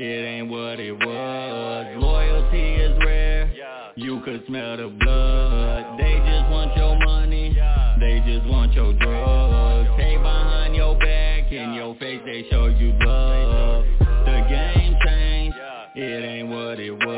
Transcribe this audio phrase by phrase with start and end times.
[0.00, 1.86] It ain't what it was.
[1.98, 3.52] Loyalty is rare,
[3.96, 5.98] you could smell the blood.
[5.98, 7.54] They just want your money,
[8.00, 9.90] they just want your drugs.
[10.00, 13.84] Hey behind your back, in your face they show you love.
[13.98, 15.56] The game changed,
[15.94, 17.09] it ain't what it was.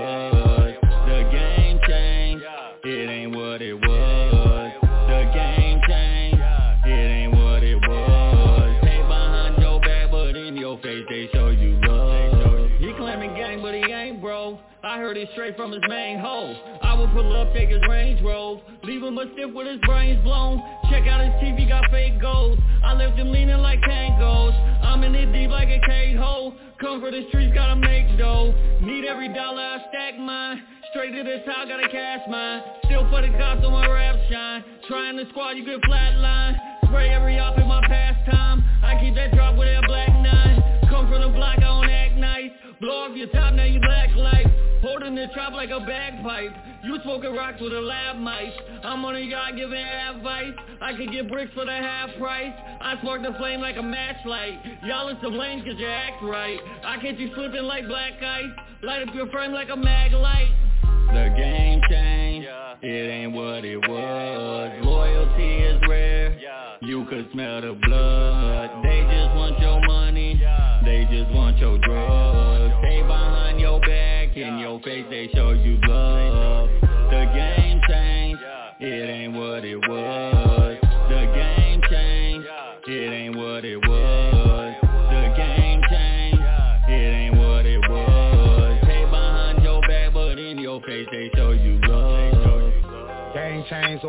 [15.32, 19.16] Straight from his main hole I would pull up, take his Range Rover, leave him
[19.16, 20.60] a stiff with his brains blown.
[20.90, 22.58] Check out his TV, got fake goals.
[22.84, 24.52] I left him leaning like tangos.
[24.82, 26.54] I'm in it deep like a cage hole.
[26.80, 28.52] Come for the streets, gotta make dough.
[28.82, 30.62] Need every dollar, I stack mine.
[30.92, 32.62] Straight to the top, gotta cash mine.
[32.84, 34.64] Still for the cops on my rap shine.
[34.88, 36.58] Trying to squad, you get flatline.
[36.84, 38.62] Spray every op in my pastime.
[38.84, 40.60] I keep that drop with that black nine.
[40.90, 42.50] Come from the block, I don't act nice.
[42.80, 44.41] Blow off your top, now you black light.
[44.92, 46.52] Holding the chop like a bagpipe.
[46.84, 48.52] You smoking rocks with a lab mice.
[48.84, 50.52] I'm on a yacht giving advice.
[50.82, 52.52] I could get bricks for the half price.
[52.78, 54.60] I spark the flame like a matchlight.
[54.84, 56.60] Y'all is to blame cause you act right.
[56.84, 58.52] I catch you slipping like black ice.
[58.82, 60.52] Light up your frame like a mag light.
[60.82, 62.48] The game changed,
[62.82, 64.84] it ain't what it was.
[64.84, 66.38] Loyalty is rare,
[66.82, 68.84] you could smell the blood.
[68.84, 70.34] They just want your money,
[70.84, 72.74] they just want your drugs.
[72.80, 76.68] Stay behind your back, in your face they show you love.
[76.80, 78.42] The game changed,
[78.80, 80.81] it ain't what it was.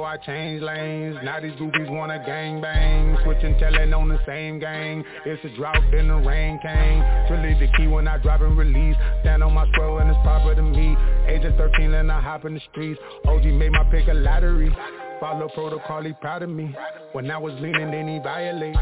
[0.03, 1.17] I change lanes.
[1.23, 3.17] Now these goofies wanna gang bang.
[3.23, 5.03] Switching, telling on the same gang.
[5.25, 7.03] It's a drought, then the rain came.
[7.27, 8.95] Truly the key when I drop and release.
[9.21, 10.95] Stand on my square and it's proper to me.
[11.27, 12.99] Age of 13 and I hop in the streets.
[13.25, 14.75] OG made my pick a lottery.
[15.19, 16.75] Follow protocol, he proud of me.
[17.13, 18.75] When I was leaning, then he violate.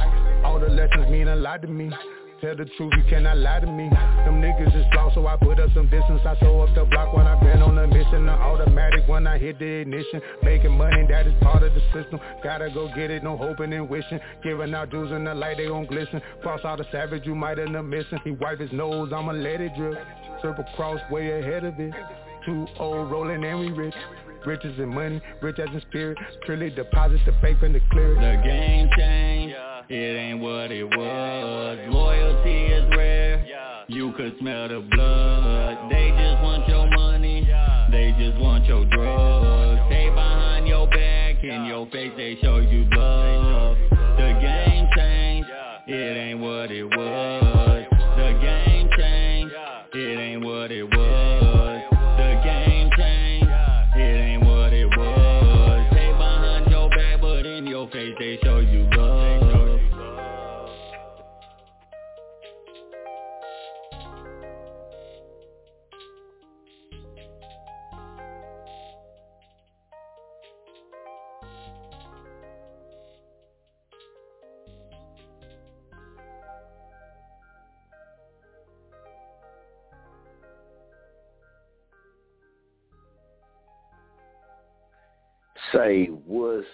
[0.43, 1.91] All the lessons mean a lot to me.
[2.41, 3.87] Tell the truth, you cannot lie to me.
[3.87, 6.21] Them niggas is lost, so I put up some distance.
[6.25, 8.25] I show up the block when I been on a mission.
[8.25, 10.19] The automatic when I hit the ignition.
[10.41, 12.19] Making money, that is part of the system.
[12.43, 14.19] Gotta go get it, no hoping and wishing.
[14.41, 16.19] Giving out jewels in the light, they gon' glisten.
[16.41, 18.17] Cross out the savage, you might end up missing.
[18.23, 19.99] He wipe his nose, I'ma let it drip.
[20.41, 21.93] Circle cross way ahead of it.
[22.43, 23.93] Too old, rolling and we rich.
[24.47, 26.17] Riches and money, rich as in spirit.
[26.47, 28.15] Truly deposit the bank and the clear.
[28.15, 29.55] The game changed,
[29.91, 31.77] it ain't what it was.
[31.89, 33.45] Loyalty is rare,
[33.87, 35.91] you could smell the blood.
[35.91, 37.43] They just want your money,
[37.91, 39.81] they just want your drugs.
[39.87, 43.77] Stay behind your back, in your face they show you love.
[43.89, 45.49] The game changed,
[45.87, 47.70] it ain't what it was.
[85.73, 86.67] Say what's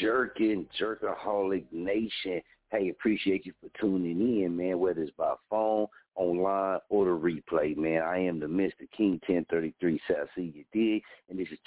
[0.00, 2.40] jerking, jerkaholic nation.
[2.70, 7.76] Hey, appreciate you for tuning in, man, whether it's by phone, online, or the replay,
[7.76, 8.02] man.
[8.02, 8.90] I am the Mr.
[8.96, 11.02] King 1033 South Sea, you dig?
[11.28, 11.58] And this is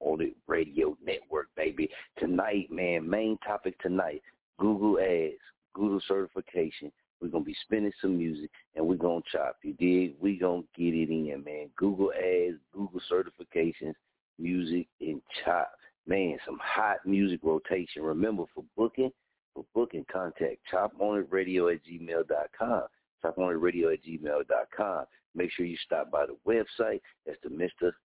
[0.00, 1.90] on the Radio Network, baby.
[2.18, 4.22] Tonight, man, main topic tonight,
[4.58, 5.40] Google ads,
[5.74, 6.90] Google certification.
[7.20, 10.14] We're going to be spinning some music, and we're going to chop, you dig?
[10.20, 11.68] we going to get it in, man.
[11.76, 13.94] Google ads, Google certifications,
[14.38, 15.70] music, and chop.
[16.10, 18.02] Man, some hot music rotation.
[18.02, 19.12] Remember, for booking,
[19.54, 22.82] for booking, contact choponitradio at gmail.com.
[23.24, 25.04] Choponitradio at gmail.com.
[25.36, 27.00] Make sure you stop by the website.
[27.24, 27.50] That's the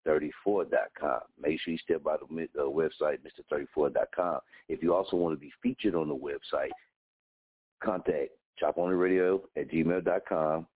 [0.06, 1.20] Mr34.com.
[1.42, 3.18] Make sure you step by the uh, website,
[3.52, 4.40] Mr34.com.
[4.70, 6.70] If you also want to be featured on the website,
[7.84, 8.30] contact
[8.62, 10.68] choponitradio at gmail.com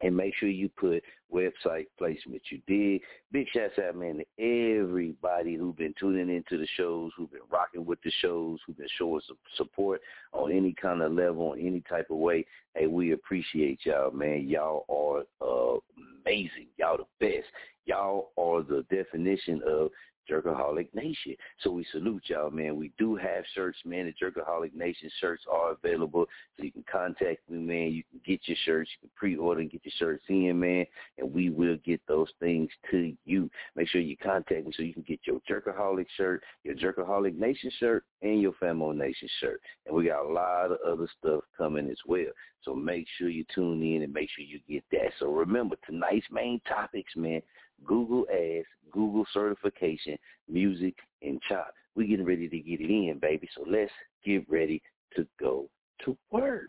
[0.00, 1.02] and make sure you put
[1.32, 2.42] website placement.
[2.50, 3.00] You did.
[3.32, 7.84] Big shouts out, man, to everybody who've been tuning into the shows, who've been rocking
[7.84, 10.00] with the shows, who've been showing some support
[10.32, 12.46] on any kind of level, on any type of way.
[12.74, 14.48] Hey, we appreciate y'all, man.
[14.48, 15.78] Y'all are uh,
[16.24, 16.68] amazing.
[16.76, 17.46] Y'all the best.
[17.84, 19.90] Y'all are the definition of
[20.30, 21.34] Jerkaholic Nation.
[21.62, 22.76] So we salute y'all, man.
[22.76, 24.06] We do have shirts, man.
[24.06, 26.26] The Jerkaholic Nation shirts are available.
[26.56, 27.92] So you can contact me, man.
[27.92, 28.90] You can get your shirts.
[28.94, 30.84] You can pre-order and get your shirts in, man.
[31.18, 33.50] And we will get those things to you.
[33.76, 37.70] Make sure you contact me so you can get your Jerkaholic shirt, your Jerkaholic Nation
[37.78, 39.60] shirt, and your Famo Nation shirt.
[39.86, 42.26] And we got a lot of other stuff coming as well.
[42.62, 45.12] So make sure you tune in and make sure you get that.
[45.18, 47.40] So remember, tonight's main topics, man,
[47.86, 50.16] Google Ads, Google certification,
[50.48, 51.72] music, and chop.
[51.94, 53.48] We getting ready to get it in, baby.
[53.56, 53.90] So let's
[54.24, 54.82] get ready
[55.16, 55.68] to go
[56.04, 56.68] to work.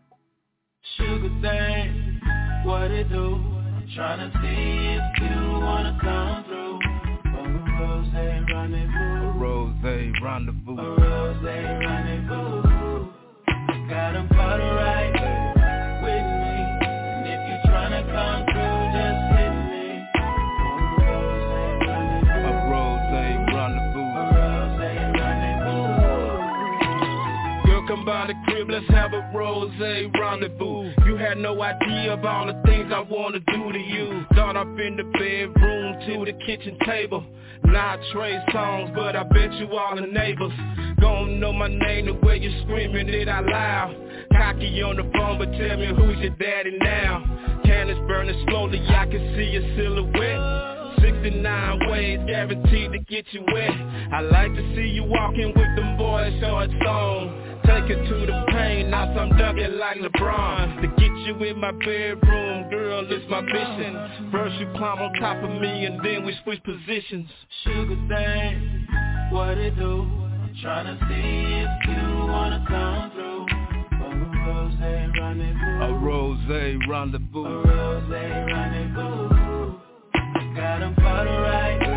[0.98, 2.22] Sugar thing,
[2.64, 3.36] what it do?
[3.36, 6.80] I'm trying to see if you wanna come through.
[7.38, 7.42] A
[7.80, 8.08] rose
[8.54, 9.28] rendezvous.
[9.28, 9.76] A rose
[10.22, 10.78] rendezvous.
[10.78, 13.10] A rose rendezvous.
[13.90, 15.19] Got a bottle right.
[28.30, 30.94] The crib, let's have a rose rendezvous.
[31.04, 34.24] You had no idea of all the things I wanna do to you.
[34.34, 37.26] Start up in the bedroom to the kitchen table.
[37.64, 40.52] Not Trey Songz, but I bet you all the neighbors
[41.02, 43.96] Gon' know my name the way you screaming it out loud.
[44.34, 47.26] Cocky on the phone, but tell me who's your daddy now?
[47.66, 51.02] Candles burning slowly, I can see your silhouette.
[51.02, 53.72] 69 ways guaranteed to get you wet.
[54.14, 58.46] I like to see you walking with them boys shorts on Take it to the
[58.52, 60.82] pain, now I'm dunking like LeBron.
[60.82, 64.32] To get you in my bedroom, girl, it's my mission.
[64.32, 67.30] First you climb on top of me and then we switch positions.
[67.64, 68.88] Sugar thing,
[69.32, 70.08] what it do?
[70.64, 73.46] Tryna see if you wanna come through.
[74.02, 74.18] A
[74.48, 74.74] rose
[75.20, 75.84] rendezvous.
[75.84, 77.46] A rose rendezvous.
[77.46, 79.30] A rose rendezvous.
[80.56, 81.89] Got them right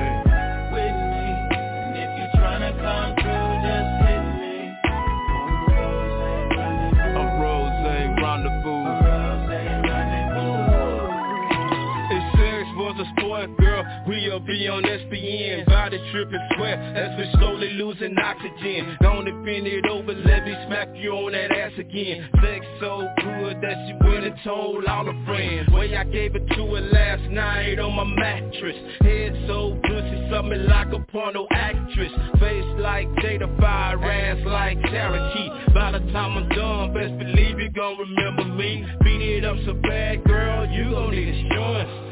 [14.33, 18.97] we'll be on SBN Body tripping sweat as we slowly losing oxygen.
[19.03, 22.29] Don't bend it over, let me smack you on that ass again.
[22.41, 25.69] Sex so good that she went and told all her friends.
[25.71, 28.77] Way I gave it to her last night on my mattress.
[29.03, 32.13] Head so good, she like a porno actress.
[32.41, 37.71] Face like Jada Fire, ass like Cherokee By the time I'm done, best believe you
[37.71, 38.87] gon' remember me.
[39.05, 42.12] Beat it up so bad, girl, you gon' need insurance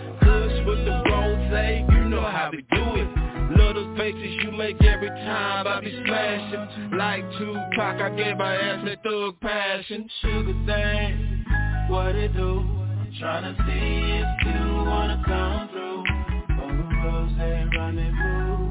[0.67, 3.57] with the rose, you know how we do it.
[3.57, 6.97] Little faces you make every time I be smashing.
[6.97, 10.09] Like Tupac, I gave my ass my thug passion.
[10.23, 11.45] Sugar thing,
[11.89, 12.65] what it do?
[13.21, 15.91] Tryna see if you wanna come through.
[16.61, 16.73] A
[17.05, 18.71] rose rendezvous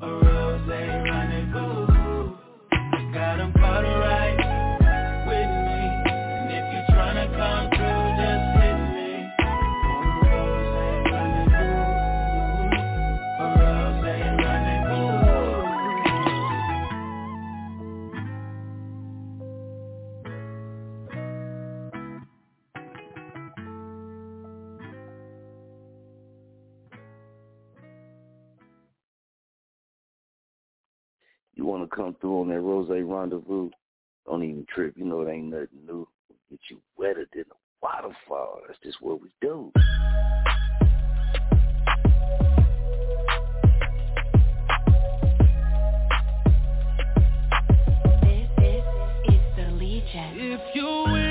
[0.00, 2.36] A rose rendezvous
[3.12, 4.39] Got them photo right
[31.70, 33.70] want to come through on that Rose Rendezvous?
[34.26, 34.94] Don't even trip.
[34.96, 36.06] You know it ain't nothing new.
[36.50, 38.60] Get you wetter than a waterfall.
[38.66, 39.70] That's just what we do.
[50.12, 51.29] If you will,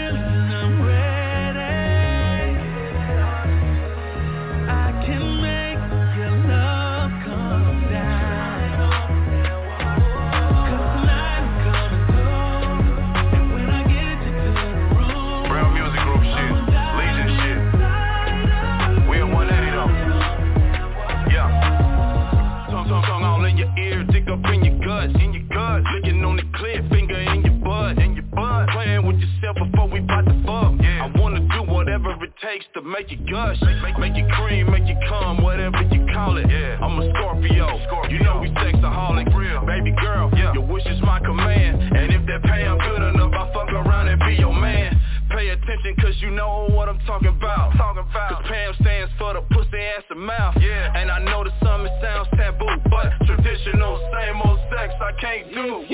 [33.00, 36.50] make you gush, make, make you cream, make you come, whatever you call it.
[36.50, 36.84] Yeah.
[36.84, 37.79] I'm a Scorpio.
[37.88, 38.12] Scorpio.
[38.12, 39.34] You know we sexaholic.
[39.34, 39.65] Real.
[39.65, 40.53] Baby girl, yeah.
[40.53, 41.96] your wish is my command.
[41.96, 45.00] And if that pay I'm good enough, I fuck around and be your man.
[45.32, 47.72] Pay attention cause you know what I'm talking about.
[47.77, 48.44] Talking about.
[48.44, 50.58] Cause Pam stands for the pussy ass and mouth.
[50.60, 50.91] Yeah.
[50.98, 55.53] And I know the some it sounds taboo, but traditional, same old sex I can't
[55.53, 55.86] do.
[55.88, 55.89] If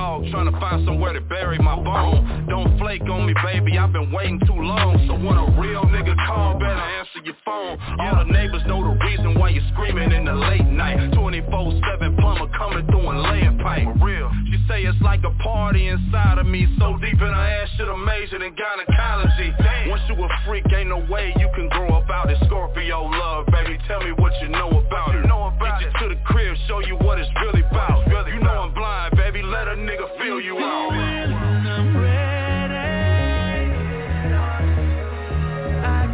[0.00, 2.46] dog trying to find somewhere to bury my bone.
[2.48, 4.96] Don't flake on me baby, I've been waiting too long.
[5.06, 7.76] So when a real nigga call, better answer your phone.
[8.00, 10.96] All the neighbors know the reason why you're screaming in the late night.
[11.12, 13.84] 24-7 plumber coming through and laying pipe.
[14.00, 16.64] For real, she say it's like a party inside of me.
[16.78, 19.52] So deep in her ass, should've majored in gynecology.
[19.92, 23.46] Once you a freak, ain't no way you can grow up out it Scorpio love,
[23.52, 25.26] baby, tell me what you know about it.
[25.26, 28.00] know Get you to the crib, show you what it's really about.
[28.08, 29.19] You know I'm blind, baby,
[29.50, 30.92] let a nigga feel you out.
[30.92, 32.50] I'm ready.
[35.82, 36.10] I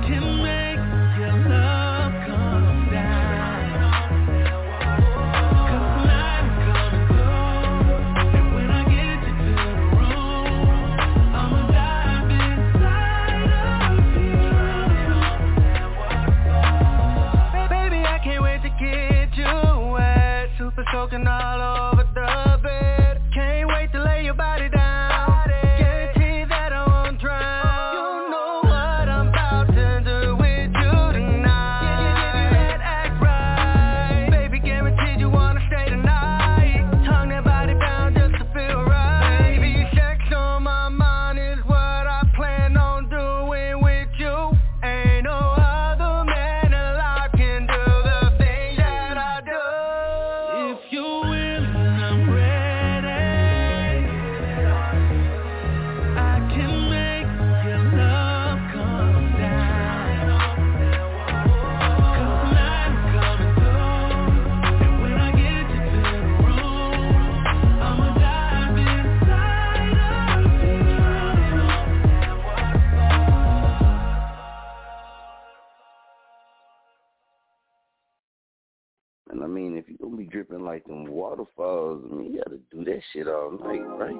[80.67, 84.19] like them waterfalls, I mean, you gotta do that shit all night, right?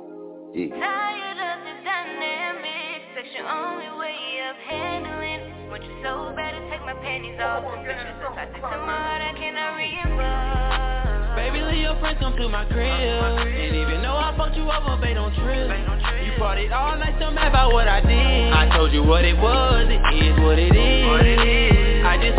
[0.55, 0.79] Yeah.
[0.79, 5.43] Tired of the dynamic, that's your only way of handling.
[5.75, 8.63] Want you so bad to take my panties off, oh, but you're so toxic to
[8.63, 11.35] my heart, I cannot reimburse.
[11.35, 12.87] Baby, leave your friends come to uh, my crib.
[12.87, 15.67] And even though I fucked you over, babe, don't trip.
[15.67, 18.55] You partied all night, still mad about what I did.
[18.55, 22.07] I told you what it was, it is what it is.
[22.07, 22.39] I just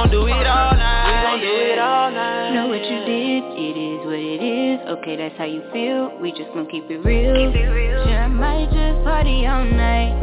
[0.00, 1.04] gon' do it all night.
[1.06, 2.54] We gon' do it all night.
[2.54, 4.80] Know what you did, it is what it is.
[4.96, 6.16] Okay, that's how you feel.
[6.20, 7.36] We just gon' keep it real.
[7.36, 8.04] Keep it real.
[8.04, 10.16] Sure, I might just party all night.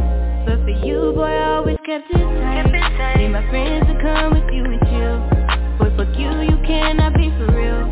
[0.45, 3.17] But for you, boy, I always kept it tight.
[3.17, 5.17] Need my friends to come with you and chill.
[5.77, 7.85] Boy, fuck you, you cannot be for real.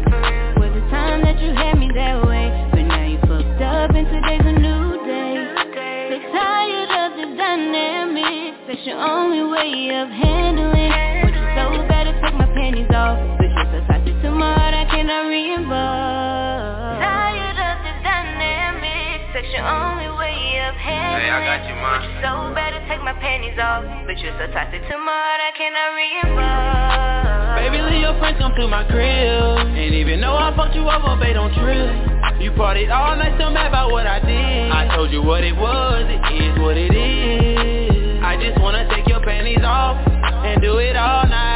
[0.58, 2.50] Was the time that you had me that way.
[2.74, 5.38] But now you fucked up and today's a new day.
[6.10, 8.58] So tired of the dynamics.
[8.66, 11.15] That's your only way of handling.
[12.26, 13.22] Want you so bad take my panties off.
[13.38, 16.98] But you're so toxic to my heart, I cannot reimburse.
[16.98, 19.30] Tired of the dynamics.
[19.30, 21.22] That's your only way of handling.
[21.22, 22.02] Hey, I got you, ma.
[22.02, 23.86] Want you so bad to take my panties off.
[24.10, 27.62] But you're so toxic to my heart, I cannot reimburse.
[27.62, 29.78] Baby, leave your friends come to my crib.
[29.78, 31.94] And even though I fucked you over, babe, don't trip.
[32.42, 34.72] You partied all night, still mad about what I did.
[34.74, 38.22] I told you what it was, it is what it is.
[38.22, 39.98] I just wanna take your panties off
[40.46, 41.55] and do it all night.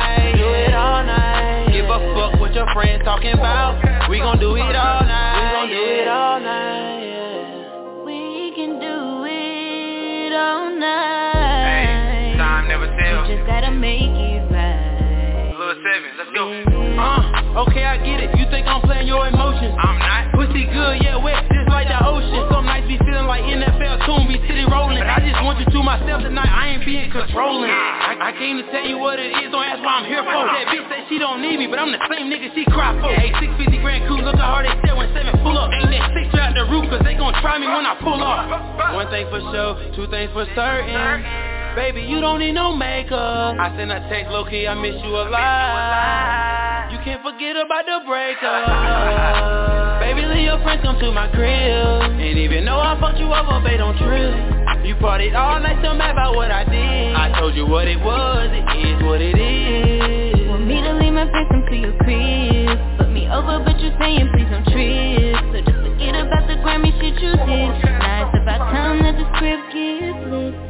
[0.80, 1.72] Do it all night.
[1.76, 4.10] Give a fuck what your friends talking about.
[4.10, 5.36] We gon' do it all night.
[5.36, 7.04] We gon' do it all night.
[7.04, 8.06] Yeah.
[8.08, 12.38] We can do it all night.
[12.40, 13.28] Time never tells.
[13.28, 15.52] You just gotta make it right.
[15.60, 16.48] Little seven, let's go.
[16.48, 18.32] Uh, okay, I get it.
[18.40, 19.76] You think I'm playing your emotions?
[19.84, 20.32] I'm not.
[20.32, 22.48] Pussy good, yeah, wet, just like the ocean.
[22.52, 25.02] Some nights be feeling like NFL tune, be city rolling.
[25.02, 27.70] I just want you to myself tonight, I ain't being controlling.
[27.70, 30.46] I, came to tell you what it is, don't ask what I'm here for.
[30.46, 33.10] That bitch say she don't need me, but I'm the same nigga she cry for.
[33.10, 35.74] Hey, 650 grand coupe, look how hard they said when 7 pull up.
[35.74, 38.46] Ain't that six out the roof, cause they gon' try me when I pull off.
[38.94, 41.49] One thing for sure, two things for certain.
[41.76, 43.56] Baby, you don't need no makeup.
[43.60, 46.92] I send a text, low key, I miss you a lot.
[46.92, 50.00] You can't forget about the breakup.
[50.02, 52.18] Baby, leave your friends come to my crib.
[52.20, 54.60] And even though I fucked you over, babe, don't trip.
[54.90, 57.14] You partied all night, so mad about what I did.
[57.14, 60.48] I told you what it was, it is what it is.
[60.50, 62.74] Want me to leave my friends come to your crib.
[62.98, 65.38] Put me over, but you're saying please don't trip.
[65.54, 67.70] So just forget about the Grammy shit you did.
[68.02, 70.69] Now it's about time that the script gets lit.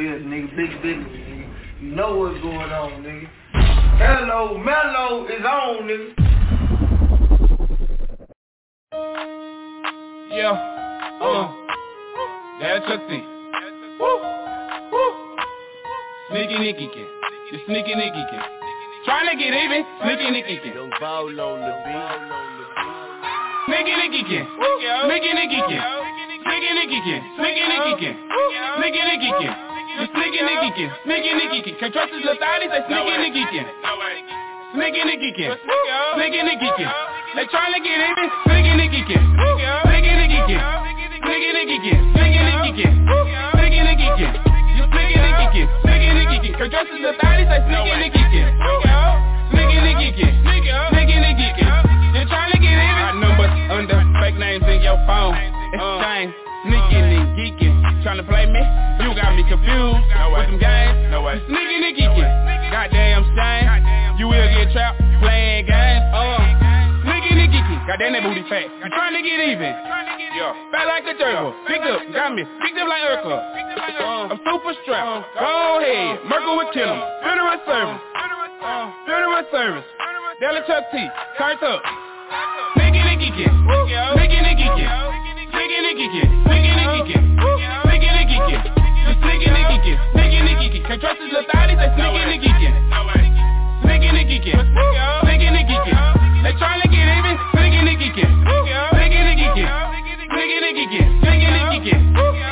[0.00, 0.56] Goddamn business, nigga.
[0.56, 1.46] Big business, nigga.
[1.82, 3.28] You know what's going on, nigga.
[3.98, 6.14] Hello, Mellow is on, nigga.
[10.32, 10.56] Yeah.
[11.20, 11.52] Uh.
[12.60, 13.16] That's Chuck T.
[13.98, 14.20] Woo.
[14.92, 15.10] Woo.
[16.30, 17.06] Sneaky Nicky Ken.
[17.50, 18.44] The Sneaky Nicky Ken.
[19.04, 19.84] Trying to get even.
[20.02, 20.74] Sneaky Nicky Ken.
[20.74, 22.20] Don't bowl on the beat.
[23.66, 24.46] Sneaky Nicky Ken.
[25.06, 25.82] Sneaky Nicky Ken.
[26.44, 27.20] Sneaky Nicky Ken.
[27.36, 28.16] Sneaky Nicky Ken.
[28.78, 29.69] Sneaky Nicky Ken.
[29.98, 30.90] The Sneaky Nicky Ken.
[31.04, 31.74] Sneaky Nicky Ken.
[31.80, 33.66] Can't trust his little thotty, say Sneaky Nicky Ken.
[33.84, 33.98] Oh.
[34.74, 35.50] Sneaky Nicky Ken.
[36.14, 36.90] Sneaky Nicky Ken.
[37.34, 38.26] They trying to get even.
[38.46, 39.22] Sneaky Nicky Ken.
[39.86, 40.09] Sneaky
[61.30, 61.46] No way.
[61.46, 62.30] Sneaking and geeking,
[62.74, 64.18] goddamn shame.
[64.18, 66.04] You will get trapped playing games.
[66.10, 66.42] Uh,
[67.06, 68.66] sneaking and geeking, goddamn that booty fat.
[68.66, 69.70] You tryna get even?
[70.34, 71.54] Yeah, fat like a turtle.
[71.66, 73.38] Picked up, got me, picked up like Urkel.
[73.38, 75.26] Uh, I'm super strapped.
[75.38, 76.98] Go ahead, Merkel with Kim.
[77.22, 78.02] Funeral service.
[79.06, 79.84] Funeral service.
[80.40, 80.98] Dallas Chuck T,
[81.38, 81.82] turned up.
[82.74, 83.50] Sneaking and geeking,
[84.18, 84.88] sneaking and geeking.
[85.50, 87.22] Sneaking and geeking, sneaking and geeking,
[87.86, 88.79] sneaking and geeking.
[89.40, 90.84] Sneaking and geeking, sneaking and geeking.
[90.84, 92.76] Can't trust his little thotty, say sneaking and geeking.
[93.80, 94.52] Sneaking and geeking,
[95.24, 95.96] sneaking and geeking.
[96.44, 99.64] They trying to get even, sneaking and geeking, sneaking and geeking,
[100.28, 102.04] sneaking and geeking, sneaking and geeking,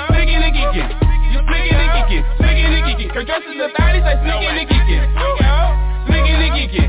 [0.09, 0.88] sneaking and geeking.
[1.29, 3.12] Sneaking and geeking, sneaking and geeking.
[3.12, 5.05] Can't trust his little thotty, say sneaking and geeking,
[6.09, 6.88] sneaking and geeking,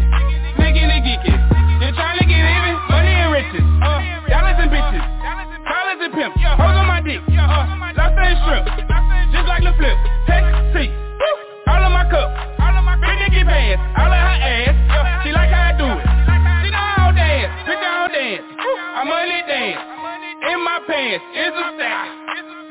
[0.56, 1.40] sneaking and geeking.
[1.84, 3.68] They trying to get even, money and riches,
[4.32, 5.04] dollars and bitches.
[5.68, 7.68] Collars and pimps, hoes on my dick, uh,
[8.00, 8.64] lobster and shrimp,
[9.60, 9.98] like the flip,
[10.72, 10.88] see,
[11.68, 12.32] all of my cup,
[13.04, 14.72] big Nicky pants, all of her ass,
[15.24, 16.08] she like how I do it,
[16.64, 19.84] she know how to dance, pick her own dance, I money dance,
[20.48, 22.08] in my pants, is a stack,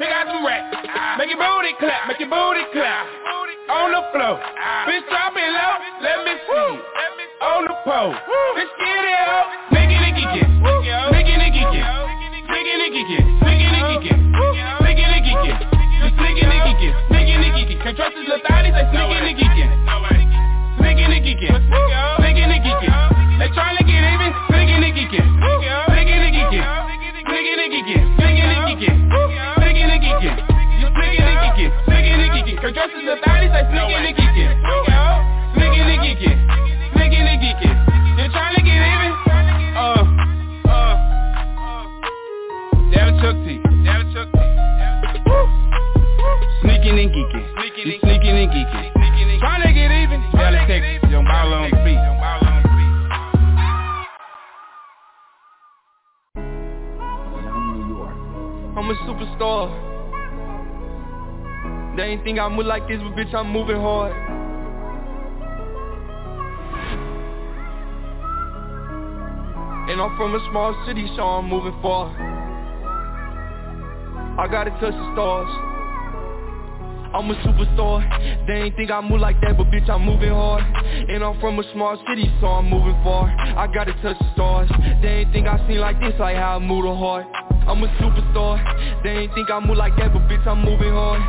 [0.00, 0.80] pick out some racks,
[1.20, 3.04] make your booty clap, make your booty clap,
[3.68, 4.40] on the floor,
[4.88, 6.72] bitch drop it low, let me see,
[7.44, 8.16] on the pole,
[8.56, 10.48] bitch get it up, nigga nigga get,
[11.12, 11.84] nigga nigga get.
[12.48, 14.18] Sneaking and geeking, sneaking and geeking,
[14.80, 15.77] sneaking and geeking.
[16.38, 17.82] Sneaking and geeking, sneaking and geeking.
[17.82, 19.70] Can't trust his little thotty, say sneaking and geeking.
[20.78, 22.94] Sneaking and geeking, sneaking and geeking.
[23.42, 26.62] They trying to get even, sneaking and geeking, sneaking and geeking,
[27.26, 28.94] sneaking and geeking, sneaking and geeking,
[29.58, 30.38] sneaking and geeking.
[30.78, 32.56] Sneaking and geeking, sneaking and geeking.
[32.62, 34.50] Can't trust his little thotty, say sneaking and geeking,
[35.58, 36.38] sneaking and geeking,
[36.94, 37.87] sneaking and geeking.
[46.88, 47.44] Sneaking and geeking.
[47.52, 49.40] Sneaking, sneaking and geeking.
[49.40, 50.20] Trying to get even.
[50.32, 51.10] Dallas, Texas.
[51.10, 51.98] Young Ball on the beat.
[58.74, 59.68] I'm a superstar.
[61.98, 64.12] They ain't think I move like this, but bitch, I'm moving hard.
[69.90, 72.08] And I'm from a small city, so I'm moving far.
[74.40, 75.77] I gotta touch the stars.
[77.14, 78.46] I'm a superstar.
[78.46, 80.62] They ain't think I move like that, but bitch, I'm moving hard.
[81.08, 83.28] And I'm from a small city, so I'm moving far.
[83.28, 84.70] I gotta touch the stars.
[85.02, 87.26] They ain't think I seen like this, like how I move the heart.
[87.68, 88.56] I'm a superstar.
[89.02, 91.20] They ain't think I move like that, but bitch, I'm moving hard.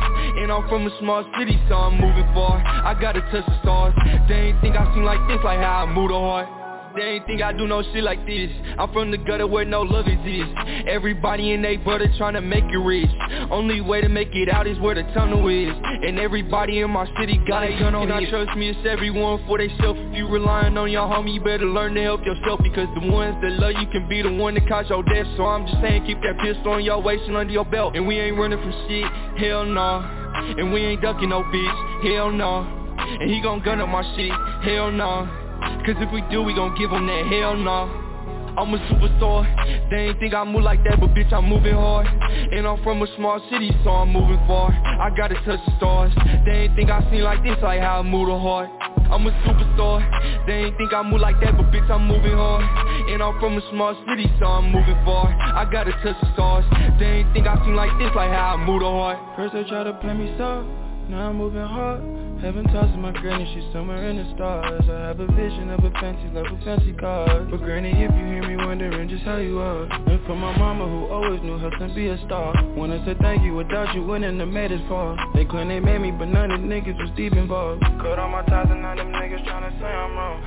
[0.42, 2.60] And I'm from a small city, so I'm moving far.
[2.64, 3.94] I gotta touch the stars.
[4.28, 6.59] They ain't think I seen like this, like how I move the heart.
[6.94, 8.50] They ain't think I do no shit like this.
[8.76, 10.52] I'm from the gutter where no love exists.
[10.88, 13.08] Everybody in they brother trying to make it rich.
[13.50, 15.70] Only way to make it out is where the tunnel is.
[15.70, 19.58] And everybody in my city got a gun on Not trust me, it's everyone for
[19.58, 19.96] theyself.
[19.98, 22.60] If you relying on your homie, you better learn to help yourself.
[22.62, 25.26] Because the ones that love you can be the one that cause your death.
[25.36, 27.94] So I'm just saying, keep that pistol on your waist and under your belt.
[27.94, 29.06] And we ain't running from shit,
[29.38, 29.72] hell no.
[30.00, 30.54] Nah.
[30.58, 32.62] And we ain't ducking no bitch, hell no.
[32.62, 32.80] Nah.
[33.20, 34.32] And he gon' gun up my shit,
[34.64, 35.24] hell no.
[35.24, 35.39] Nah.
[35.86, 38.10] Cause if we do, we gon' give them that hell no
[38.58, 39.46] I'm a superstar,
[39.90, 42.06] they ain't think I move like that, but bitch I'm moving hard.
[42.06, 44.72] And I'm from a small city, so I'm moving far.
[44.72, 46.12] I gotta touch the stars,
[46.44, 48.68] they ain't think I seen like this, like how I move the heart.
[49.10, 52.64] I'm a superstar, they ain't think I move like that, but bitch I'm moving hard.
[53.10, 55.28] And I'm from a small city, so I'm moving far.
[55.28, 56.64] I gotta touch the stars,
[56.98, 59.18] they ain't think I seen like this, like how I move the heart.
[59.36, 60.66] First they try to play me soft,
[61.08, 64.80] now I'm moving hard Heaven tosses my granny, she's somewhere in the stars.
[64.88, 68.48] I have a vision of a fancy with fancy cars But granny, if you hear
[68.48, 69.84] me wondering just how you are.
[69.84, 72.54] And for my mama who always knew how to be a star.
[72.74, 75.18] Wanna say thank you, without you wouldn't have made it far.
[75.34, 77.82] They claim they made me, but none of the niggas was deep involved.
[78.00, 80.42] Cut all my ties and none of them niggas tryna say I'm wrong.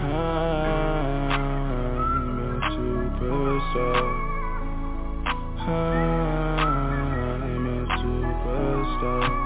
[2.17, 4.01] I'm a superstar.
[5.69, 9.42] I'm a superstar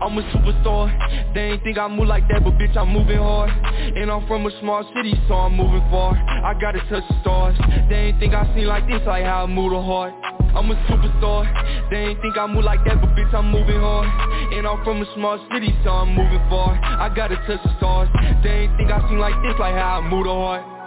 [0.00, 1.34] I'm a superstar.
[1.34, 3.50] They ain't think I move like that, but bitch I'm moving hard.
[3.50, 6.14] And I'm from a small city, so I'm moving far.
[6.14, 7.56] I gotta touch the stars.
[7.88, 10.14] They ain't think I seen like this, like how I move the heart.
[10.54, 11.90] I'm a superstar.
[11.90, 14.08] They ain't think I move like that, but bitch I'm moving hard.
[14.54, 16.78] And I'm from a small city, so I'm moving far.
[16.82, 18.08] I gotta touch the stars.
[18.42, 20.77] They ain't think I seen like this, like how I move the heart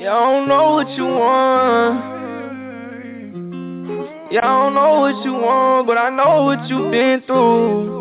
[0.00, 2.20] I don't know what you want.
[4.32, 8.00] I don't know what you want, but I know what you've been through.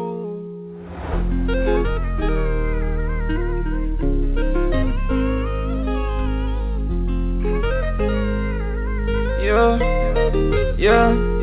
[9.43, 11.38] Yeah, yeah.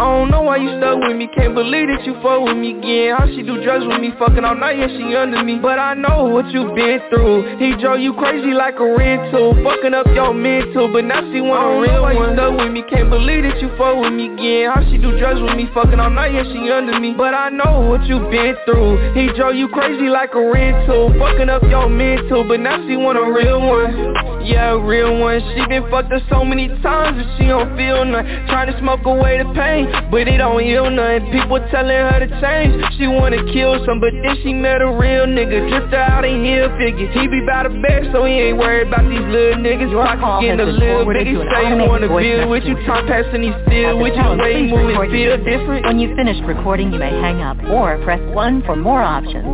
[0.00, 2.72] I don't know why you stuck with me, can't believe that you fuck with me
[2.72, 3.20] again.
[3.20, 5.60] How she do drugs with me, fucking all night, yeah she under me.
[5.60, 7.60] But I know what you been through.
[7.60, 11.60] He drove you crazy like a rental Fucking up your mental, but now she want
[11.68, 14.72] a real one you stuck with me, can't believe that you fuck with me again.
[14.72, 17.12] How she do drugs with me, fucking all night, yeah she under me.
[17.12, 19.12] But I know what you been through.
[19.12, 23.20] He drove you crazy like a rental Fucking up your mental, but now she want
[23.20, 24.16] a real one.
[24.48, 25.44] Yeah, a real one.
[25.52, 28.48] She been fucked up so many times that she don't feel nothing.
[28.48, 31.30] Trying to smoke away the pain but it don't heal nothing.
[31.32, 32.78] People telling her to change.
[32.98, 35.68] She wanna kill some But then she met a real nigga.
[35.68, 39.08] Drift out and he'll figure He be by the bed So he ain't worried about
[39.08, 39.92] these little niggas.
[39.92, 41.26] Pocket getting a little bit.
[41.26, 42.74] He say he wanna build with you.
[42.86, 44.28] Time passing he still with you.
[44.38, 45.86] Way moving feel different.
[45.86, 49.46] When you've finished recording you may hang up Or press 1 for more options.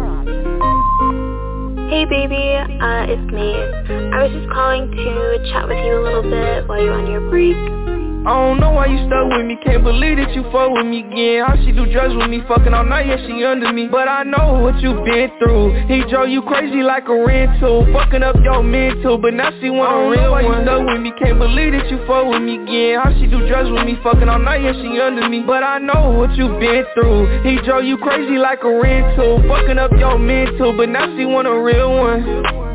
[1.88, 2.34] Hey baby,
[2.82, 3.54] uh, it's me.
[3.54, 7.30] I was just calling to chat with you a little bit while you're on your
[7.30, 7.95] break.
[8.26, 11.06] I don't know why you stuck with me, can't believe that you fuck with me
[11.06, 11.46] again.
[11.46, 13.86] How she do drugs with me, fucking all night, yeah she under me.
[13.86, 15.86] But I know what you been through.
[15.86, 19.94] He drove you crazy like a rental Fucking up your mental, but now she want
[19.94, 22.58] a real one why you stuck with me, can't believe that you fuck with me
[22.58, 22.98] again.
[22.98, 25.46] How she do drugs with me, fucking all night, yeah she under me.
[25.46, 27.46] But I know what you been through.
[27.46, 31.46] He drove you crazy like a rental Fucking up your mental, but now she want
[31.46, 32.65] a real one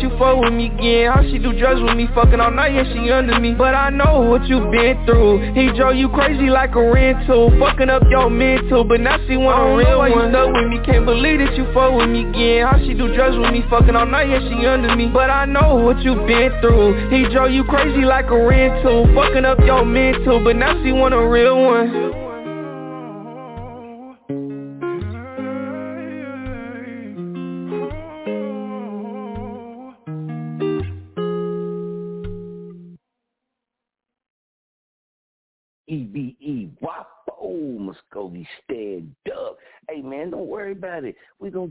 [0.00, 1.12] that you fuck with me again.
[1.12, 3.52] How she do drugs with me, fucking all night, yeah she under me.
[3.52, 5.52] But I know what you been through.
[5.52, 9.58] He drove you crazy like a rental Fucking up your mental, but now she want
[9.58, 12.28] a oh, real one you stuck with me, can't believe that you fuck with me
[12.28, 12.66] again.
[12.66, 15.08] How she do drugs with me, fucking all night, yeah she under me.
[15.12, 17.10] But I know what you been through.
[17.10, 21.14] He drove you crazy like a rental Fucking up your mental, but now she want
[21.14, 22.09] a real one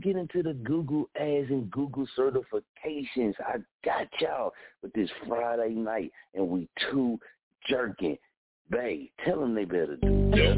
[0.00, 0.06] it.
[0.06, 3.34] We're get into the Google ads and Google certifications.
[3.40, 7.18] I got y'all with this Friday night and we two
[7.68, 8.16] jerking.
[8.70, 10.54] Bay, tell them they better do better.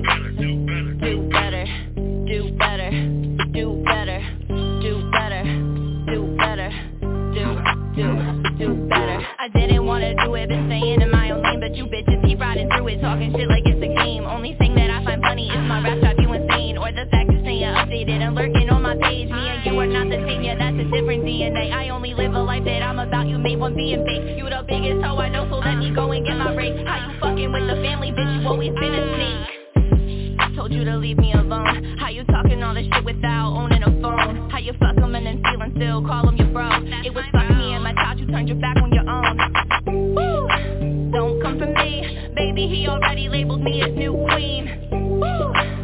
[1.00, 1.64] Do better,
[2.26, 2.90] do better,
[3.52, 4.20] do better,
[4.82, 5.44] do better,
[6.06, 6.70] do better,
[7.32, 7.62] do,
[7.96, 9.26] do, do better.
[9.38, 12.22] I didn't wanna do it, been saying it in my own lane, but you bitches
[12.26, 14.24] keep riding through it, talking shit like it's a game.
[14.24, 17.32] Only thing that I find funny is my rap drive you insane, or the fact
[17.92, 19.28] updated and lurking on my page.
[19.28, 21.72] Me and you are not the same, yeah, that's a different DNA.
[21.72, 24.38] I only live a life that I'm about, you made one being fake.
[24.38, 26.72] You the biggest hoe I know, so let me go and get my break.
[26.86, 30.38] How you fucking with the family, bitch, you always been a snake.
[30.40, 33.82] I told you to leave me alone How you talking all this shit without owning
[33.82, 36.68] a phone How you fuck 'em and then feeling still call 'em your bro
[37.04, 40.48] It was fucking me and my child, you turned your back on your own Woo.
[41.12, 45.81] Don't come for me Baby, he already labeled me as new queen Woo.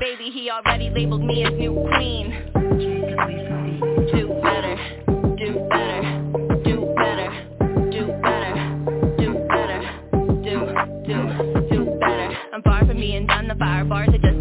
[0.00, 2.32] Baby, he already labeled me as new queen.
[2.54, 4.76] Do better,
[5.36, 6.06] do better,
[6.64, 7.30] do better,
[7.92, 8.56] do better,
[9.18, 9.84] do better,
[10.42, 10.56] do,
[11.06, 11.18] do,
[11.70, 12.38] do better.
[12.54, 14.39] I'm far from being done, the fire bars had just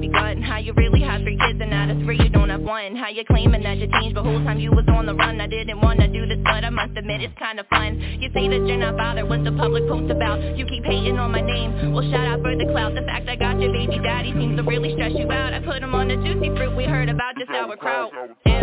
[0.70, 2.96] you really had three kids and out of three you don't have one.
[2.96, 5.42] How you claiming that you changed the whole time you was on the run.
[5.42, 7.98] I didn't wanna do this but I must admit it's kinda fun.
[8.22, 10.38] You say that you're not bothered what the public posts about?
[10.56, 13.36] You keep hating on my name, well shout out for the clout The fact I
[13.36, 15.54] got your baby daddy seems to really stress you out.
[15.54, 18.14] I put him on the juicy fruit we heard about just sauerkraut.
[18.46, 18.62] Ew,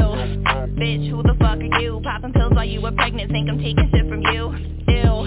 [0.79, 2.01] bitch who the fuck are you?
[2.05, 4.55] Popping pills while you were pregnant, think I'm taking shit from you.
[4.95, 5.27] Ew,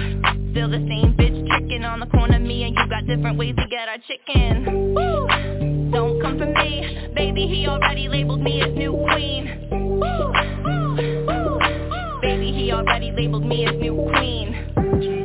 [0.55, 3.67] still the same bitch tricking on the corner Me and you got different ways to
[3.67, 4.95] get our chicken.
[4.95, 5.78] Woo.
[5.91, 9.67] Don't come for me, baby he already labeled me as new queen.
[12.21, 15.18] Baby he already labeled me as new queen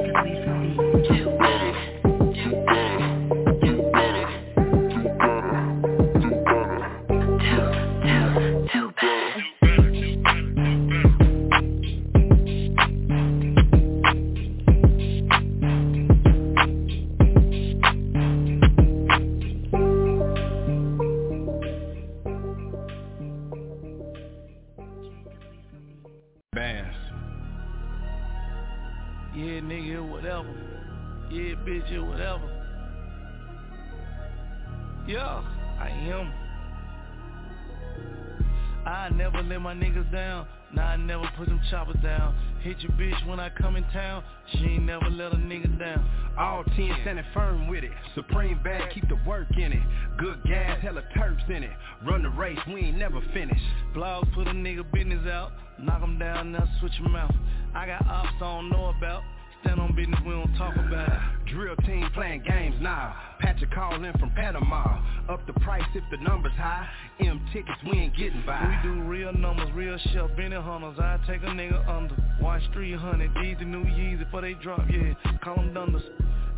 [66.05, 66.89] if the numbers high.
[67.21, 68.81] M tickets, we ain't getting by.
[68.83, 70.99] We do real numbers, real shelf, Benny hunters.
[70.99, 72.15] I take a nigga under.
[72.41, 75.15] Watch 300, these the new Yeezy before they drop, yeah.
[75.43, 76.03] Call them dunders.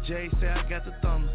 [0.07, 1.31] Jay say I got the thunder.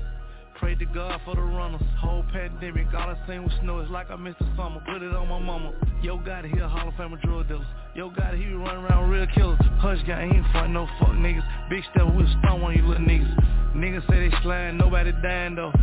[0.56, 1.82] Pray to God for the runners.
[2.00, 3.80] Whole pandemic, all I seen was snow.
[3.80, 4.82] It's like I missed the summer.
[4.86, 5.74] Put it on my mama.
[6.02, 7.65] Yo, got it here, Hall of Fame of drug dealers.
[7.95, 9.60] Yo, got it, he be running around real killers.
[9.80, 11.43] Hush guy, he ain't fight no fuck niggas.
[11.69, 13.76] Big step with a stone on you little niggas.
[13.76, 15.74] Niggas say they slime, nobody dying though.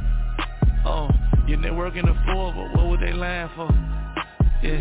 [0.88, 1.11] Oh,
[1.46, 3.68] you networking the four, but what would they lying for?
[4.62, 4.81] Yeah,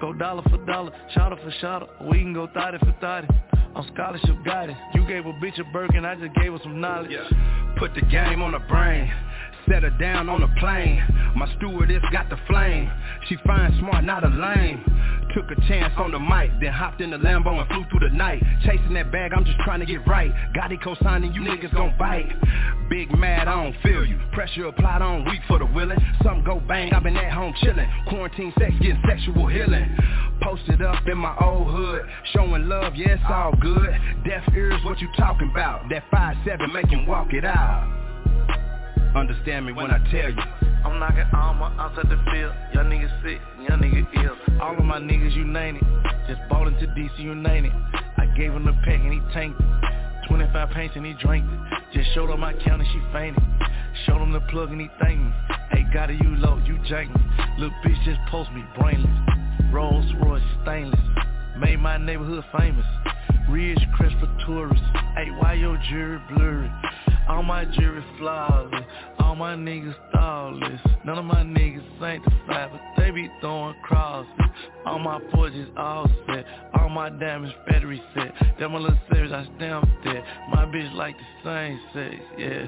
[0.00, 1.86] go dollar for dollar, shotter for shotter.
[2.10, 3.28] We can go thotty for thotty.
[3.76, 4.76] I'm scholarship guided.
[4.94, 7.10] You gave a bitch a Birkin, I just gave her some knowledge.
[7.78, 9.10] Put the game on the brain.
[9.68, 11.02] Set her down on the plane.
[11.36, 12.90] My stewardess got the flame.
[13.28, 14.84] She fine, smart, not a lame.
[15.34, 18.14] Took a chance on the mic, then hopped in the Lambo and flew through the
[18.14, 18.42] night.
[18.64, 20.30] Chasing that bag, I'm just trying to get right.
[20.54, 22.28] Got it co-signing, you niggas gon' bite.
[22.90, 24.18] Big mad, I don't feel you.
[24.32, 25.98] Pressure applied, I don't weak for the willing.
[26.22, 27.88] Some go bang, I've been at home chilling.
[28.08, 29.96] Quarantine sex, getting sexual healing.
[30.42, 32.02] Posted up in my old hood,
[32.34, 33.88] showing love, yeah, it's all good.
[34.24, 35.88] Deaf ears, what you talking about?
[35.88, 38.01] That 5-7, make walk it out.
[39.14, 40.42] Understand me when I tell you.
[40.84, 42.54] I'm knocking armor outside the field.
[42.74, 44.60] Young niggas sick, young nigga ill.
[44.60, 45.82] All of my niggas you united.
[46.26, 47.72] Just bought into DC United.
[48.16, 50.28] I gave him the pack and he tanked it.
[50.28, 51.58] 25 paints and he drank it.
[51.92, 53.42] Just showed her my count and she fainted.
[54.06, 55.32] Showed him the plug and he thanked me.
[55.70, 57.14] Hey, got it, you low, you jankin'.
[57.58, 59.10] Little bitch just post me brainless.
[59.72, 61.00] Rolls Royce stainless.
[61.62, 62.84] Made my neighborhood famous.
[63.48, 64.84] Ridge crest for tourists.
[65.14, 66.68] Hey, why your jury blurry?
[67.28, 68.84] All my jury flawless.
[69.20, 70.80] All my niggas thoughtless.
[71.04, 74.28] None of my niggas sanctified, but they be throwing crosses.
[74.84, 76.44] All my forges all set.
[76.74, 78.34] All my diamonds battery set.
[78.58, 80.24] That my little series I stamped it.
[80.50, 82.66] My bitch like the same sex, yeah.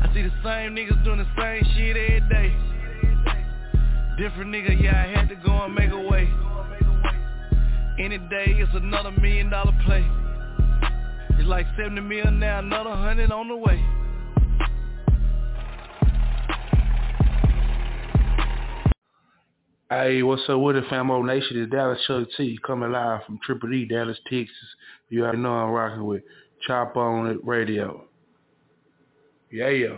[0.00, 2.54] I see the same niggas doing the same shit every day.
[4.16, 6.30] different nigga, yeah, I had to go and make a way.
[7.98, 10.04] Any day it's another million dollar play.
[11.38, 13.82] It's like 70 million now, another hundred on the way.
[19.88, 21.62] Hey, what's up with it, famo nation?
[21.62, 24.50] It's Dallas Chuck T coming live from Triple D, Dallas, Texas.
[25.08, 26.22] You already know I'm rocking with
[26.66, 28.04] Chop On It Radio.
[29.50, 29.96] Yeah,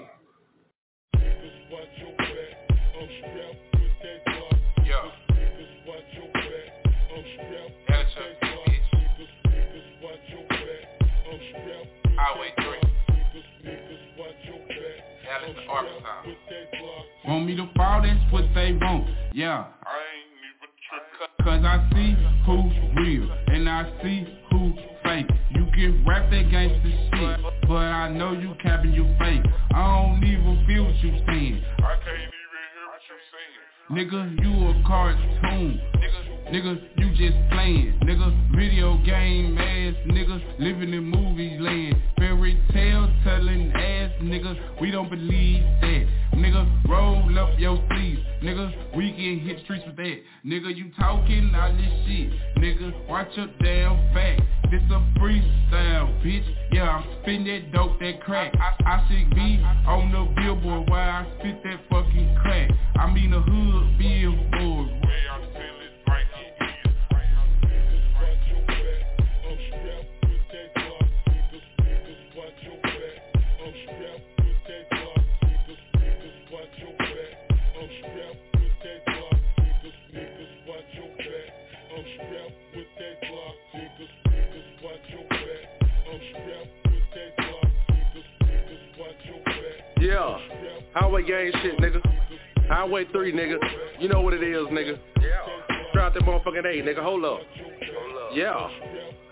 [15.68, 16.24] Arkansas.
[17.26, 19.08] Want me to fall, that's what they want.
[19.34, 19.66] Yeah.
[21.42, 25.26] Cause I see who's real and I see who's fake.
[25.50, 29.42] You can rap that gangster shit, but I know you capping you fake.
[29.74, 31.62] I don't even feel what you saying.
[31.78, 32.38] I can't even
[32.74, 33.58] hear what you're saying.
[33.90, 35.80] Nigga, you a cartoon.
[35.96, 37.98] Nigga, you just playing.
[38.04, 41.96] Nigga, video game ass nigga, living in movie land.
[42.16, 46.06] Fairy tale telling ass nigga, we don't believe that.
[46.34, 48.20] Nigga, roll up your sleeves.
[48.42, 50.20] Nigga, we can hit streets with that.
[50.46, 52.32] Nigga, you talking all this shit.
[52.58, 54.38] Nigga, watch your damn back.
[54.70, 56.44] This a freestyle, bitch.
[56.72, 58.54] Yeah, I'm spitting that dope, that crack.
[58.54, 62.70] I, I should be on the billboard while I spit that fucking crack.
[62.98, 64.98] I mean the hood billboard.
[90.08, 90.38] Yeah,
[90.94, 92.00] highway gang shit, nigga.
[92.66, 93.58] Highway 3, nigga.
[94.00, 94.98] You know what it is, nigga.
[95.92, 97.02] Drop that motherfucking A, nigga.
[97.02, 97.40] Hold up.
[98.32, 98.70] Yeah.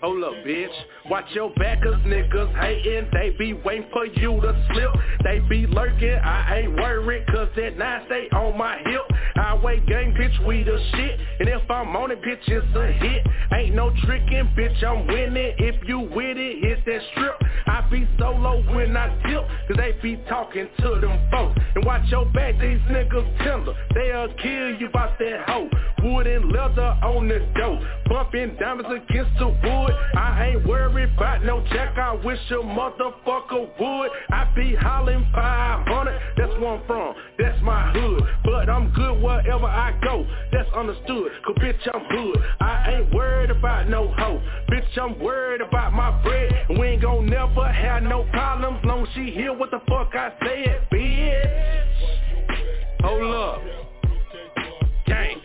[0.01, 0.69] Hold up, bitch.
[1.09, 3.09] Watch your back, cause niggas hating.
[3.13, 4.91] They be waiting for you to slip.
[5.23, 6.19] They be lurking.
[6.23, 9.01] I ain't worried, cause that nine stay on my hip.
[9.35, 11.19] Highway gang, bitch, we the shit.
[11.39, 13.25] And if I'm on it, bitch, it's a hit.
[13.55, 15.55] Ain't no tricking, bitch, I'm winning.
[15.57, 17.41] If you with it, hit that strip.
[17.65, 21.59] I be solo when I tip, cause they be talking to them folks.
[21.73, 23.73] And watch your back, these niggas tender.
[23.95, 25.69] They'll kill you about that hoe.
[26.03, 27.79] Wood and leather on the dough.
[28.07, 29.86] Bumping diamonds against the wood.
[30.15, 31.97] I ain't worried about no check.
[31.97, 34.11] I wish a motherfucker would.
[34.29, 36.19] I be hollering 500.
[36.37, 37.15] That's where I'm from.
[37.37, 38.23] That's my hood.
[38.43, 40.25] But I'm good wherever I go.
[40.51, 41.31] That's understood.
[41.45, 42.43] Cause bitch, I'm hood.
[42.61, 44.41] I ain't worried about no hoe.
[44.69, 46.67] Bitch, I'm worried about my bread.
[46.69, 48.79] We ain't gon' never have no problems.
[48.83, 51.87] Long she hear what the fuck I said, bitch.
[53.01, 53.61] Hold up.
[55.05, 55.41] Gang.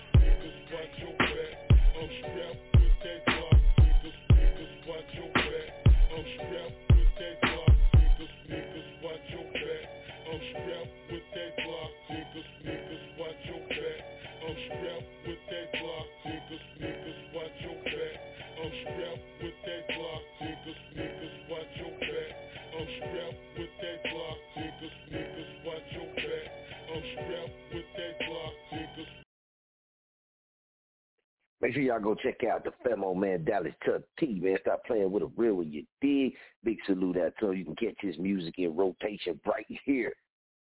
[31.61, 34.57] Make sure y'all go check out the Femo Man Dallas Chuck T, man.
[34.62, 36.35] Stop playing with a real when you dig.
[36.65, 37.57] Big salute out to him.
[37.57, 40.12] You can catch his music in rotation right here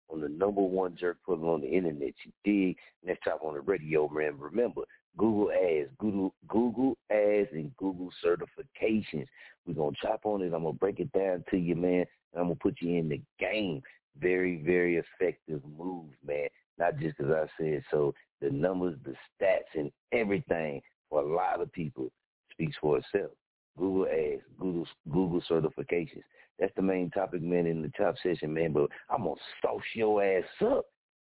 [0.09, 2.13] on the number one jerk put on the internet.
[2.25, 2.77] You dig?
[3.05, 4.37] Next time on the radio, man.
[4.39, 4.81] Remember,
[5.17, 9.27] Google Ads, Google Google Ads, and Google certifications.
[9.65, 10.53] We're gonna chop on it.
[10.53, 12.05] I'm gonna break it down to you, man.
[12.33, 13.81] And I'm gonna put you in the game.
[14.19, 16.47] Very, very effective move, man.
[16.79, 18.13] Not just because I said so.
[18.41, 22.09] The numbers, the stats, and everything for a lot of people
[22.51, 23.31] speaks for itself.
[23.77, 26.23] Google Ads, Google Google certifications.
[26.57, 28.73] That's the main topic, man, in the top session, man.
[28.73, 30.85] But I'm gonna sauce your ass up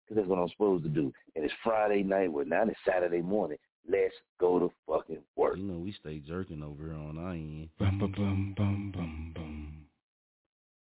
[0.07, 1.11] because that's what I'm supposed to do.
[1.35, 2.31] And it's Friday night.
[2.31, 3.57] Well, now it's Saturday morning.
[3.87, 5.57] Let's go to fucking work.
[5.57, 7.69] You know we stay jerking over here on our end.
[7.79, 9.85] Bum bum bum bum bum bum.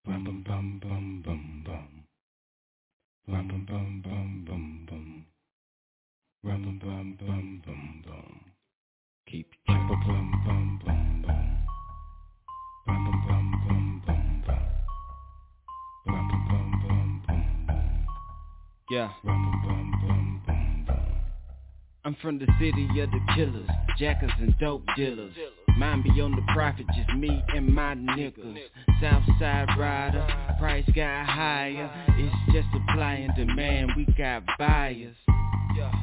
[0.06, 1.97] Bum bum bum bum bum bum.
[3.30, 5.26] Bum bum bum bum bum bum.
[6.44, 8.40] Bum bum bum bum bum bum.
[9.30, 11.48] Keep bum bum bum bum bum bum.
[12.88, 14.64] Bum bum bum bum bum bum.
[16.06, 18.08] Bum bum bum bum bum bum.
[18.90, 19.10] Yeah.
[19.26, 21.04] Bum bum bum bum bum.
[22.06, 25.34] I'm from the city of the killers, jackers and dope dealers.
[25.78, 28.58] Mine be on the profit, just me and my niggas.
[29.00, 30.26] Southside rider,
[30.58, 31.90] price got higher.
[32.18, 35.16] It's just supply and demand, we got buyers.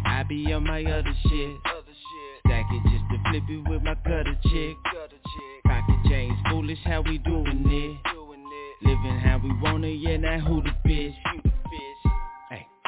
[0.06, 1.56] I be on my other shit.
[2.46, 4.76] Stack it just to flip it with my gutter chick.
[5.64, 8.86] Pocket chains, foolish how we doing it.
[8.86, 11.53] Living how we want it, yeah, now who the bitch?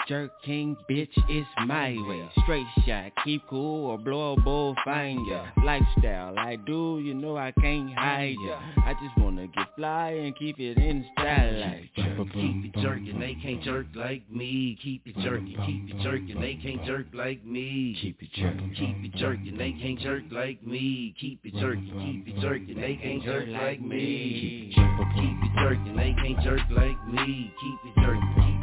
[0.08, 2.30] Jerk King, bitch, it's my way.
[2.44, 5.46] Straight shot, keep cool or blow a bull find ya.
[5.64, 8.56] Lifestyle, I do, you know I can't hide ya.
[8.84, 11.90] I just wanna get fly and keep it in style like
[12.32, 14.78] Keep it jerking, they can't jerk like me.
[14.80, 17.98] Keep it jerking, keep it jerking, they can't jerk like me.
[18.00, 21.16] Keep it jerking, keep it jerking, they can't jerk like me.
[21.20, 24.70] Keep it jerking, keep it jerking, they can't jerk like me.
[24.72, 27.52] Keep it jerking, they can't jerk like me.
[27.60, 28.55] Keep it jerking,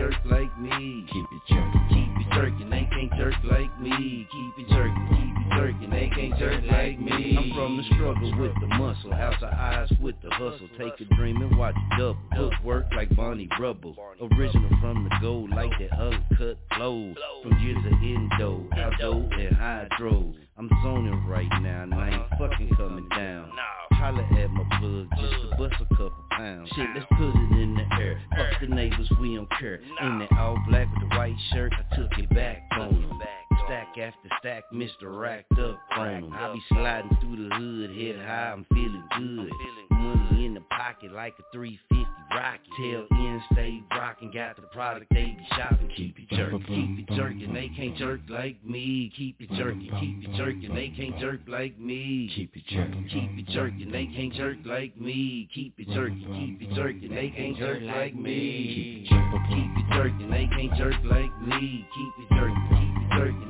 [0.00, 1.06] jerk like me.
[1.12, 4.26] Keep it jerking, keep it jerking, they can't jerk like me.
[4.32, 5.19] Keep it jerking,
[5.60, 7.36] jerking, they can't jerk like me.
[7.38, 10.68] I'm from the struggle with the muscle, house of eyes with the hustle.
[10.78, 12.18] Take a dream and watch it double.
[12.32, 13.96] Hook work like Barney Rubble.
[14.20, 17.14] Original from the gold, like that uncut flow.
[17.42, 20.34] From years of endo, outdo and hydro.
[20.56, 23.50] I'm zoning right now, and I ain't fucking coming down.
[23.92, 26.70] Holla at my plug just to bust a couple pounds.
[26.74, 28.20] Shit, let's put it in the air.
[28.30, 29.80] Fuck the neighbors, we don't care.
[30.02, 33.49] In that all black with the white shirt, I took it back on 'em.
[33.66, 35.18] Stack after stack, Mr.
[35.20, 36.32] Racked up 'em.
[36.32, 39.52] I be sliding through the hood, head high, I'm feeling good.
[39.90, 42.60] Money in the pocket like a 350 rocket.
[42.78, 45.88] Tail end, stay rocking, got the product they be shopping.
[45.96, 49.12] Keep it jerking, keep it jerking, they can't jerk like me.
[49.16, 52.30] Keep it jerking, keep it jerking, they can't jerk like me.
[52.34, 55.48] Keep it jerking, keep it jerking, they can't jerk like me.
[55.52, 59.06] Keep it jerking, keep it jerking, they can't jerk like me.
[59.08, 61.86] Keep it jerking, they can't jerk like me.
[61.94, 63.49] Keep it jerking, keep it jerking,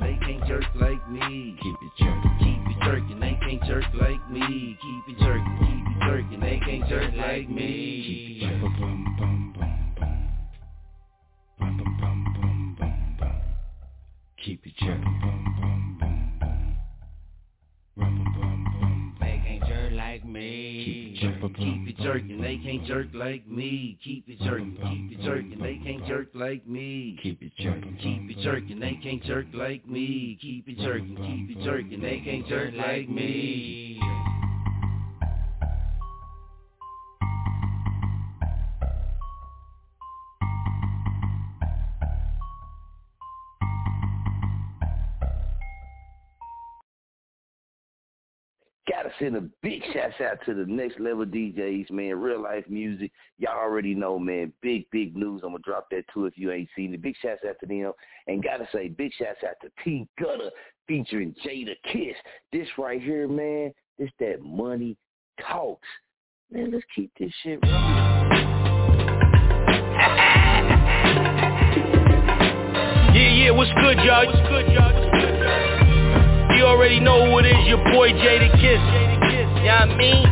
[0.50, 1.56] jerk like me.
[1.62, 4.76] Keep it jerking, keep it jerking, they can't jerk like me.
[4.82, 8.02] Keep it jerking, keep it jerking, they can't jerk like me.
[8.04, 9.06] Keep it jerking.
[14.44, 15.19] Keep it jerking.
[22.62, 23.98] Can't jerk like me.
[24.04, 27.18] Keep it jerking, keep it jerking, they can't jerk like me.
[27.22, 30.38] Keep it jerking, keep it jerking, they can't jerk like me.
[30.40, 34.19] Keep it jerking, keep it jerking, they can't jerk like me.
[49.20, 52.18] Send a big shout out to the next level DJs, man.
[52.20, 53.12] Real life music.
[53.38, 54.52] Y'all already know, man.
[54.62, 55.42] Big, big news.
[55.44, 57.02] I'm gonna drop that too if you ain't seen it.
[57.02, 57.92] Big shout out to them.
[58.26, 60.50] And gotta say, big shout out to P Gutter
[60.88, 62.16] featuring Jada Kiss.
[62.52, 64.96] This right here, man, this that money
[65.46, 65.88] talks.
[66.50, 68.10] Man, let's keep this shit rolling.
[73.12, 74.26] Yeah, yeah, what's good, y'all?
[74.26, 74.94] What's good, y'all?
[74.94, 75.29] What's good,
[76.60, 76.76] y'all?
[76.76, 78.82] Already know who it is, your boy Jadakiss.
[79.60, 80.26] You know I mean?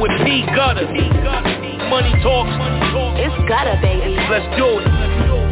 [0.00, 0.86] With P Gutter.
[1.88, 2.50] Money talks.
[3.20, 4.16] It's gutter, baby.
[4.28, 5.43] Let's do it.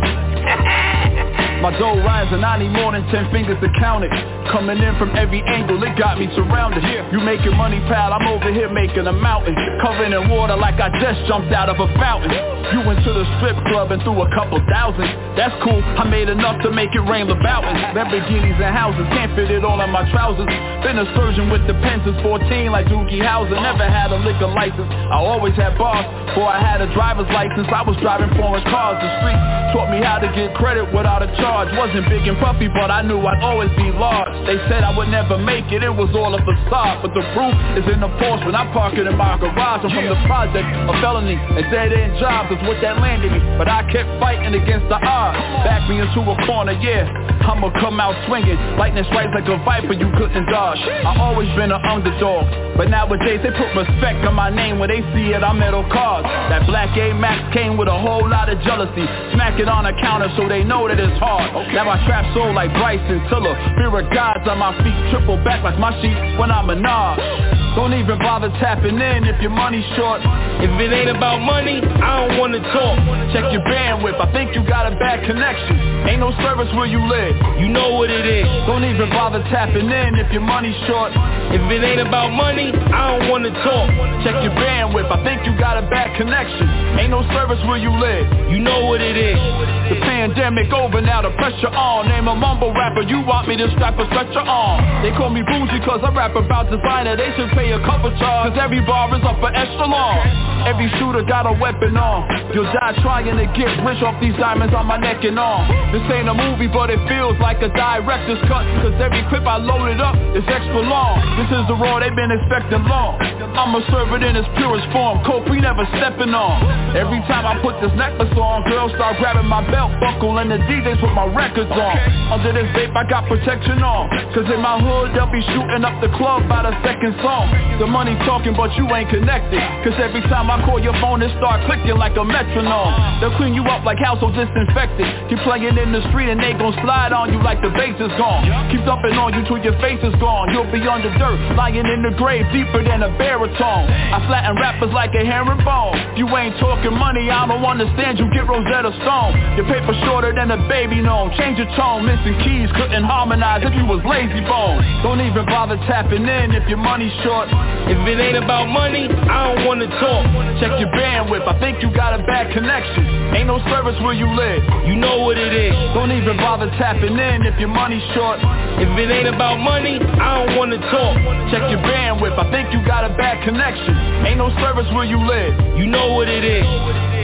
[1.62, 4.10] My dough rising, I need more than ten fingers to count it.
[4.50, 6.82] Coming in from every angle, it got me surrounded.
[7.14, 9.54] You making money, pal, I'm over here making a mountain.
[9.78, 12.34] Covered in water like I just jumped out of a fountain.
[12.74, 15.06] You went to the strip club and threw a couple thousand.
[15.38, 17.94] That's cool, I made enough to make it rain Lamborghinis.
[17.94, 20.50] Lamborghinis and houses, can't fit it all in my trousers.
[20.82, 23.54] Been a surgeon with the pen since 14 like Doogie Howser.
[23.54, 26.02] Never had a liquor license, I always had bars.
[26.26, 28.98] Before I had a driver's license, I was driving foreign cars.
[28.98, 29.38] The street
[29.70, 31.51] taught me how to get credit without a charge.
[31.52, 34.32] Wasn't big and puffy, but I knew I'd always be large.
[34.48, 37.04] They said I would never make it, it was all a facade.
[37.04, 39.84] But the proof is in the Porsche when I park it in my garage.
[39.84, 43.40] I'm from the project, a felony, and dead end jobs is what that landed me.
[43.60, 45.36] But I kept fighting against the odds.
[45.68, 47.04] Back me into a corner, yeah.
[47.44, 48.56] I'ma come out swinging.
[48.80, 50.80] Lightning strikes like a viper, you couldn't dodge.
[50.80, 52.48] I always been an underdog.
[52.80, 56.24] But nowadays they put respect on my name when they see it, I'm metal cards.
[56.48, 59.04] That black Amex came with a whole lot of jealousy.
[59.36, 61.41] Smack it on the counter so they know that it's hard.
[61.50, 63.54] Now I trap soul like Bryson Tiller.
[63.74, 67.62] Fear of God's on my feet, triple back like my sheep when I'm a Nas.
[67.74, 70.20] Don't even bother tapping in if your money's short.
[70.60, 73.00] If it ain't about money, I don't wanna talk.
[73.32, 75.80] Check your bandwidth, I think you got a bad connection.
[76.04, 77.32] Ain't no service where you live.
[77.56, 78.44] You know what it is.
[78.68, 81.16] Don't even bother tapping in if your money's short.
[81.48, 83.88] If it ain't about money, I don't wanna talk.
[84.20, 86.68] Check your bandwidth, I think you got a bad connection.
[87.00, 88.52] Ain't no service where you live.
[88.52, 89.40] You know what it is.
[89.88, 92.08] The pandemic over now, the pressure on.
[92.08, 95.02] Name a mumble rapper, you want me to strap a stretcher on.
[95.02, 97.16] They call me bougie cause I rap about designer.
[97.16, 100.52] They should pay a cover charge, cause every bar is up for echelon.
[100.68, 102.28] Every shooter got a weapon on.
[102.54, 105.66] You'll die trying to get rich off these diamonds on my neck and arm.
[105.90, 108.62] This ain't a movie, but it feels like a director's cut.
[108.84, 111.18] Cause every clip I loaded up is extra long.
[111.40, 113.18] This is the raw they've been expecting long.
[113.52, 115.20] I'ma serve it in its purest form.
[115.26, 116.62] Coke we never stepping on.
[116.94, 120.58] Every time I put this necklace on, girls start grabbing my belt buckle and the
[120.64, 121.96] DJs put my records on.
[122.32, 124.10] Under this vape I got protection on.
[124.34, 127.50] Cause in my hood they'll be shooting up the club by the second song.
[127.78, 129.62] The money talking but you ain't connected.
[129.86, 132.94] Cause every time I call your phone it start clicking like a metronome.
[133.20, 135.30] They'll clean you up like household disinfectant.
[135.30, 138.12] Keep playing in the street and they gon' slide on you like the base is
[138.18, 138.46] gone.
[138.72, 140.50] Keep dumping on you till your face is gone.
[140.50, 143.86] You'll be under dirt, lying in the grave deeper than a baritone.
[143.90, 146.14] I flatten rappers like a herringbone.
[146.14, 148.30] If you ain't talking money, I don't understand you.
[148.32, 149.32] Get Rosetta Stone.
[149.56, 151.28] Your paper shorter than a baby gnome.
[151.36, 154.80] Change your tone, missing keys couldn't harmonize if you was lazy bone.
[155.04, 157.52] Don't even bother tapping in if your money's short.
[157.92, 160.24] If it ain't about money, I don't wanna talk.
[160.56, 163.36] Check your bandwidth, I think you got a bad connection.
[163.36, 164.64] Ain't no service where you live.
[164.88, 165.74] You know what it is.
[165.92, 168.40] Don't even bother tapping in if your money's short.
[168.80, 171.14] If it ain't about money, I don't wanna talk.
[171.52, 173.92] Check your bandwidth, I think you got a bad connection.
[174.24, 175.76] Ain't no service where you live.
[175.76, 177.21] You know what it is.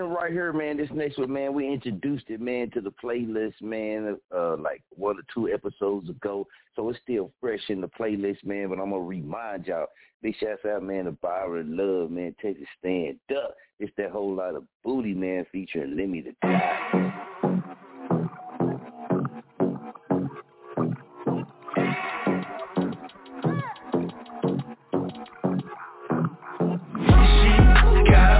[0.00, 3.60] One right here, man, this next one, man, we introduced it, man, to the playlist,
[3.60, 6.46] man, uh, like one or two episodes ago.
[6.74, 9.88] So it's still fresh in the playlist, man, but I'm gonna remind y'all.
[10.22, 13.54] Big shouts out, man, to Byron Love, man, Texas Stand Up.
[13.78, 17.10] It's that whole lot of booty, man, featuring Lemmy the Guy.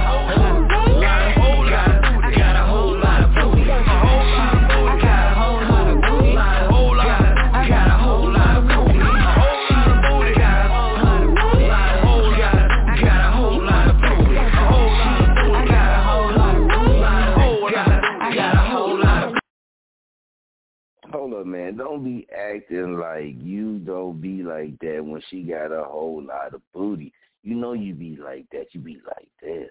[0.07, 0.60] Hold
[21.45, 21.77] man.
[21.77, 26.53] Don't be acting like you don't be like that when she got a whole lot
[26.53, 27.13] of booty.
[27.43, 28.67] You know you be like that.
[28.73, 29.69] You be like that.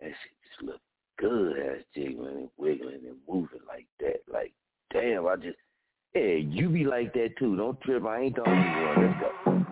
[0.00, 0.80] That shit just look
[1.18, 4.20] good ass jiggling and wiggling and moving like that.
[4.32, 4.52] Like,
[4.92, 5.58] damn, I just
[6.14, 7.56] Yeah, you be like that too.
[7.56, 8.04] Don't trip.
[8.04, 9.06] I ain't the only one.
[9.06, 9.66] Let's go.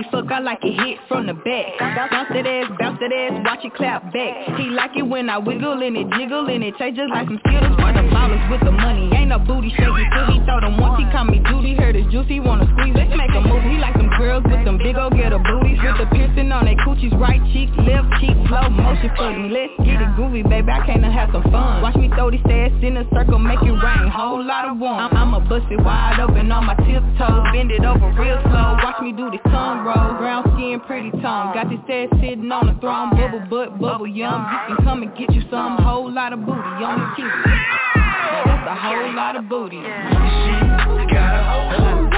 [0.00, 1.76] We fuck, I like it hit from the back.
[1.76, 4.56] Bounce that ass, bounce that ass, watch it clap back.
[4.56, 7.36] He like it when I wiggle in it, jiggle in it, change just like some
[7.44, 9.12] skittles for the ballers with the money.
[9.12, 11.04] Ain't no booty shaky till he throw them once.
[11.04, 12.96] He call me Judy, heard his juicy, wanna squeeze.
[12.96, 13.60] Let's make a move.
[13.68, 13.99] He like
[17.00, 19.48] coochies, right cheek, left cheek, slow motion for me.
[19.48, 20.70] Let's get it groovy, baby.
[20.70, 21.82] I came to have some fun.
[21.82, 24.08] Watch me throw these ass in a circle, make it rain.
[24.08, 25.00] Whole lot of one.
[25.00, 28.76] I'm, I'ma bust it wide open on my tiptoes, bend it over real slow.
[28.82, 31.54] Watch me do this tongue roll, brown skin, pretty tongue.
[31.54, 34.46] Got this ass sitting on the throne, bubble butt, bubble yum.
[34.68, 35.78] You can come and get you some.
[35.78, 37.30] Whole lot of booty on the kitty.
[38.44, 39.78] That's a whole lot of booty.
[39.80, 42.09] I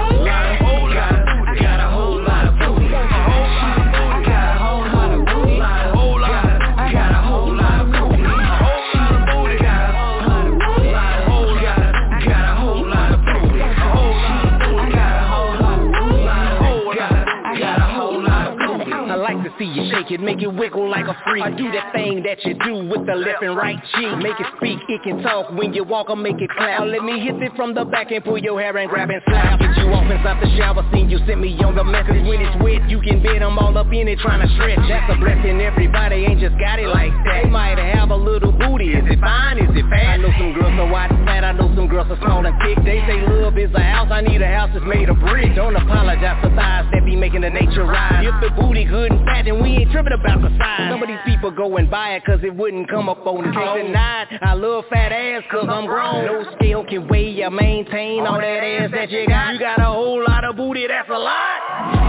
[20.13, 21.43] it, make it wiggle like a freak.
[21.43, 24.13] I do that thing that you do with the left and right cheek.
[24.21, 26.81] Make it speak, it can talk when you walk or make it clap.
[26.81, 29.23] Now let me hit it from the back and pull your hair and grab and
[29.27, 29.59] slap.
[29.59, 32.23] Get you off inside the shower, seen you sent me on the message.
[32.29, 34.79] When it's wet, you can bet I'm all up in it trying to stretch.
[34.89, 37.45] That's a blessing, everybody ain't just got it like that.
[37.45, 40.13] They might have a little booty, is it fine, is it fat?
[40.13, 42.57] I know some girls are wide and fat, I know some girls are small and
[42.61, 42.83] thick.
[42.85, 45.55] They say love is a house, I need a house that's made of brick.
[45.55, 48.27] Don't apologize for thighs that be making the nature rise.
[48.27, 50.90] If the booty good and fat, then we ain't tripping about the size.
[50.90, 53.53] Some of these people go and buy it cause it wouldn't come up on the
[53.53, 56.26] Can't deny I love fat ass cause I'm grown.
[56.26, 59.53] No scale can weigh or maintain all that ass that you got.
[59.55, 62.01] You got a whole lot of booty, that's a lot.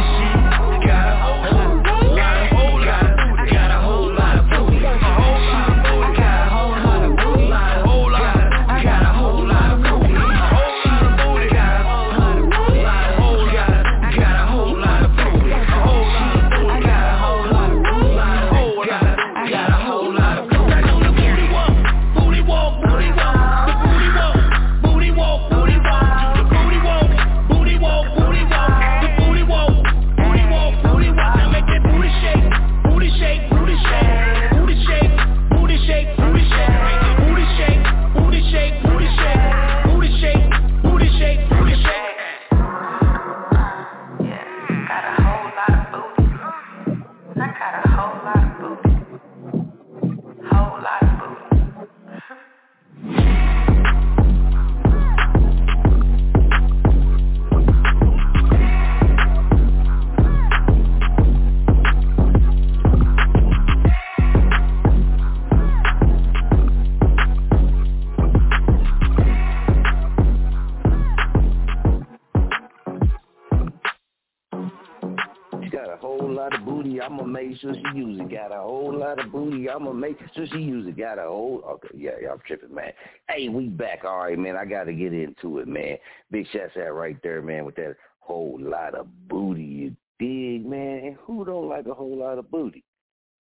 [77.60, 78.32] Sure she it.
[78.32, 79.70] Got a whole lot of booty.
[79.70, 80.98] I'ma make sure she it.
[80.98, 82.92] Got a whole okay, yeah, yeah, I'm tripping, man.
[83.30, 84.04] Hey, we back.
[84.04, 84.56] All right, man.
[84.56, 85.98] I gotta get into it, man.
[86.32, 89.64] Big shots out right there, man, with that whole lot of booty.
[89.64, 91.06] You dig, man?
[91.06, 92.84] And who don't like a whole lot of booty?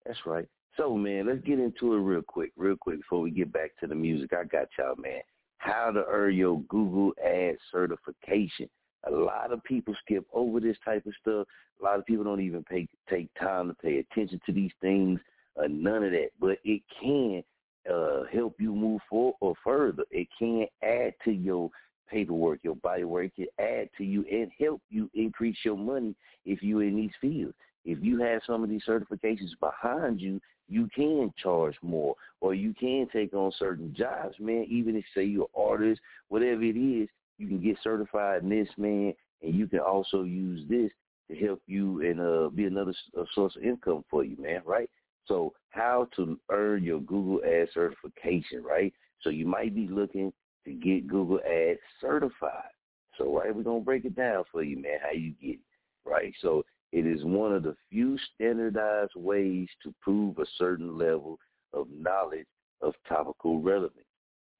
[0.05, 0.47] That's right.
[0.77, 3.87] So, man, let's get into it real quick, real quick before we get back to
[3.87, 4.33] the music.
[4.33, 5.21] I got y'all, man.
[5.57, 8.69] How to earn your Google Ad certification.
[9.07, 11.47] A lot of people skip over this type of stuff.
[11.81, 15.19] A lot of people don't even pay take time to pay attention to these things.
[15.57, 17.43] Uh, none of that, but it can
[17.91, 20.03] uh, help you move forward or further.
[20.09, 21.69] It can add to your
[22.09, 23.31] paperwork, your body work.
[23.37, 27.11] It can add to you and help you increase your money if you're in these
[27.19, 27.55] fields.
[27.85, 30.39] If you have some of these certifications behind you,
[30.69, 34.65] you can charge more or you can take on certain jobs, man.
[34.69, 38.69] Even if say you're an artist, whatever it is, you can get certified in this,
[38.77, 40.91] man, and you can also use this
[41.29, 42.93] to help you and uh, be another
[43.33, 44.89] source of income for you, man, right?
[45.25, 48.93] So how to earn your Google Ads certification, right?
[49.21, 50.33] So you might be looking
[50.65, 52.69] to get Google Ads certified.
[53.17, 56.33] So right, we're gonna break it down for you, man, how you get it, right?
[56.41, 61.39] So it is one of the few standardized ways to prove a certain level
[61.73, 62.47] of knowledge
[62.81, 64.05] of topical relevance.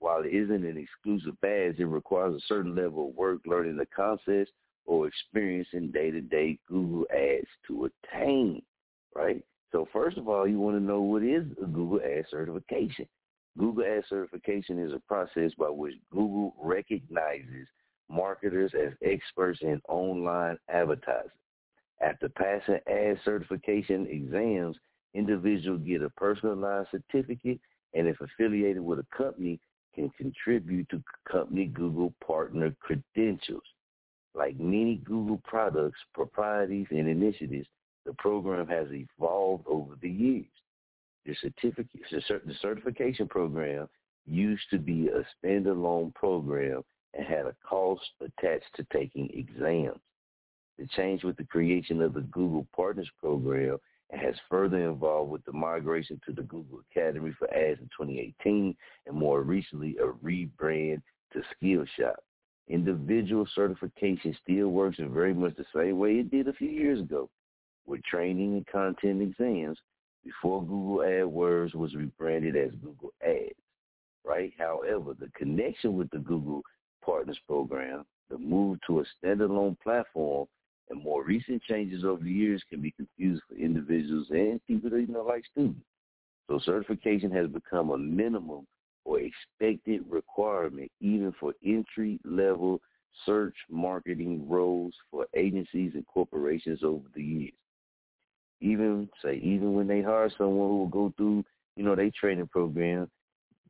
[0.04, 3.86] While it isn't an exclusive badge, it requires a certain level of work learning the
[3.86, 4.52] concepts
[4.86, 8.62] or experiencing day-to-day Google Ads to attain,
[9.16, 9.42] right?
[9.72, 13.08] So first of all, you want to know what is a Google Ad certification.
[13.58, 17.66] Google Ad certification is a process by which Google recognizes
[18.10, 21.32] marketers as experts in online advertising.
[22.02, 24.76] After passing ad certification exams,
[25.14, 27.62] individuals get a personalized certificate
[27.94, 29.62] and if affiliated with a company,
[29.94, 33.64] can contribute to company Google partner credentials.
[34.36, 37.68] Like many Google products, proprieties, and initiatives,
[38.06, 40.46] the program has evolved over the years.
[41.26, 43.88] The certificate, the certification program
[44.26, 46.84] used to be a standalone program
[47.14, 50.00] and had a cost attached to taking exams.
[50.80, 53.78] The change with the creation of the Google Partners Program
[54.10, 58.76] and has further involved with the migration to the Google Academy for Ads in 2018
[59.08, 61.02] and more recently a rebrand
[61.34, 62.16] to Skillshop.
[62.68, 67.00] Individual certification still works in very much the same way it did a few years
[67.00, 67.30] ago
[67.86, 69.78] with training and content exams
[70.24, 73.60] before Google AdWords was rebranded as Google Ads,
[74.24, 74.54] right?
[74.58, 76.62] However, the connection with the Google
[77.04, 80.48] Partners Program, the move to a standalone platform,
[80.90, 85.00] and more recent changes over the years can be confused for individuals and people that
[85.00, 85.86] you know like students.
[86.50, 88.68] So certification has become a minimum
[89.06, 92.82] or expected requirement even for entry level
[93.26, 97.54] search marketing roles for agencies and corporations over the years.
[98.62, 101.44] Even say even when they hire someone who will go through,
[101.76, 103.10] you know, their training program,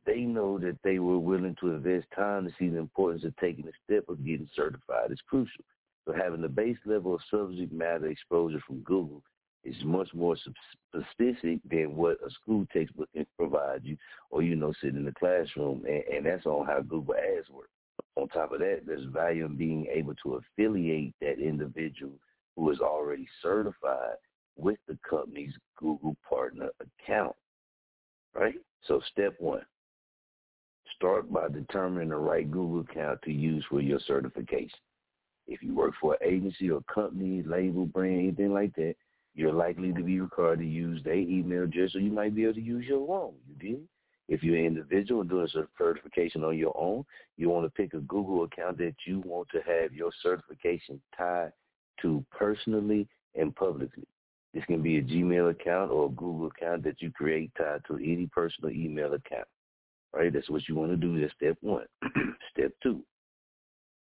[0.06, 3.64] they know that they were willing to invest time to see the importance of taking
[3.64, 5.64] the step of getting certified is crucial.
[6.06, 9.22] So having the base level of subject matter exposure from Google
[9.64, 13.96] is much more specific than what a school textbook can provide you
[14.30, 15.84] or, you know, sit in the classroom.
[15.86, 17.70] And, and that's on how Google Ads work.
[18.16, 22.12] On top of that, there's value in being able to affiliate that individual
[22.56, 24.16] who is already certified
[24.56, 27.34] with the company's Google Partner account.
[28.34, 28.56] Right?
[28.86, 29.64] So step one,
[30.94, 34.78] start by determining the right Google account to use for your certification.
[35.46, 38.94] If you work for an agency or company, label, brand, anything like that,
[39.34, 42.54] you're likely to be required to use their email address so you might be able
[42.54, 43.34] to use your own.
[43.48, 43.88] You did?
[44.28, 47.04] If you're an individual and doing certification on your own,
[47.36, 51.52] you want to pick a Google account that you want to have your certification tied
[52.00, 54.06] to personally and publicly.
[54.54, 57.96] This can be a Gmail account or a Google account that you create tied to
[57.96, 59.48] any personal email account.
[60.14, 60.32] Right?
[60.32, 61.20] That's what you want to do.
[61.20, 61.86] That's step one.
[62.52, 63.04] step two,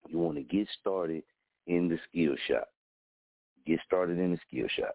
[0.09, 1.22] you want to get started
[1.66, 2.68] in the skill shop.
[3.66, 4.94] Get started in the skill shop.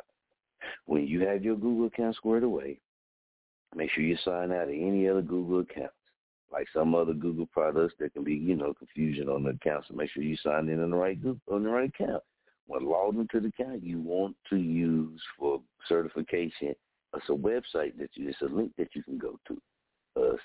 [0.86, 2.80] When you have your Google account squared away,
[3.76, 5.94] make sure you sign out of any other Google accounts.
[6.52, 9.86] Like some other Google products, there can be, you know, confusion on the account.
[9.88, 12.24] So make sure you sign in on the right Google, on the right account.
[12.68, 16.76] When logged into the account, you want to use for certification.
[17.14, 18.30] It's a website that you.
[18.30, 19.62] It's a link that you can go to.
[20.18, 20.38] Uh,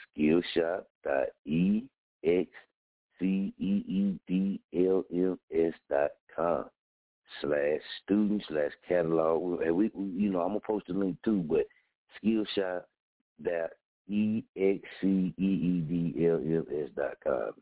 [3.20, 6.64] skillshop.exceedlms dot com
[7.40, 9.62] slash student slash catalog.
[9.62, 11.66] And we, we, you know, I'm gonna post the link too, but
[12.22, 12.82] Skillshop
[13.42, 13.70] dot
[14.08, 17.52] e x c e e d l m s dot com, man.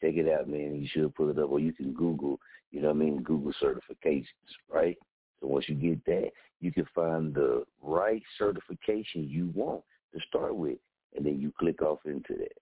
[0.00, 0.80] Check it out, man.
[0.80, 2.38] You should pull it up, or you can Google.
[2.70, 3.22] You know what I mean?
[3.22, 4.26] Google certifications,
[4.70, 4.98] right?
[5.40, 6.30] So once you get that,
[6.60, 9.82] you can find the right certification you want
[10.14, 10.78] to start with,
[11.16, 12.52] and then you click off into that.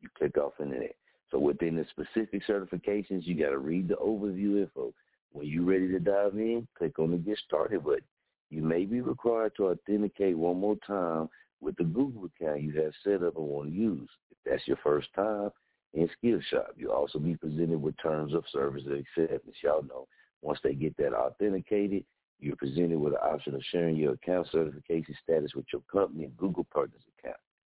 [0.00, 0.96] You click off into that.
[1.32, 4.92] So within the specific certifications, you got to read the overview info.
[5.32, 8.02] When you're ready to dive in, click on the Get Started button.
[8.50, 11.30] You may be required to authenticate one more time
[11.62, 14.10] with the Google account you have set up and want to use.
[14.30, 15.48] If that's your first time
[15.94, 19.56] in Skillshop, you'll also be presented with terms of service and acceptance.
[19.62, 20.06] Y'all know
[20.42, 22.04] once they get that authenticated,
[22.40, 26.36] you're presented with the option of sharing your account certification status with your company and
[26.36, 27.38] Google Partners account.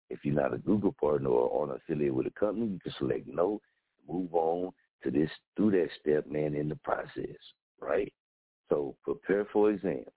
[0.09, 3.27] If you're not a Google partner or on affiliate with a company, you can select
[3.27, 3.61] no,
[4.07, 4.71] move on
[5.03, 7.37] to this through that step, man, in the process,
[7.79, 8.11] right?
[8.69, 10.07] So prepare for exams.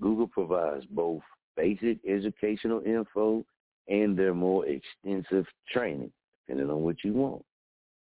[0.00, 1.22] Google provides both
[1.56, 3.44] basic educational info
[3.88, 6.10] and their more extensive training,
[6.46, 7.44] depending on what you want.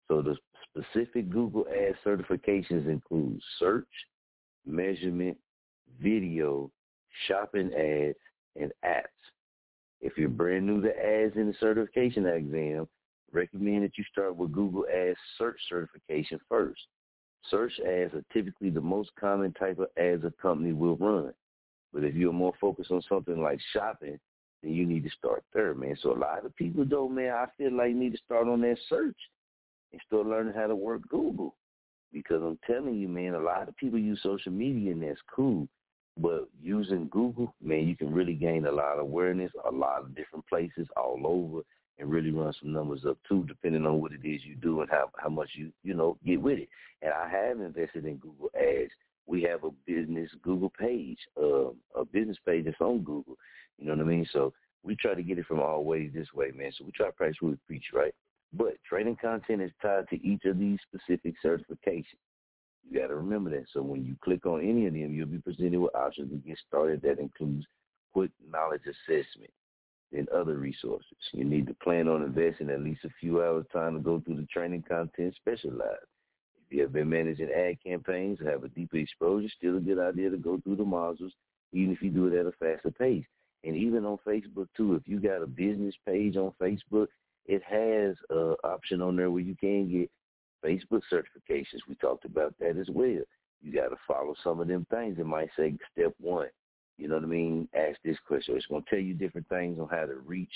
[0.09, 0.37] So the
[0.71, 3.89] specific Google Ads certifications include search,
[4.65, 5.37] measurement,
[6.01, 6.71] video,
[7.27, 8.17] shopping ads,
[8.57, 9.22] and apps.
[10.03, 12.89] If you're brand new to ads in the certification exam,
[13.31, 16.81] recommend that you start with Google Ads search certification first.
[17.49, 21.33] Search ads are typically the most common type of ads a company will run.
[21.93, 24.19] But if you're more focused on something like shopping,
[24.63, 25.97] then you need to start there, man.
[26.03, 28.79] So a lot of people though, man, I feel like need to start on that
[28.89, 29.17] search
[29.93, 31.55] and start learning how to work Google.
[32.13, 35.69] Because I'm telling you, man, a lot of people use social media and that's cool.
[36.19, 40.15] But using Google, man, you can really gain a lot of awareness, a lot of
[40.15, 41.63] different places all over
[41.99, 44.91] and really run some numbers up too, depending on what it is you do and
[44.91, 46.69] how how much you you know get with it.
[47.01, 48.93] And I have invested in Google Ads.
[49.27, 53.37] We have a business Google page, uh, a business page that's on Google.
[53.79, 54.27] You know what I mean?
[54.33, 54.53] So
[54.83, 56.73] we try to get it from all ways this way, man.
[56.77, 58.15] So we try to practice what we preach, right?
[58.53, 62.05] But training content is tied to each of these specific certifications.
[62.93, 63.65] You got to remember that.
[63.73, 66.59] So when you click on any of them, you'll be presented with options to get
[66.69, 67.65] started that includes
[68.13, 69.51] quick knowledge assessment
[70.13, 71.17] and other resources.
[71.33, 74.37] You need to plan on investing at least a few hours time to go through
[74.37, 76.05] the training content specialized.
[76.67, 79.99] If you have been managing ad campaigns or have a deeper exposure, still a good
[79.99, 81.33] idea to go through the modules,
[81.73, 83.25] even if you do it at a faster pace.
[83.65, 87.07] And even on Facebook too, if you got a business page on Facebook,
[87.47, 90.11] it has an option on there where you can get
[90.65, 91.81] Facebook certifications.
[91.89, 93.21] We talked about that as well.
[93.61, 95.19] You got to follow some of them things.
[95.19, 96.49] It might say step one,
[96.99, 97.69] you know what I mean?
[97.75, 98.57] Ask this question.
[98.57, 100.53] It's going to tell you different things on how to reach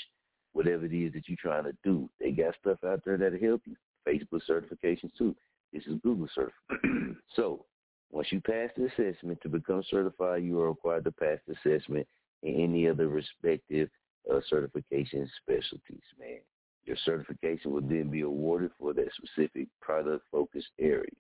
[0.53, 2.09] whatever it is that you're trying to do.
[2.21, 3.77] They got stuff out there that'll help you.
[4.07, 5.35] Facebook certifications too.
[5.73, 7.17] This is Google certification.
[7.37, 7.65] so
[8.11, 12.07] once you pass the assessment to become certified, you are required to pass the assessment
[12.43, 13.89] in any other respective
[14.33, 16.39] uh, certification specialties, man.
[16.87, 21.11] Your certification will then be awarded for that specific product focused area.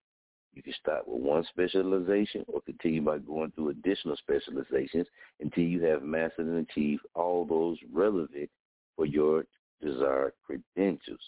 [0.55, 5.07] You can start with one specialization or continue by going through additional specializations
[5.41, 8.49] until you have mastered and achieved all those relevant
[8.97, 9.45] for your
[9.83, 11.21] desired credentials.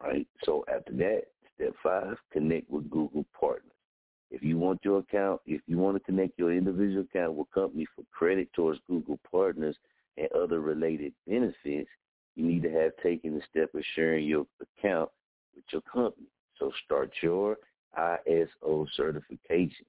[0.00, 0.26] Right?
[0.44, 1.22] So after that,
[1.54, 3.72] step five, connect with Google Partners.
[4.30, 7.86] If you want your account, if you want to connect your individual account with company
[7.96, 9.76] for credit towards Google Partners
[10.18, 11.88] and other related benefits,
[12.38, 15.10] you need to have taken the step of sharing your account
[15.56, 16.28] with your company.
[16.58, 17.56] So start your
[17.98, 19.86] ISO certification,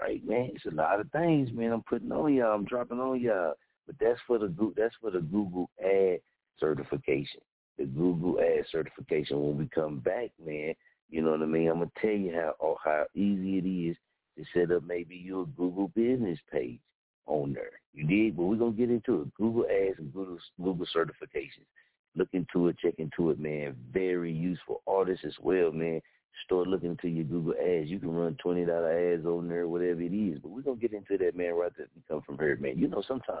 [0.00, 0.50] right, man?
[0.54, 1.72] It's a lot of things, man.
[1.72, 2.54] I'm putting on y'all.
[2.54, 3.52] I'm dropping on y'all.
[3.86, 6.20] But that's for the that's for the Google Ad
[6.58, 7.40] certification.
[7.78, 9.38] The Google Ad certification.
[9.38, 10.74] When we come back, man,
[11.10, 11.68] you know what I mean.
[11.68, 13.96] I'm gonna tell you how how easy it is
[14.38, 16.80] to set up maybe your Google business page
[17.26, 17.80] on there.
[17.94, 19.34] You did, but we're gonna get into it.
[19.34, 21.66] Google Ads and Google Google certifications.
[22.14, 23.74] Look into it, check into it, man.
[23.92, 24.82] Very useful.
[24.86, 26.00] Artists as well, man.
[26.44, 27.88] Start looking into your Google ads.
[27.88, 30.38] You can run twenty dollar ads on there, whatever it is.
[30.38, 31.88] But we're gonna get into that, man, right there.
[31.94, 32.78] We come from here, man.
[32.78, 33.38] You know, sometimes,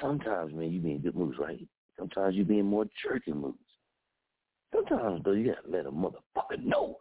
[0.00, 1.66] sometimes, man, you be in good moves, right?
[1.98, 3.58] Sometimes you be in more jerky moods.
[4.74, 6.98] Sometimes though, you gotta let a motherfucker know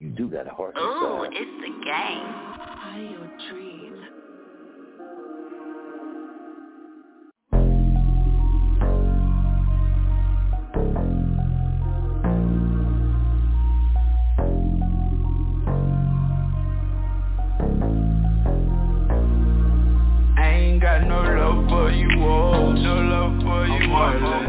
[0.00, 0.76] you do got a heart.
[0.78, 2.24] Ooh, it's the game.
[2.24, 3.77] High your dreams.
[24.08, 24.47] Charlie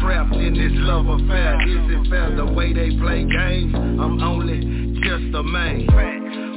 [0.00, 3.74] trapped in this love affair Is it fair the way they play games?
[3.74, 5.86] I'm only just a man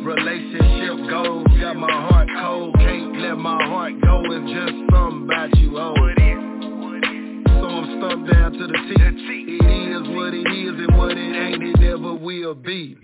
[0.04, 5.58] Relationship goals got my heart cold Can't let my heart go if just something about
[5.58, 5.98] you old
[7.48, 11.36] So I'm stumped down to the teeth It is what it is and what it
[11.36, 12.98] ain't it never will be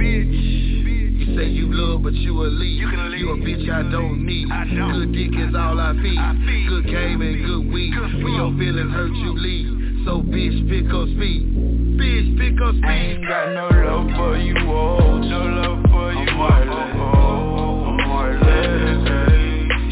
[1.18, 2.80] you say you love, but you a leech.
[2.80, 4.52] You, you a bitch I don't need.
[4.52, 4.94] I don't.
[4.94, 6.18] Good dick is all I feed.
[6.18, 6.70] I feed.
[6.70, 7.92] Good game and good weed.
[7.92, 9.77] Good when your feelings hurt, you leave.
[10.08, 11.52] So bitch, pick up speed.
[12.00, 12.88] Bitch, pick up speed.
[12.88, 16.96] I ain't got no love for you, oh, no love for you, I'm heartless.
[16.96, 19.04] Oh, I'm heartless.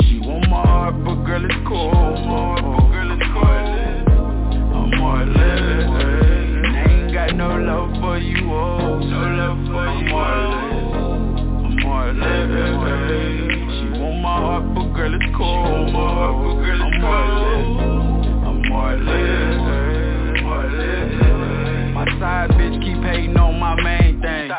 [0.08, 1.92] She want my heart, but girl, it's cold.
[1.92, 2.00] My
[2.32, 4.08] heart, but girl, it's cold.
[4.72, 5.84] I'm heartless.
[5.84, 10.96] I ain't got no love for you, oh, no love for you, I'm heartless.
[11.60, 12.72] I'm heartless.
[13.68, 15.92] She want my heart, but girl, it's cold.
[15.92, 17.84] My heart, but girl, it's cold.
[18.48, 19.55] I'm heartless.
[23.36, 24.52] focusing on my main thing.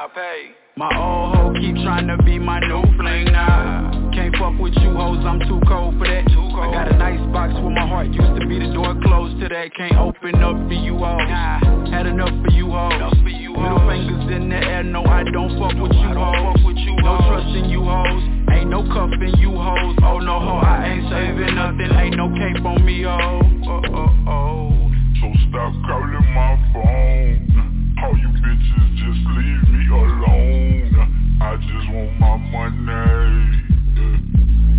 [0.77, 4.11] My old hoe keep trying to be my new fling now.
[4.12, 6.27] Can't fuck with you hoes, I'm too cold for that.
[6.29, 8.59] Too I got a nice box where my heart used to be.
[8.59, 11.18] The door closed to that, can't open up for you all.
[11.18, 12.93] Nah, had enough for you hoes.
[13.24, 16.57] Middle fingers in the air, no I don't fuck with you hoes.
[17.01, 18.22] No trusting you hoes,
[18.53, 19.97] ain't no cuffing you hoes.
[20.05, 23.41] Oh no ho, I ain't saving nothing, ain't no cape on me oh.
[23.64, 24.91] oh, oh, oh.
[25.20, 27.66] So stop calling my phone.
[28.03, 31.38] All you bitches just leave me alone.
[31.40, 33.57] I just want my money.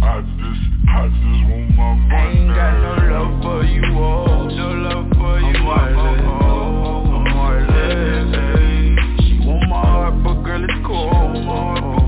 [0.04, 2.14] I just, I just want my money.
[2.14, 4.46] I ain't got no love for you all.
[4.50, 5.98] No love for you all.
[7.16, 8.30] I'm heartless.
[9.26, 11.12] She want my heart, but girl, it's cold.
[11.12, 12.07] Oh,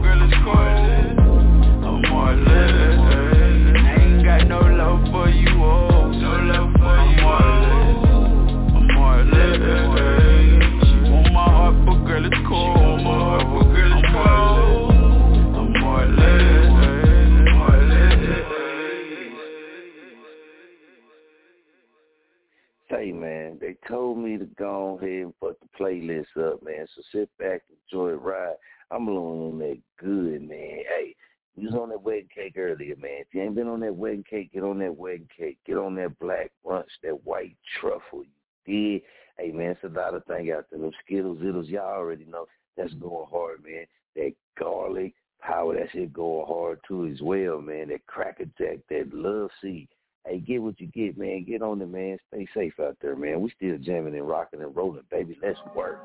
[23.90, 26.86] told me to go ahead and put the playlist up, man.
[26.96, 28.56] So sit back, enjoy the ride.
[28.92, 30.84] I'm blowing on that good, man.
[30.98, 31.16] Hey,
[31.56, 33.22] you was on that wedding cake earlier, man.
[33.22, 35.58] If you ain't been on that wedding cake, get on that wedding cake.
[35.66, 38.24] Get on that black brunch, that white truffle.
[38.66, 39.02] You did.
[39.38, 40.80] Hey, man, it's a lot of things out there.
[40.80, 42.46] those Skittles, Zittles, y'all already know
[42.78, 43.08] that's mm-hmm.
[43.08, 43.86] going hard, man.
[44.16, 47.90] That garlic power, that shit going hard, too, as well, man.
[47.90, 49.88] That Cracker Jack, that love seed
[50.30, 51.44] hey, get what you get, man.
[51.44, 52.20] Get on it, man.
[52.30, 53.42] Stay safe out there, man.
[53.42, 55.38] We still jamming and rocking and rolling, baby.
[55.42, 56.00] Let's work.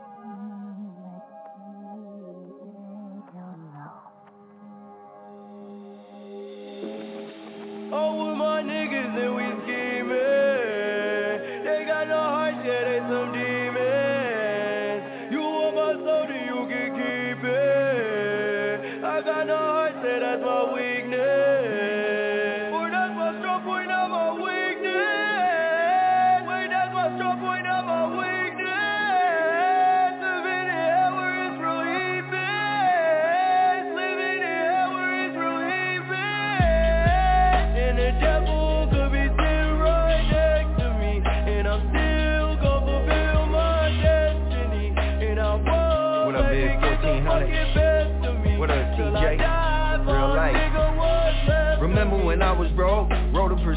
[7.96, 10.18] Oh, with my niggas and we scheming.
[11.64, 13.53] They got no heart, yeah, they some deep.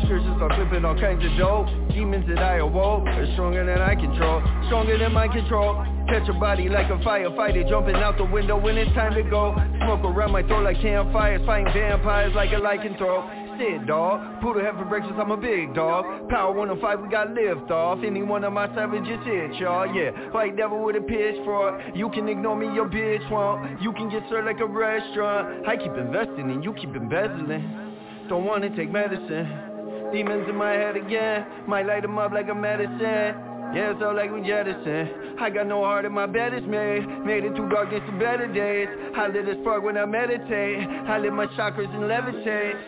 [0.10, 3.66] Wrote a prescription, start flipping all kinds of dope Demons that I awoke are stronger
[3.66, 8.18] than I control Stronger than my control Catch a body like a firefighter Jumping out
[8.18, 12.34] the window when it's time to go Smoke around my throat like campfires Fighting vampires
[12.36, 14.39] like a lycanthrope Shit, dog.
[14.39, 16.30] Poodle head for breakfast, I'm a big dog.
[16.30, 18.03] Power 105, we got lift off.
[18.05, 19.91] Any one of my savages hit, y'all.
[19.91, 21.82] Yeah, white devil with a pitchfork.
[21.95, 23.82] You can ignore me, your bitch won't.
[23.82, 25.68] You can get served like a restaurant.
[25.68, 27.95] I keep investing and you keep embezzling.
[28.30, 29.66] Don't wanna take medicine.
[30.12, 31.45] Demons in my head again.
[31.68, 33.47] Might light them up like a medicine.
[33.76, 37.05] Yeah, it's all like we jettison I got no heart and my bed is made
[37.26, 41.20] Made it through darkness to better days I lit as spark when I meditate I
[41.20, 42.80] lit my chakras and levitate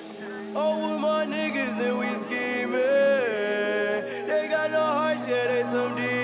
[0.55, 2.79] oh, all with my niggas and we scheming.
[4.27, 6.18] They got no heart, yeah, they some demons.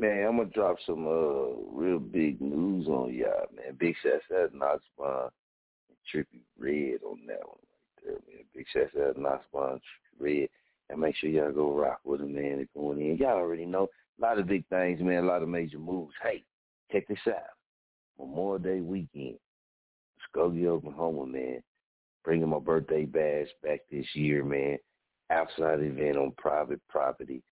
[0.00, 3.76] Man, I'm gonna drop some uh real big news on y'all, man.
[3.78, 4.24] Big shots
[4.54, 5.30] Knox Bond
[5.90, 8.44] and Trippie Redd on that one right there, man.
[8.54, 8.94] Big shots
[9.52, 10.48] Bond, Trippie Redd.
[10.88, 12.56] And make sure y'all go rock with them, man.
[12.56, 13.18] They're going in.
[13.18, 13.88] Y'all already know.
[14.18, 16.14] A lot of big things, man, a lot of major moves.
[16.22, 16.44] Hey,
[16.90, 17.34] check this out.
[18.18, 19.36] Memorial Day weekend.
[20.34, 21.62] Muskogee, Oklahoma, man.
[22.24, 24.78] Bringing my birthday bash back this year, man.
[25.28, 27.42] Outside event on private property.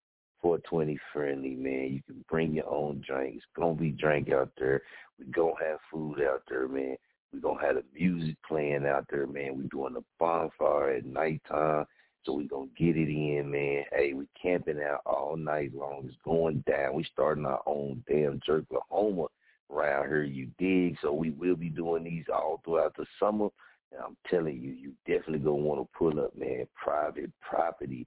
[0.40, 1.92] 420 friendly, man.
[1.92, 3.36] You can bring your own drink.
[3.36, 4.82] It's gonna be drink out there.
[5.18, 6.96] We gonna have food out there, man.
[7.32, 9.58] We gonna have the music playing out there, man.
[9.58, 11.86] We doing the bonfire at nighttime,
[12.24, 13.84] so we gonna get it in, man.
[13.92, 16.04] Hey, we camping out all night long.
[16.06, 16.94] It's going down.
[16.94, 19.26] We starting our own damn Jerklahoma
[19.70, 20.22] around here.
[20.22, 20.96] You dig?
[21.02, 23.48] So we will be doing these all throughout the summer.
[23.92, 26.66] And I'm telling you, you definitely gonna want to pull up, man.
[26.76, 28.06] Private property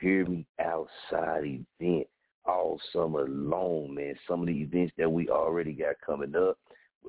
[0.00, 0.46] hear me?
[0.58, 1.44] Outside
[1.80, 2.06] event
[2.44, 4.14] all summer long, man.
[4.28, 6.58] Some of the events that we already got coming up.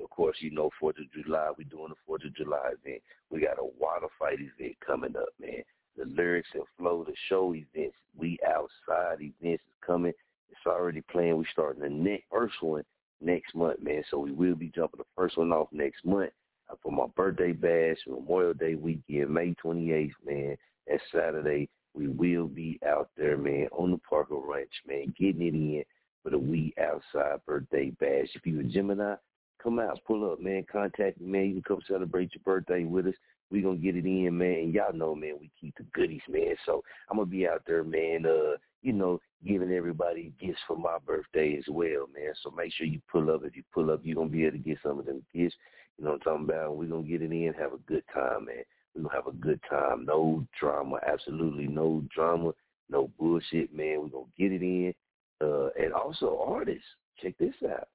[0.02, 3.02] Of course, you know, 4th of July, we're doing the 4th of July event.
[3.30, 5.62] We got a water fight event coming up, man.
[5.96, 10.12] The lyrics and flow, the show events, we outside events is coming.
[10.50, 11.36] It's already playing.
[11.36, 12.84] We're starting the next first one
[13.20, 14.02] next month, man.
[14.10, 16.30] So we will be jumping the first one off next month
[16.70, 20.56] uh, for my birthday bash, Memorial Day weekend, May 28th, man.
[20.86, 21.68] That's Saturday.
[21.98, 25.84] We will be out there, man, on the Parker Ranch, man, getting it in
[26.22, 28.28] for the We Outside birthday bash.
[28.34, 29.16] If you're a Gemini,
[29.60, 30.64] come out, pull up, man.
[30.70, 31.46] Contact me, man.
[31.46, 33.14] You can come celebrate your birthday with us.
[33.50, 34.58] We gonna get it in, man.
[34.58, 36.54] And y'all know, man, we keep the goodies, man.
[36.66, 38.24] So I'm gonna be out there, man.
[38.24, 42.32] Uh, you know, giving everybody gifts for my birthday as well, man.
[42.44, 43.42] So make sure you pull up.
[43.44, 45.56] If you pull up, you're gonna be able to get some of them gifts.
[45.98, 46.76] You know what I'm talking about?
[46.76, 48.62] We're gonna get it in, have a good time, man.
[48.98, 50.04] We're gonna have a good time.
[50.04, 50.98] No drama.
[51.06, 52.52] Absolutely no drama.
[52.90, 54.00] No bullshit, man.
[54.02, 54.94] We're gonna get it in.
[55.40, 56.82] Uh, and also artists,
[57.22, 57.88] check this out.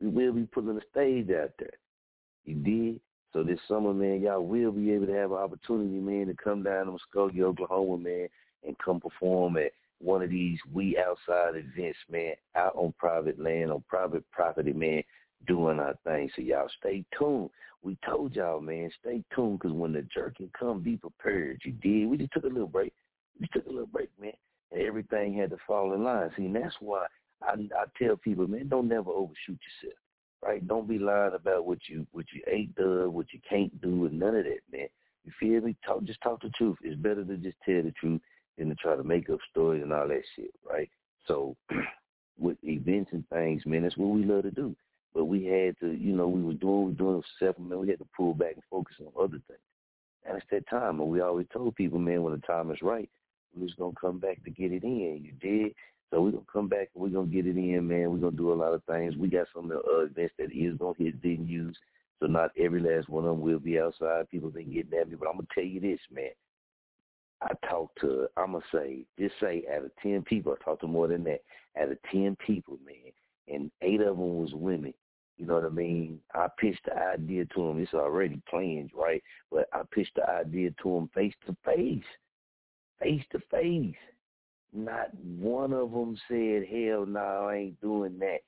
[0.00, 1.78] We will be putting a stage out there.
[2.44, 3.00] You did?
[3.32, 6.62] So this summer, man, y'all will be able to have an opportunity, man, to come
[6.62, 8.28] down to Muskogee, Oklahoma, man,
[8.66, 13.70] and come perform at one of these We Outside events, man, out on private land,
[13.70, 15.02] on private property, man,
[15.46, 16.30] doing our thing.
[16.34, 17.50] So y'all stay tuned.
[17.86, 21.60] We told y'all, man, stay tuned because when the jerking come, be prepared.
[21.64, 22.08] You did.
[22.08, 22.92] We just took a little break.
[23.38, 24.32] We took a little break, man,
[24.72, 26.28] and everything had to fall in line.
[26.36, 27.06] See, and that's why
[27.42, 29.98] I, I tell people, man, don't never overshoot yourself,
[30.42, 30.66] right?
[30.66, 34.18] Don't be lying about what you what you ain't done, what you can't do, and
[34.18, 34.88] none of that, man.
[35.24, 35.76] You feel me?
[35.86, 36.78] Talk, just talk the truth.
[36.82, 38.20] It's better to just tell the truth
[38.58, 40.90] than to try to make up stories and all that shit, right?
[41.28, 41.54] So,
[42.36, 44.74] with events and things, man, that's what we love to do.
[45.16, 47.80] But we had to, you know, we were doing, we were doing settlement.
[47.80, 49.60] We had to pull back and focus on other things.
[50.28, 51.00] And it's that time.
[51.00, 53.08] And we always told people, man, when the time is right,
[53.56, 55.24] we're just gonna come back to get it in.
[55.24, 55.74] You did.
[56.10, 58.12] So we're gonna come back and we're gonna get it in, man.
[58.12, 59.16] We're gonna do a lot of things.
[59.16, 61.72] We got some uh, events that is gonna hit venues.
[62.20, 64.28] So not every last one of them will be outside.
[64.28, 66.30] People been getting at me, but I'm gonna tell you this, man.
[67.42, 70.80] I talked to, I'm going to say, just say out of 10 people, I talked
[70.80, 71.42] to more than that.
[71.78, 73.12] Out of 10 people, man,
[73.46, 74.94] and eight of them was women.
[75.38, 76.20] You know what I mean?
[76.34, 77.78] I pitched the idea to them.
[77.78, 79.22] It's already planned, right?
[79.50, 82.04] But I pitched the idea to them face to face,
[83.00, 83.94] face to face.
[84.72, 88.38] Not one of them said, hell no, I ain't doing that.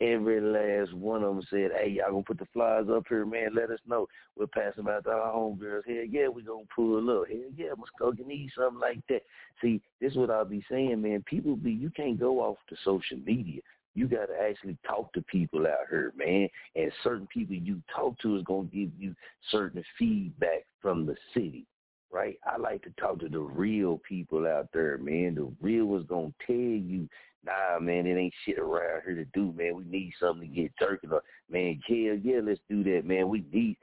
[0.00, 3.54] Every last one of them said, hey, y'all gonna put the flyers up here, man.
[3.54, 4.06] Let us know.
[4.36, 5.86] We'll pass them out to our homegirls.
[5.86, 7.26] Hell yeah, we gonna pull up.
[7.28, 9.22] Hell yeah, Muskogee need something like that.
[9.60, 11.24] See, this is what I'll be saying, man.
[11.26, 13.60] People be, you can't go off the social media.
[13.98, 16.48] You got to actually talk to people out here, man.
[16.76, 19.12] And certain people you talk to is going to give you
[19.50, 21.66] certain feedback from the city,
[22.12, 22.38] right?
[22.46, 25.34] I like to talk to the real people out there, man.
[25.34, 27.08] The real is going to tell you,
[27.44, 29.74] nah, man, it ain't shit around here to do, man.
[29.74, 31.18] We need something to get jerking on.
[31.50, 33.28] Man, yeah, yeah, let's do that, man.
[33.28, 33.78] We need,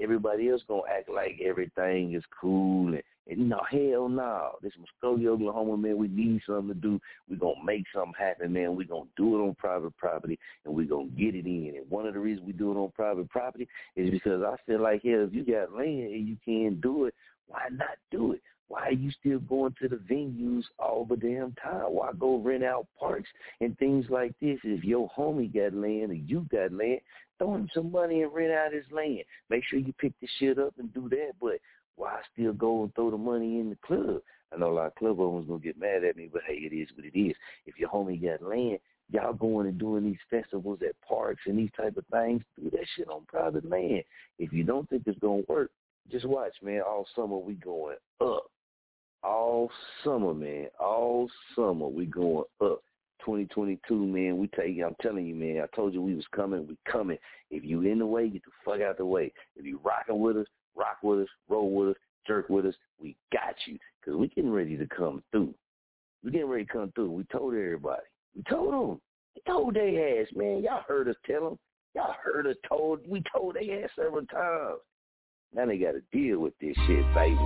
[0.00, 4.52] everybody else going to act like everything is cool and no, hell no.
[4.62, 7.00] This Muskogee, Oklahoma, man, we need something to do.
[7.28, 8.76] We're going to make something happen, man.
[8.76, 11.74] We're going to do it on private property, and we're going to get it in.
[11.76, 14.80] And one of the reasons we do it on private property is because I feel
[14.80, 17.14] like, hell, if you got land and you can't do it,
[17.46, 18.42] why not do it?
[18.68, 21.92] Why are you still going to the venues all the damn time?
[21.92, 23.28] Why go rent out parks
[23.60, 24.58] and things like this?
[24.64, 27.00] If your homie got land or you got land,
[27.36, 29.24] throw him some money and rent out his land.
[29.50, 31.32] Make sure you pick the shit up and do that.
[31.38, 31.58] But
[31.96, 34.20] why I still go and throw the money in the club?
[34.52, 36.74] I know a lot of club owners gonna get mad at me, but hey, it
[36.74, 37.34] is what it is.
[37.66, 38.78] If your homie got land,
[39.10, 42.86] y'all going and doing these festivals at parks and these type of things, do that
[42.96, 44.02] shit on private land.
[44.38, 45.70] If you don't think it's gonna work,
[46.10, 46.82] just watch, man.
[46.82, 48.50] All summer we going up.
[49.22, 49.70] All
[50.02, 50.66] summer, man.
[50.80, 52.82] All summer we going up.
[53.24, 54.38] 2022, man.
[54.38, 54.76] We take.
[54.84, 55.62] I'm telling you, man.
[55.62, 56.66] I told you we was coming.
[56.66, 57.18] We coming.
[57.50, 59.32] If you in the way, get the fuck out the way.
[59.56, 60.46] If you rocking with us,
[60.76, 61.96] rock with us, roll with us,
[62.26, 62.74] jerk with us.
[63.00, 65.54] We got you because we getting ready to come through.
[66.24, 67.10] We getting ready to come through.
[67.10, 68.02] We told everybody.
[68.36, 69.00] We told them.
[69.34, 70.62] We told they ass, man.
[70.62, 71.58] Y'all heard us tell them.
[71.94, 73.00] Y'all heard us told.
[73.06, 74.78] We told they ass several times.
[75.54, 77.36] Now they got to deal with this shit, baby.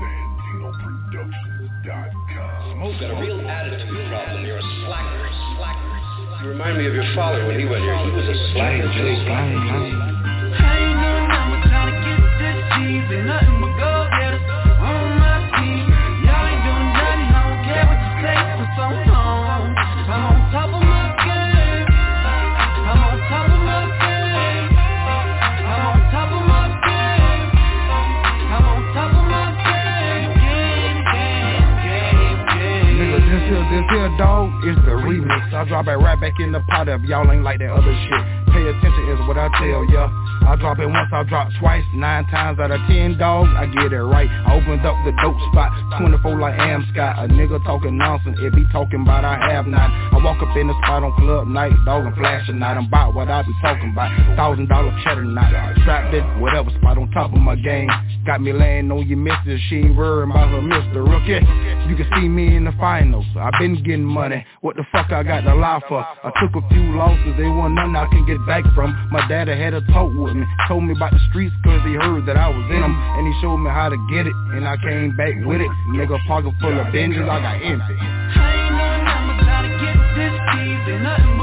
[2.73, 4.45] Smoke got a real attitude problem.
[4.45, 5.31] You're a slacker.
[5.57, 6.43] slacker.
[6.43, 7.97] You remind me of your father when he went here.
[8.05, 10.36] He was a slacker.
[33.77, 35.53] This here, dog, is the remix.
[35.53, 38.46] I drop it right back in the pot if y'all ain't like that other shit.
[38.57, 40.09] Pay attention is what I tell ya.
[40.49, 41.85] I drop it once, I drop twice.
[41.93, 44.31] Nine times out of ten, dog, I get it right.
[44.31, 45.75] I opened up the dope spot.
[46.01, 47.19] 24 like Am Scott.
[47.19, 49.91] A nigga talking nonsense, if he talking about I have not.
[49.91, 53.15] I walk up in the spot on club night Dog, I'm flashing night I'm about
[53.15, 54.09] what I be talking about.
[54.37, 55.53] Thousand dollar cheddar knot.
[55.83, 57.91] Strapped it, whatever spot on top of my game.
[58.25, 61.45] Got me laying on your missus She ain't worried about her mister Rookie,
[61.91, 63.27] you can see me in the finals.
[63.37, 64.47] I been getting money.
[64.63, 66.01] What the fuck I got to lie for?
[66.01, 68.95] I took a few losses They want nothing I can get back from.
[69.11, 70.47] My daddy had a talk with me.
[70.69, 73.35] Told me about the streets cause he heard that I was in them And he
[73.43, 74.37] showed me how to get it.
[74.55, 75.71] And I came back with it.
[75.91, 77.97] Nigga pocket full of binges, I got empty.
[77.99, 81.36] I ain't no number, gotta get this cheese nothing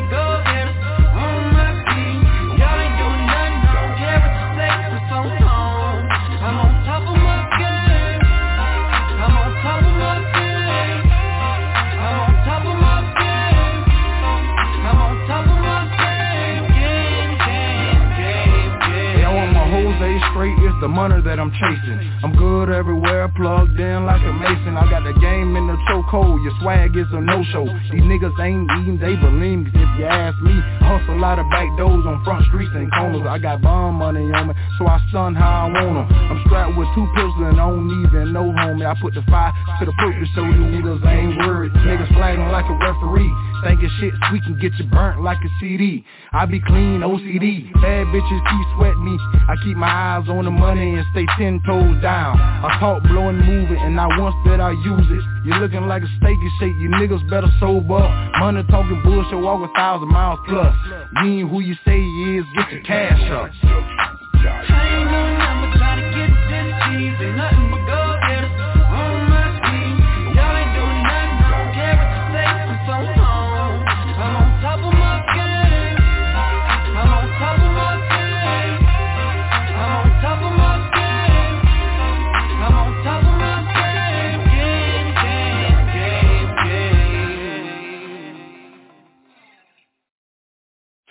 [20.83, 22.11] the money that I'm chasing.
[22.27, 24.75] I'm good everywhere, plugged in like a mason.
[24.75, 27.63] I got the game in the chokehold, your swag is a no-show.
[27.87, 29.71] These niggas ain't eating, they believe me.
[29.71, 33.23] If you ask me, I hustle lot of back doors on front streets and corners.
[33.23, 36.07] I got bomb money on me, so I stun how I want them.
[36.11, 38.83] I'm strapped with two pistols and I don't even know homie.
[38.83, 41.71] I put the fire to the purpose so you niggas ain't worried.
[41.79, 43.31] Niggas flagging like a referee.
[43.63, 46.03] Thinking shit we can get you burnt like a CD.
[46.33, 47.71] I be clean, OCD.
[47.79, 49.15] Bad bitches keep sweating me.
[49.47, 52.39] I keep my eyes on the money and stay ten toes down.
[52.39, 55.23] I talk blowing moving and not once that I use it.
[55.45, 58.39] You looking like a steak and shake, you niggas better sober up.
[58.39, 60.75] Money talking bullshit, walk a thousand miles plus.
[61.23, 63.49] Ain't who you say you is, get your cash up.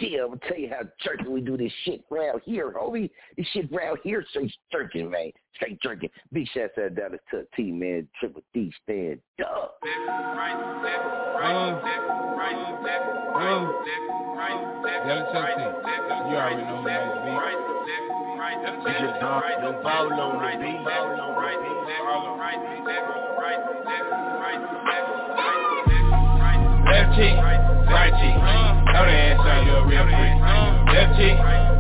[0.03, 3.09] Yeah, I'm gonna tell you how jerky we do this shit round here, homie.
[3.37, 5.31] This shit round here straight jerking, man.
[5.55, 6.09] Straight jerking.
[6.33, 8.09] Big shout out Dallas Chuck T, man.
[8.19, 9.79] Triple D stand up.
[26.91, 28.37] Left cheek, right cheek.
[28.89, 30.35] Throw the ass on you real quick.
[30.93, 31.37] Left cheek,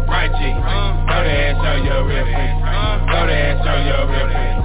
[0.08, 0.56] right cheek.
[0.56, 2.52] Throw the ass on you real quick.
[3.08, 4.56] Throw the ass on you real quick.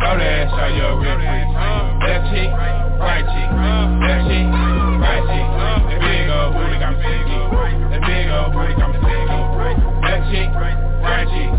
[0.00, 1.48] Throw the ass on you real quick.
[2.04, 2.50] Left cheek,
[3.00, 3.50] right cheek.
[3.52, 5.46] Left cheek, right cheek.
[5.92, 7.44] That big old booty got me thinking.
[7.92, 9.44] That big old booty got me thinking.
[10.04, 11.52] Left cheek, right cheek.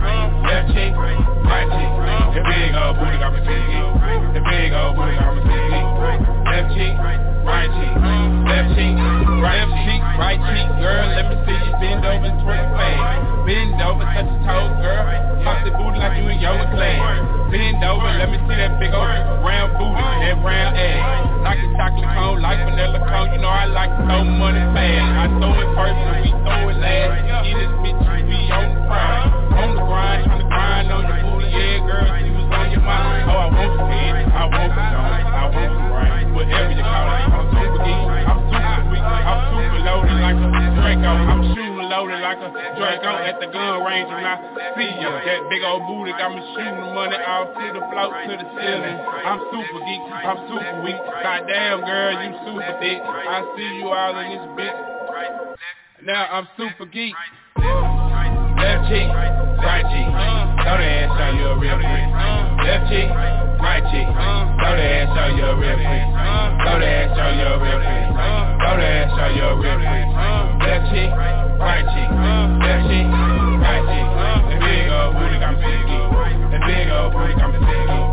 [0.45, 1.91] Left cheek, right cheek.
[2.33, 3.89] That big old booty got me thinking.
[4.33, 5.85] That big old booty got me thinking.
[6.45, 6.95] Left cheek,
[7.45, 7.95] right cheek.
[8.45, 8.95] Left cheek,
[9.41, 11.05] right cheek, right cheek, girl.
[11.13, 13.45] Let me see you bend over and twerk fast.
[13.45, 15.05] Bend over, touch your toes, girl.
[15.45, 16.97] Pop the booty like you in yoga class.
[17.53, 19.05] Bend over, let me see that big old
[19.45, 21.45] round booty, that round ass.
[21.45, 23.29] Like a chocolate cone, like vanilla cone.
[23.33, 25.05] You know I like to throw money fast.
[25.05, 27.21] I throw it first and we throw it last.
[27.45, 31.21] Get this bitch, we on the grind, on the grind, trying to grind on your
[31.21, 32.09] booty, yeah, girl.
[32.17, 33.29] She was on your mind.
[33.29, 37.13] Oh, I want you head, I want you I want you right, whatever you call
[37.13, 37.34] it.
[37.35, 37.99] I'm super geek,
[38.31, 40.47] I'm super weak, I'm super loaded like a
[40.79, 41.11] Draco.
[41.11, 42.49] I'm shooting loaded like a
[42.79, 44.39] Draco at the gun range and I
[44.79, 45.11] see you.
[45.11, 48.97] That big old booty got me shooting money off to the float to the ceiling.
[49.27, 50.99] I'm super geek, I'm super weak.
[51.19, 53.03] Goddamn girl, you super thick.
[53.03, 54.79] I see you all in this bitch.
[56.03, 57.15] Now I'm super geek.
[58.55, 60.07] Left cheek, right cheek.
[60.63, 62.07] Throw the ass on you a real quick.
[62.65, 63.09] Left cheek,
[63.59, 64.07] right cheek.
[64.07, 66.05] Throw the ass on you a real quick.
[66.63, 68.05] Throw the ass on you a real quick.
[68.15, 70.07] Throw the ass on you a real quick.
[70.65, 71.11] Left cheek,
[71.59, 72.09] right cheek.
[72.09, 73.07] Left cheek,
[73.59, 74.07] right cheek.
[74.49, 76.05] The big old booty got me thinking.
[76.51, 78.05] The big old booty got me thinking.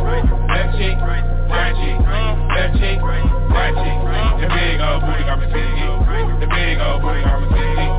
[0.52, 1.98] Left cheek, right cheek.
[2.02, 3.98] Left cheek, right cheek.
[4.42, 5.96] The big old booty got me thinking.
[6.42, 7.91] The big old booty got me thinking.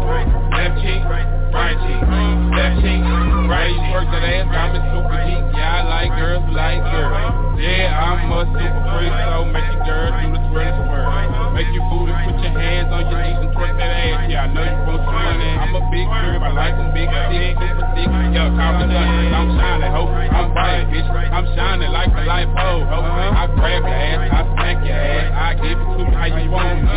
[0.63, 2.01] Left cheek, right cheek.
[2.55, 3.93] Left cheek, right cheek.
[3.93, 5.43] Work that ass, got me super geek.
[5.53, 7.61] Yeah, I like girls, like girls.
[7.61, 11.53] Yeah, I'm a super freak, so make your girl do the twirl swerve.
[11.53, 14.25] Make your booty, put your hands on your knees and twerk that ass.
[14.25, 15.51] Yeah, I know you want some money.
[15.53, 18.09] I'm a big girl, I like them big thick, super thick.
[18.33, 20.03] Yo, call me done, I'm shining, ho.
[20.09, 21.05] I'm bright, bitch.
[21.07, 22.99] I'm shining like a light pole, ho.
[23.05, 26.49] I grab your ass, I smack your ass, I give it to me how you
[26.49, 26.89] want it.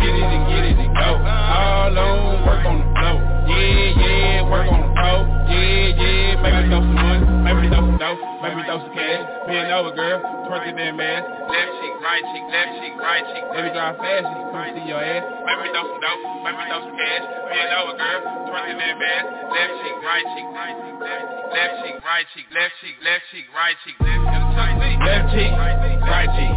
[0.00, 1.10] Get it and get it and go.
[1.18, 3.16] All on, work on the flow.
[3.50, 5.18] Yeah, yeah, work on the flow.
[5.50, 6.42] Yeah, yeah, yeah.
[6.42, 9.22] maybe throw some money, maybe throw some dough, maybe throw some cash.
[9.48, 11.22] Bend over, girl, twerk it that ass.
[11.48, 13.44] Left cheek, right cheek, left cheek, right cheek.
[13.50, 15.24] Let me drive fast, just come see your ass.
[15.46, 17.24] Maybe throw some dough, maybe throw some cash.
[17.48, 18.18] Bend over, girl,
[18.50, 19.24] twerk it that ass.
[19.50, 23.76] Left cheek, right cheek, right cheek, left cheek, right cheek, left cheek, left cheek, right
[23.82, 26.52] cheek, left cheek, right cheek.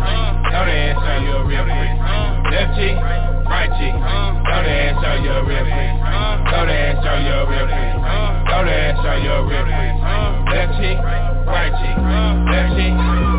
[0.52, 1.94] Throw the ass on you real quick.
[2.04, 2.52] Uh.
[2.54, 3.94] Left cheek, right cheek.
[3.94, 5.94] Throw the ass on you real quick.
[6.50, 7.94] Throw the ass on you real quick.
[8.50, 9.94] Throw the ass on you real quick.
[10.50, 11.98] Left cheek, right cheek.
[12.50, 12.94] Left cheek,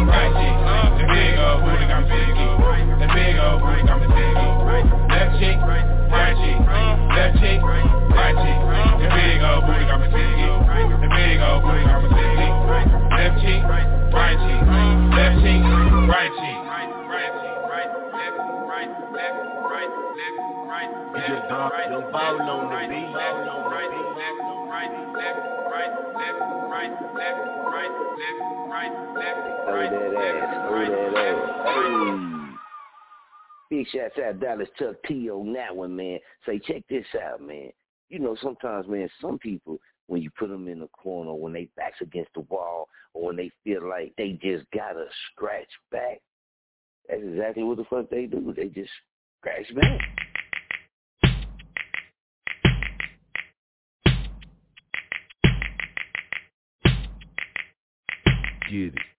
[0.07, 0.57] right cheek.
[1.03, 2.55] The big old booty got me thinking.
[3.03, 4.55] The big old booty got me thinking.
[5.11, 6.63] Left cheek, right cheek.
[6.63, 7.61] Left cheek,
[8.15, 8.61] right cheek.
[9.03, 10.55] The big old booty got me thinking.
[11.03, 12.55] The big old booty got me thinking.
[13.19, 14.94] Left cheek, right cheek,
[33.71, 36.19] Big shout out Dallas Chuck T on that one, man.
[36.47, 37.71] Say, check this out, man.
[38.09, 41.69] You know, sometimes, man, some people, when you put them in the corner, when they
[41.77, 46.21] backs against the wall, or when they feel like they just gotta scratch back,
[47.09, 48.53] that's exactly what the fuck they do.
[48.57, 48.91] They just
[49.45, 50.01] scratch back.
[58.71, 59.14] Get it.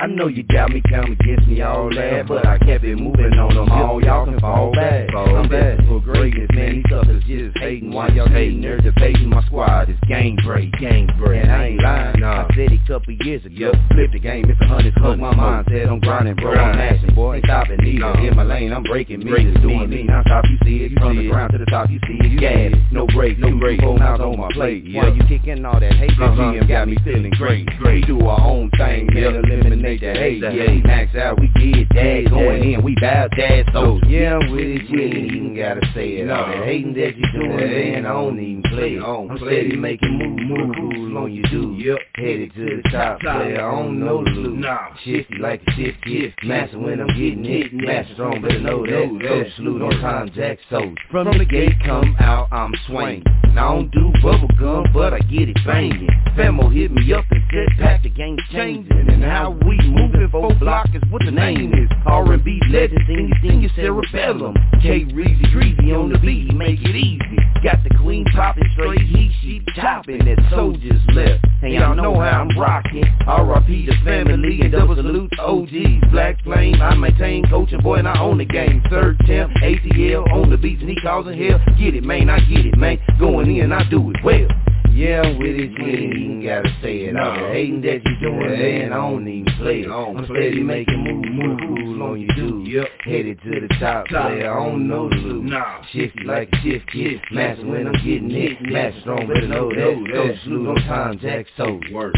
[0.00, 3.34] I know you got me come against me all that, but I kept it moving
[3.34, 4.00] on them all.
[4.00, 5.12] Y'all can fall back.
[5.12, 6.76] I'm back for greatness, man.
[6.76, 8.60] These suckers just hating while y'all hating.
[8.60, 9.88] They're debating my squad.
[9.90, 11.42] It's game break, game break.
[11.42, 12.20] And I ain't lying.
[12.20, 12.46] Nah.
[12.46, 13.72] I said it a couple years ago.
[13.90, 15.18] Flip the game, it's a hundred hook.
[15.18, 16.54] My mind said I'm grinding, bro.
[16.54, 17.34] I'm mashing, boy.
[17.34, 18.20] Ain't stopping either.
[18.20, 19.32] In my lane, I'm breaking me.
[19.50, 20.04] Just doing me.
[20.04, 20.92] Non stop, you see it.
[21.00, 22.38] From the ground to the top, you see it.
[22.38, 23.80] Gas, no break, no break.
[23.80, 24.94] Four miles on my plate.
[24.94, 26.54] While you kicking all that hate, uh-huh.
[26.54, 27.68] GM got me feeling great.
[27.84, 29.42] We do our own thing, man.
[29.42, 30.42] Eliminate make the hate.
[30.42, 32.26] Yeah, we max out, we get that.
[32.30, 33.64] Going in, we bout that.
[33.72, 36.30] So yeah, I'm with it, you ain't even gotta say it.
[36.30, 39.02] All that hating that you doing, man, I don't even play it.
[39.02, 41.74] I'm steady making move, move, moves on you do.
[41.78, 43.56] Yep, headed to the top, player.
[43.56, 44.58] I don't know the loot.
[44.58, 46.28] Nah, shifty like a shift, yeah.
[46.44, 49.28] Master when I'm getting hit, master strong, better know that.
[49.28, 50.94] Coach salute on time, Jack Soul.
[51.10, 53.24] From the gate come out, I'm swinging.
[53.56, 56.08] I don't do bubble gum, but I get it banging.
[56.36, 59.08] Famo hit me up and said, Pack the game changing.
[59.08, 61.88] And how we moving, four block is what the name is.
[62.06, 64.54] R&B legend, sing sing your cerebellum.
[64.82, 67.36] K Reezy Dreezy on the beat, make it easy.
[67.62, 71.44] Got the queen popping straight heat, she chopping that soldiers left.
[71.60, 73.04] And y'all know how I'm rocking.
[73.26, 73.86] R.I.P.
[73.86, 76.12] the family and double salute OGs.
[76.12, 78.80] Black Flame, I maintain coaching boy and I own the game.
[78.88, 81.58] Third temp, ATL on the beats and he causing hell.
[81.78, 82.98] Get it, man, I get it, man.
[83.18, 84.48] Going in, I do it well.
[84.90, 87.16] Yeah, I'm with it, you ain't even gotta say it.
[87.16, 89.88] All the hating that you doing, man, I don't even play it.
[89.88, 92.64] I'm steady making move, move, moves on you do.
[92.68, 95.44] Yep, headed to the top, player, I don't know the loot.
[95.44, 99.68] Nah, shifty like a shift kid, master when I'm getting hit, master strong, better know
[99.68, 100.12] that.
[100.12, 101.80] Go salute on time, Jack Soul.
[101.92, 102.14] Work.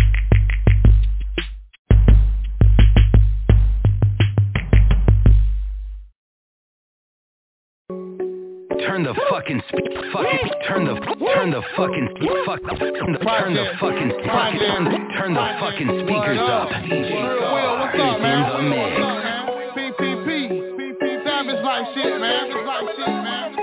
[8.86, 9.62] Turn the fucking
[10.12, 10.94] fucking turn the
[11.34, 12.08] turn the fucking
[12.46, 16.68] fuck turn the turn the fucking fucking turn the, turn the fucking speakers up.
[16.88, 18.92] DJ Star is in the mix.
[19.76, 20.28] PPP,
[20.80, 22.48] PP Savage like shit, man.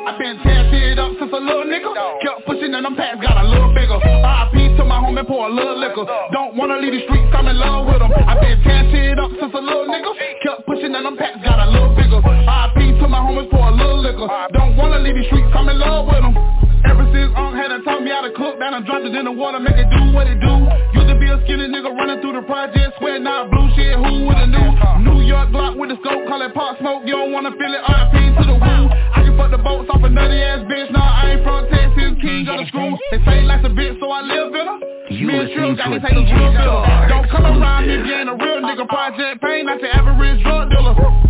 [0.05, 2.21] I been shit up since a little nigga.
[2.21, 3.97] Kept pushing and them pants got a little bigger.
[3.97, 6.05] RIP to my homie, pour a little liquor.
[6.31, 8.11] Don't wanna leave the streets, I'm in love with them.
[8.13, 10.13] I been shit up since a little nigga.
[10.43, 11.36] Kept pushing and them pants
[15.07, 16.35] Don't leave the streets, I'm in love with them.
[16.83, 19.23] Ever since Unc had to taught me how to cook, then I dropped it in
[19.23, 20.51] the water, make it do what it do.
[20.99, 24.27] Used to be a skinny nigga running through the project, sweating out blue shit, who
[24.27, 24.67] would've knew?
[25.07, 27.83] New York Glock with the scope, call it pop smoke, you don't wanna feel it,
[27.87, 28.83] RIP to the woo.
[28.91, 32.11] I can fuck the boats off a nutty ass bitch, nah, I ain't from Texas,
[32.19, 32.91] king of the screw.
[33.15, 34.79] They say life's a bitch, so I live in her.
[35.07, 37.87] You Me and Trill got to to a take a DJ real Don't come around
[37.87, 41.26] me being a real nigga, Project Pain, not your average drug dealer.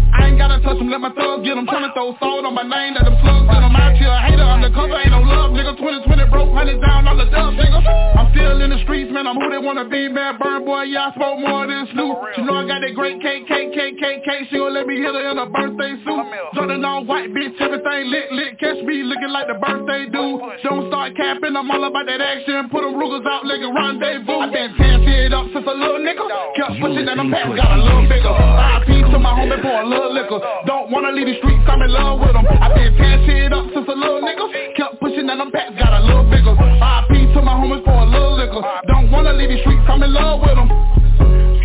[0.48, 2.64] I ain't gotta touch them, let my thugs get them, tryna throw salt on my
[2.64, 3.76] name, let them slugs get them.
[3.76, 7.52] Out here, hater undercover, ain't no love, nigga, 2020 broke, hundred down on the dub,
[7.60, 7.84] nigga.
[8.16, 11.12] I'm still in the streets, man, I'm who they wanna be, man, burn boy, yeah,
[11.12, 12.16] I smoke more than Snoop.
[12.40, 14.96] You know I got that great cake, cake, cake, cake, cake, she gon' let me
[15.04, 16.24] hit her in a birthday suit.
[16.56, 20.40] Jordan on white bitch, everything lit, lit, catch me looking like the birthday dude.
[20.64, 24.40] Don't start capping, I'm all about that action, put them Rugers out like a rendezvous.
[24.40, 26.24] I been tearing shit up since a little nigga,
[26.56, 28.32] kept pushing and them pants got a little bigger.
[28.32, 31.92] RIP to my homie for a little liquor, don't wanna leave the streets, I'm in
[31.92, 32.46] love with them.
[32.48, 35.94] I been tearing shit up since a little nigga, kept pushing and them pants got
[35.94, 36.54] a little bigger.
[36.54, 40.14] RIP to my homies for a little liquor, don't wanna leave the streets, I'm in
[40.14, 41.07] love with them.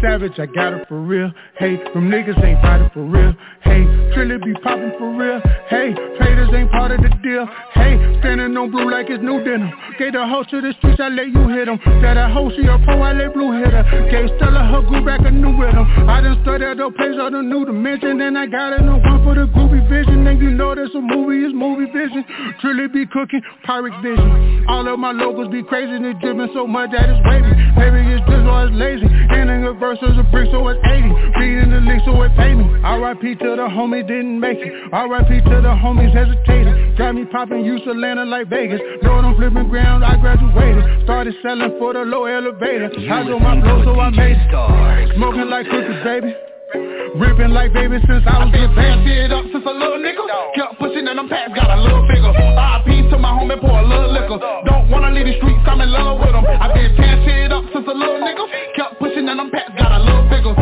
[0.03, 1.31] Savage, I got it for real.
[1.57, 3.33] Hey, them niggas ain't fighting for real.
[3.63, 5.41] Hey, Trilly be popping for real.
[5.71, 7.47] Hey, traders ain't part of the deal.
[7.73, 9.71] Hey, standing on blue like it's new denim.
[9.99, 11.79] Gave the host to the streets, I let you hit 'em.
[12.03, 13.85] That a host, she a pro, I let blue hit her.
[14.11, 15.87] Gave Stella her group back a new rhythm.
[16.11, 18.19] I done studied the place of the new dimension.
[18.19, 20.27] Then I got it on one for the groovy vision.
[20.27, 22.25] And you know that's a movie, it's movie vision.
[22.61, 24.67] Trilly be cooking, pirate vision.
[24.67, 27.55] All of my locals be crazy, they dripping so much that it's wavy.
[27.79, 29.07] Maybe it's just or it's lazy.
[29.07, 31.09] And in verse is a brick, so it's 80.
[31.41, 32.65] Reading the leak, so it pay me.
[32.83, 33.35] R.I.P.
[33.37, 34.73] to the homie didn't make it.
[34.93, 35.41] R.I.P.
[35.43, 36.95] to the homies hesitating.
[36.97, 38.81] Got me popping, used to landing like Vegas.
[39.03, 41.05] Lord, I'm flipping ground, I graduated.
[41.05, 42.91] Started selling for the low elevator.
[43.11, 45.17] I do my flow, so I made it.
[45.17, 46.52] Smoking like cookies, baby.
[46.73, 50.25] Ripping like baby since I was a Tearing shit up since a little nigga,
[50.57, 52.33] kept pushing and them pants got a little bigger.
[52.33, 55.93] RIP to my homie pour a little liquor, don't wanna leave the streets, I'm in
[55.93, 56.47] love with them.
[56.47, 58.45] I been shit up since a little nigga,
[58.75, 60.62] kept pushing and them pants got a little bigger.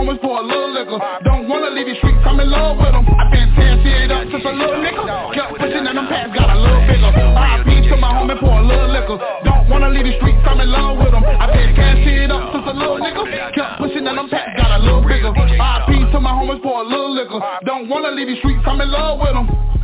[0.00, 3.04] Homies pour a little liquor, don't wanna leave the streets, I'm in love with them.
[3.04, 5.04] I been tearing shit up since a little nigga,
[5.36, 7.12] kept pushing and them pants got a little bigger.
[7.12, 10.72] RIP to my homie pour a little liquor, don't wanna leave the streets, I'm in
[10.72, 11.20] love with them.
[11.20, 14.80] I been tearing up since a little nigga, kept pushing and them pants got a
[14.80, 15.36] little bigger.
[15.36, 18.90] RIP to my homies pour a little liquor, don't wanna leave the streets, I'm in
[18.90, 19.79] love with them.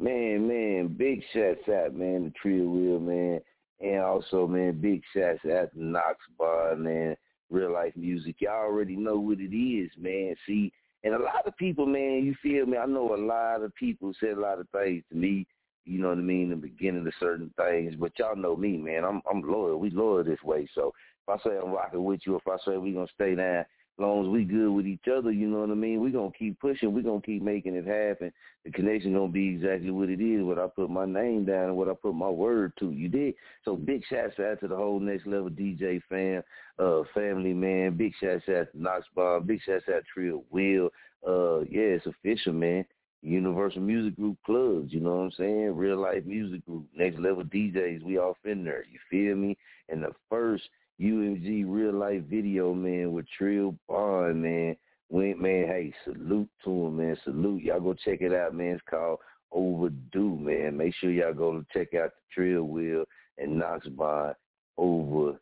[0.00, 3.40] Man, man, big shots out, man, to Trio Wheel, man.
[3.80, 7.16] And also, man, big shots out to Knox Bond, man,
[7.50, 8.36] real life music.
[8.40, 10.34] Y'all already know what it is, man.
[10.46, 10.72] See,
[11.04, 12.76] and a lot of people, man, you feel me?
[12.76, 15.46] I know a lot of people said a lot of things to me,
[15.84, 18.76] you know what I mean, in the beginning of certain things, but y'all know me,
[18.76, 19.04] man.
[19.04, 19.78] I'm I'm loyal.
[19.78, 20.68] We loyal this way.
[20.74, 20.92] So
[21.26, 23.64] if I say I'm rocking with you, if I say we gonna stay down,
[23.98, 26.00] long as we good with each other, you know what I mean?
[26.00, 26.92] We're going to keep pushing.
[26.92, 28.32] We're going to keep making it happen.
[28.64, 31.64] The connection going to be exactly what it is, what I put my name down
[31.64, 32.90] and what I put my word to.
[32.90, 33.34] You did?
[33.64, 36.42] So big shouts out to the whole Next Level DJ fam,
[36.78, 37.96] uh, family, man.
[37.96, 39.46] Big shouts out to Knox Bond.
[39.46, 40.90] Big shouts out to Trill Will.
[41.26, 42.84] Uh, yeah, it's official, man.
[43.22, 45.76] Universal Music Group clubs, you know what I'm saying?
[45.76, 48.84] Real life music group, next level DJs, we off in there.
[48.90, 49.56] You feel me?
[49.88, 50.68] And the first
[51.00, 54.76] UMG real life video, man, with Trill Bond, man.
[55.10, 57.16] Went, man, hey, salute to him, man.
[57.24, 57.62] Salute.
[57.62, 58.74] Y'all go check it out, man.
[58.74, 59.20] It's called
[59.52, 60.76] Overdue, man.
[60.76, 63.04] Make sure y'all go to check out the Trill Wheel
[63.38, 64.34] and Knox Bond
[64.76, 65.38] Overdue,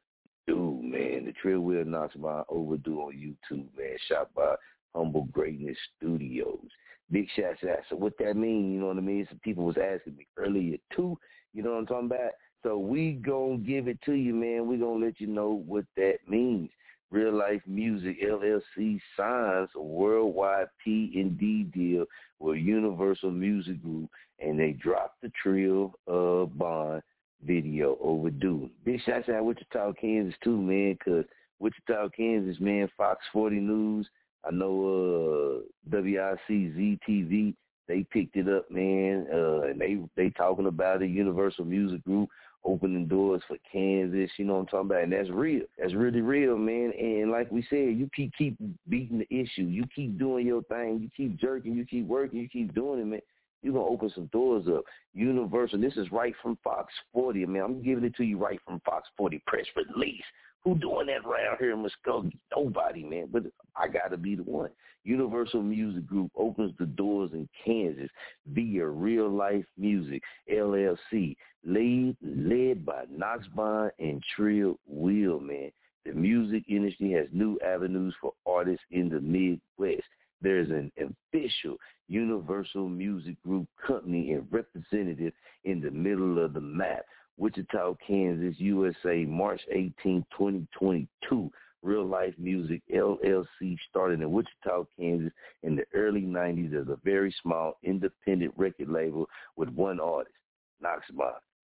[0.46, 1.24] man.
[1.24, 3.96] The Trill Wheel Knox Bond Overdue on YouTube, man.
[4.08, 4.54] Shot by
[4.94, 6.68] Humble Greatness Studios.
[7.10, 7.78] Big shots out.
[7.88, 9.26] So what that mean, you know what I mean?
[9.28, 11.18] Some people was asking me earlier too,
[11.52, 12.32] you know what I'm talking about?
[12.62, 14.66] So we gonna give it to you, man.
[14.66, 16.70] We gonna let you know what that means.
[17.10, 22.04] Real Life Music LLC signs a worldwide P and D deal
[22.40, 24.10] with Universal Music Group,
[24.40, 27.02] and they dropped the Trill of Bond
[27.44, 28.68] video overdue.
[28.84, 31.24] Big shots out Wichita, Kansas too, man, because
[31.60, 34.08] Wichita, Kansas, man, Fox 40 News.
[34.44, 35.62] I know
[35.92, 37.54] uh, WICZ TV
[37.88, 41.10] they picked it up, man, uh, and they they talking about it.
[41.10, 42.28] Universal Music Group
[42.66, 44.30] opening doors for Kansas.
[44.36, 45.62] You know what I'm talking about, and that's real.
[45.78, 46.92] That's really real, man.
[46.98, 48.56] And like we said, you keep keep
[48.88, 49.62] beating the issue.
[49.62, 51.00] You keep doing your thing.
[51.00, 51.74] You keep jerking.
[51.74, 52.40] You keep working.
[52.40, 53.20] You keep doing it, man.
[53.62, 54.84] You're gonna open some doors up.
[55.14, 55.80] Universal.
[55.80, 57.62] This is right from Fox 40, man.
[57.62, 60.22] I'm giving it to you right from Fox 40 press release.
[60.66, 62.36] Who doing that around here in Muskogee?
[62.54, 63.28] Nobody, man.
[63.32, 63.44] But
[63.76, 64.70] I gotta be the one.
[65.04, 68.10] Universal Music Group opens the doors in Kansas
[68.48, 70.20] via Real Life Music
[70.52, 75.70] LLC, led led by Knox Bond and Trill Wheel, man.
[76.04, 80.08] The music industry has new avenues for artists in the Midwest.
[80.42, 81.76] There's an official
[82.08, 85.32] Universal Music Group company and representative
[85.62, 87.04] in the middle of the map.
[87.38, 91.50] Wichita, Kansas, USA, March 18, 2022.
[91.82, 95.32] Real Life Music LLC started in Wichita, Kansas
[95.62, 100.34] in the early 90s as a very small independent record label with one artist,
[100.80, 101.04] Knox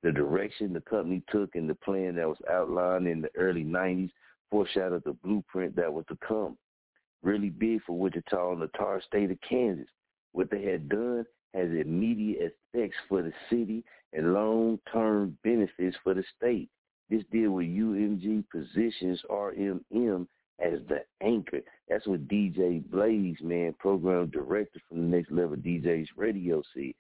[0.03, 4.11] The direction the company took and the plan that was outlined in the early 90s
[4.51, 6.57] foreshadowed the blueprint that was to come.
[7.23, 9.89] Really big for Wichita and the tar state of Kansas.
[10.33, 11.25] What they had done
[11.55, 16.69] has immediate effects for the city and long-term benefits for the state.
[17.11, 20.27] This deal with UMG positions RMM
[20.61, 21.61] as the anchor.
[21.89, 26.95] That's what DJ Blaze, man, program director from the Next Level DJs Radio see.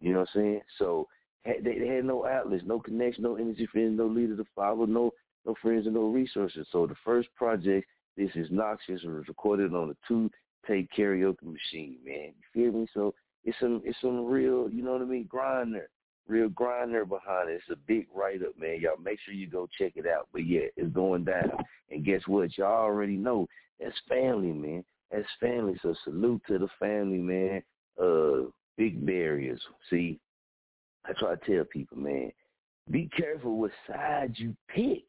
[0.00, 0.60] You know what I'm saying?
[0.78, 1.08] So
[1.44, 5.12] they, had no outlets, no connection, no energy friends, no leader to follow, no
[5.46, 6.66] no friends and no resources.
[6.72, 7.86] So the first project,
[8.16, 12.32] this is Noxious, was recorded on a two-tape karaoke machine, man.
[12.54, 12.86] You feel me?
[12.94, 15.88] So it's some it's some real, you know what I mean, grinder.
[16.26, 17.56] Real grinder behind it.
[17.56, 18.80] It's a big write up, man.
[18.80, 20.26] Y'all make sure you go check it out.
[20.32, 21.52] But yeah, it's going down.
[21.90, 22.56] And guess what?
[22.56, 23.46] Y'all already know
[23.78, 24.84] that's family, man.
[25.10, 25.78] That's family.
[25.82, 27.62] So salute to the family, man.
[28.00, 29.60] Uh big barriers.
[29.90, 30.18] See,
[31.04, 32.32] I try to tell people, man,
[32.90, 35.04] be careful what side you pick.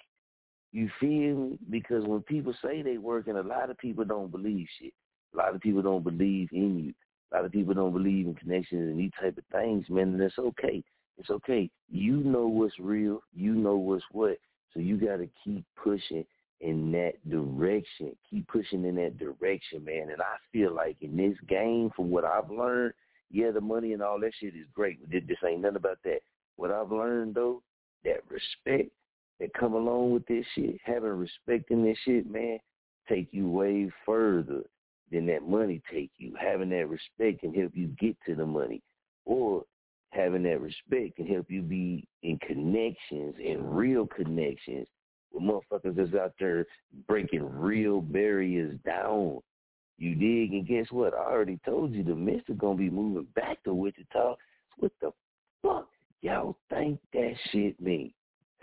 [0.71, 1.59] You feel me?
[1.69, 4.93] Because when people say they working, a lot of people don't believe shit.
[5.33, 6.93] A lot of people don't believe in you.
[7.35, 10.21] A lot of people don't believe in connections and these type of things, man, and
[10.21, 10.81] that's okay.
[11.17, 11.69] It's okay.
[11.89, 13.21] You know what's real.
[13.33, 14.37] You know what's what.
[14.73, 16.25] So you got to keep pushing
[16.61, 18.15] in that direction.
[18.29, 20.11] Keep pushing in that direction, man.
[20.11, 22.93] And I feel like in this game, from what I've learned,
[23.29, 25.01] yeah, the money and all that shit is great.
[25.01, 26.19] But this ain't nothing about that.
[26.55, 27.61] What I've learned though,
[28.05, 28.91] that respect
[29.41, 32.59] that come along with this shit, having respect in this shit, man,
[33.09, 34.63] take you way further
[35.11, 36.33] than that money take you.
[36.39, 38.81] Having that respect can help you get to the money.
[39.25, 39.63] Or
[40.09, 44.87] having that respect can help you be in connections and real connections
[45.33, 46.65] with motherfuckers that's out there
[47.07, 49.39] breaking real barriers down.
[49.97, 50.53] You dig?
[50.53, 51.13] And guess what?
[51.13, 54.35] I already told you the Mist is gonna be moving back to Wichita.
[54.77, 55.11] What the
[55.61, 55.87] fuck
[56.21, 58.13] y'all think that shit mean?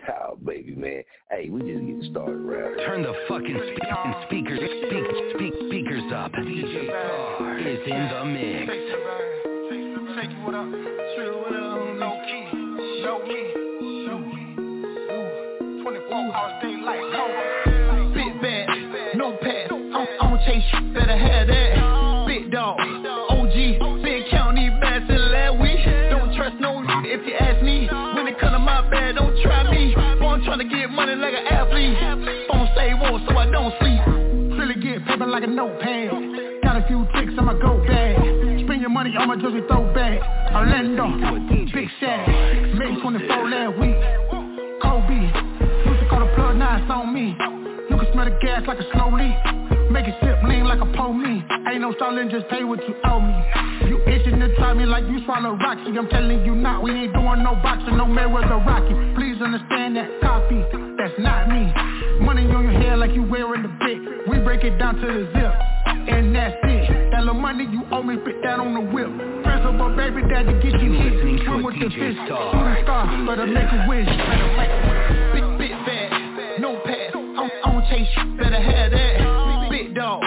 [0.09, 1.03] Oh, baby, man.
[1.29, 5.05] Hey, we just getting started right Turn the fucking spe- speakers, speak,
[5.35, 6.31] speak, speakers up.
[6.33, 8.73] DJ Star is in the mix.
[10.15, 10.67] Shake what up,
[11.15, 11.63] chill with a
[11.99, 12.43] low key,
[13.03, 13.39] show me,
[14.05, 14.43] show me.
[15.83, 18.11] 24 hours daylight, no.
[18.13, 18.67] Big bad,
[19.15, 20.63] no pass, I'm, I'm chase,
[20.93, 21.52] better have
[31.15, 32.47] money like an athlete.
[32.49, 34.57] Phone say won't, so I don't sleep.
[34.57, 36.63] Really get paper like a notepad.
[36.63, 38.17] Got a few tricks on my go bag.
[38.65, 40.21] Spend your money on my jersey throwback.
[40.55, 41.05] Orlando,
[41.49, 42.77] Big Shaq.
[42.77, 43.97] May 24 last week.
[44.81, 45.21] Kobe.
[45.85, 47.35] Used to call the plug, it's on me.
[47.89, 49.37] You can smell the gas like a slow leak.
[49.91, 51.43] Make it sip lean like a pole me.
[51.69, 53.35] Ain't no stalling, just pay what you owe me.
[53.89, 54.22] You itching
[54.69, 55.97] to me like you swallow Roxy.
[55.97, 56.83] I'm telling you not.
[56.83, 58.93] We ain't doing no boxing, no Mayweather Rocky.
[59.15, 60.63] Please understand that copy.
[60.97, 61.71] That's not me.
[62.23, 64.29] Money on your head like you wearing the bit.
[64.29, 65.53] We break it down to the zip.
[65.85, 67.11] And that's it.
[67.11, 69.07] That little money you owe me, put that on the whip.
[69.43, 71.43] Principal baby daddy get you hit.
[71.45, 71.95] Swim with the fish.
[71.95, 74.07] Shooting star, better make a wish.
[75.33, 77.11] Big, big bag, no pass.
[77.13, 79.69] I don't chase you, better have that.
[79.69, 80.21] Big dog,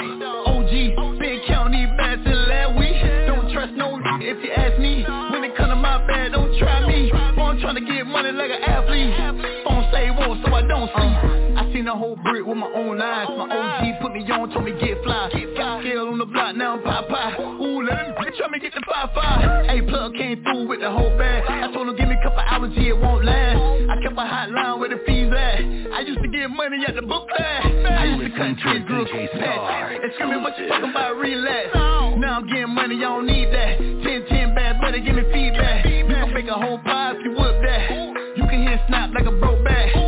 [11.97, 13.29] whole brick with my own eyes.
[13.29, 15.31] My OG put me on, told me get fly.
[15.57, 17.37] Got scale on the block, now I'm pop pie.
[17.41, 19.67] Ooh, let him try me get the five five.
[19.67, 21.45] Hey, plug came through with the whole bag.
[21.49, 23.57] I told him give me a couple hours, yeah, it won't last.
[23.91, 25.61] I kept a hotline where the fees at.
[25.97, 27.65] I used to get money at the book bag.
[27.65, 29.97] I used to cut kids girls pack.
[30.03, 31.75] And screaming what you talking about, relax.
[31.75, 33.79] Now I'm getting money, I don't need that.
[33.79, 35.85] 10, 10 bad, better give me feedback.
[35.87, 37.91] You can make a whole pie if you whip that.
[38.37, 40.06] You can hear snap like a broke back.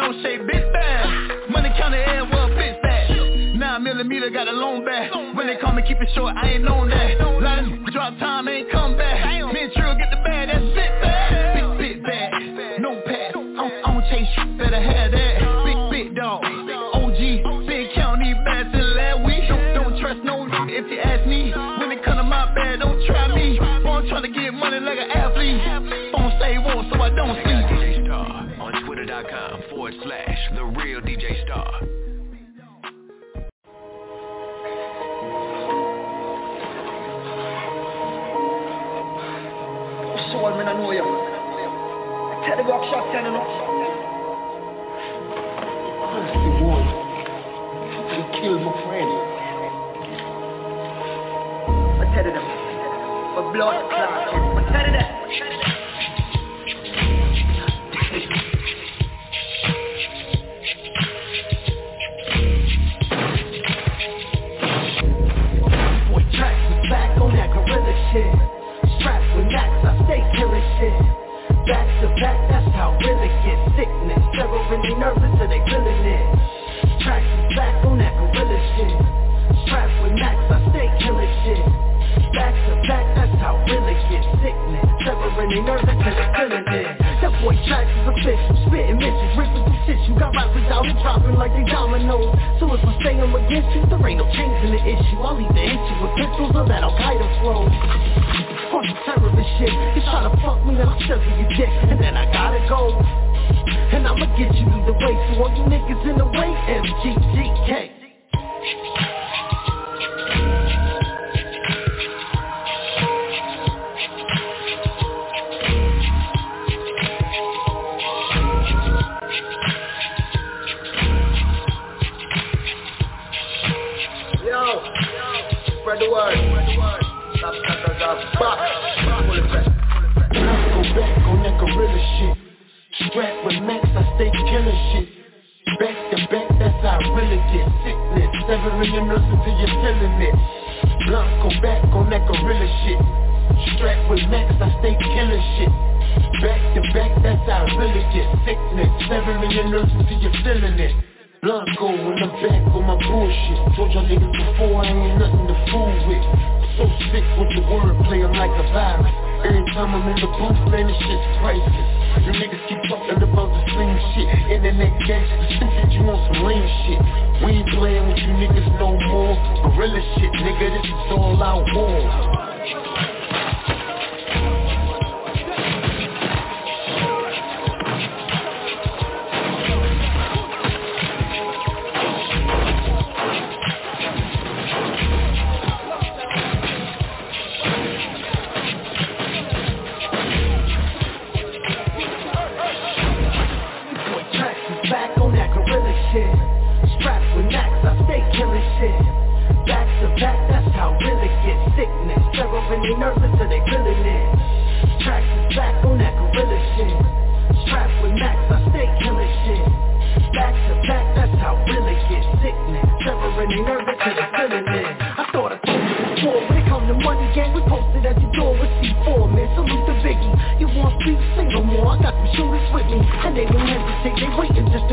[0.00, 1.50] No shape, bitch bad.
[1.50, 3.10] Money counter air, well, bitch fat.
[3.56, 5.12] Nine millimeter got a loan back.
[5.34, 7.20] When they call me, keep it short, I ain't known that.
[7.20, 9.20] Of drop time, ain't come back.
[9.52, 11.78] Me and Trill get the bag, that's bit bad.
[11.78, 13.30] Big, big bag, no pass.
[13.30, 15.09] I don't, I don't chase you, better have
[43.12, 43.59] the rock shot, tell the no.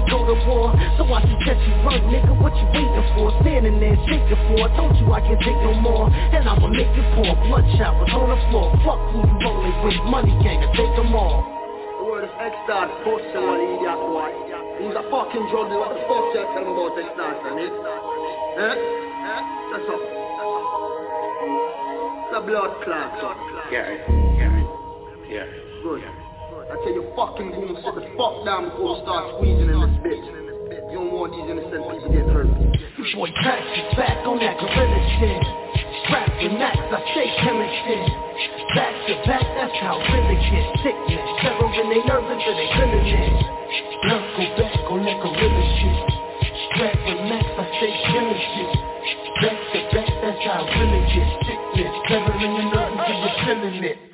[0.09, 0.73] Go to war.
[0.97, 2.33] So I suggest you run, nigga.
[2.39, 3.31] What you waiting for?
[3.43, 4.65] Standing there shaking for.
[4.65, 8.11] I told you I can't take no more, and I'ma make you pour blood showers
[8.11, 8.73] on the floor.
[8.83, 11.43] Fuck who you rolling with, money gang, and take them all.
[11.99, 14.31] The word is X-Dot, post idiot boy.
[14.79, 15.83] He's a fucking drug dealer.
[15.83, 17.67] What the fuck you tell him about X-Dot, son, eh?
[17.67, 18.75] Eh?
[18.75, 19.43] Eh?
[19.71, 20.01] That's all.
[22.31, 23.11] The blood clot.
[23.71, 23.87] Yeah,
[24.37, 24.63] yeah,
[25.29, 25.45] yeah.
[25.81, 26.26] Good.
[26.67, 29.95] I tell you fucking goon, sit the fuck down before we start squeezing in this
[30.03, 30.19] bitch.
[30.91, 32.51] You don't want these innocent people get hurt.
[32.51, 35.43] Your boy Trax is back on that gorilla shit.
[36.03, 38.03] Strapped to max, I stay killing shit.
[38.75, 41.23] Back to back, that's how really get sickness.
[41.71, 43.35] When they nervous or they feeling it.
[44.11, 46.03] Let's go back on that gorilla shit.
[46.67, 48.71] Strapped to max, I stay killing shit.
[49.39, 51.95] Back to back, that's how really get sickness.
[52.11, 54.06] When they nervous or they feeling it.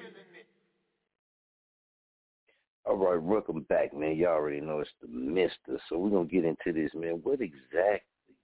[2.93, 4.17] All right, welcome back, man.
[4.17, 7.21] Y'all already know it's the Mister, so we're gonna get into this, man.
[7.23, 8.35] What exactly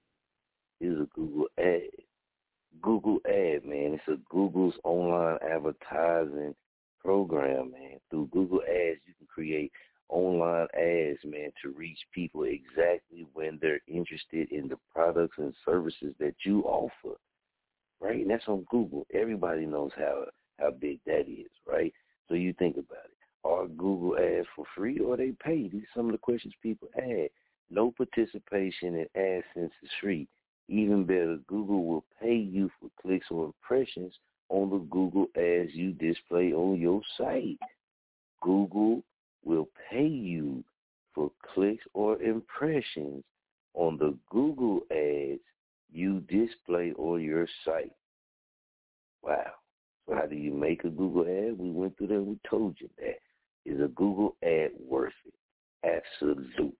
[0.81, 1.81] is a Google ad?
[2.81, 3.93] Google ad, man.
[3.93, 6.55] It's a Google's online advertising
[6.99, 7.99] program, man.
[8.09, 9.71] Through Google Ads, you can create
[10.09, 16.15] online ads, man, to reach people exactly when they're interested in the products and services
[16.19, 17.19] that you offer.
[18.01, 18.21] Right?
[18.21, 19.05] And that's on Google.
[19.13, 20.23] Everybody knows how
[20.59, 21.93] how big that is, right?
[22.27, 23.18] So you think about it.
[23.43, 25.69] Are Google ads for free or they pay.
[25.69, 27.31] These are some of the questions people ask.
[27.69, 30.27] No participation in AdSense is free.
[30.67, 34.13] Even better, Google will pay you for clicks or impressions
[34.49, 37.59] on the Google ads you display on your site.
[38.41, 39.03] Google
[39.43, 40.63] will pay you
[41.13, 43.23] for clicks or impressions
[43.73, 45.41] on the Google ads
[45.91, 47.93] you display on your site.
[49.21, 49.51] Wow.
[50.07, 51.57] So how do you make a Google ad?
[51.57, 53.19] We went through that we told you that.
[53.65, 55.33] Is a Google ad worth it?
[55.83, 56.73] Absolutely.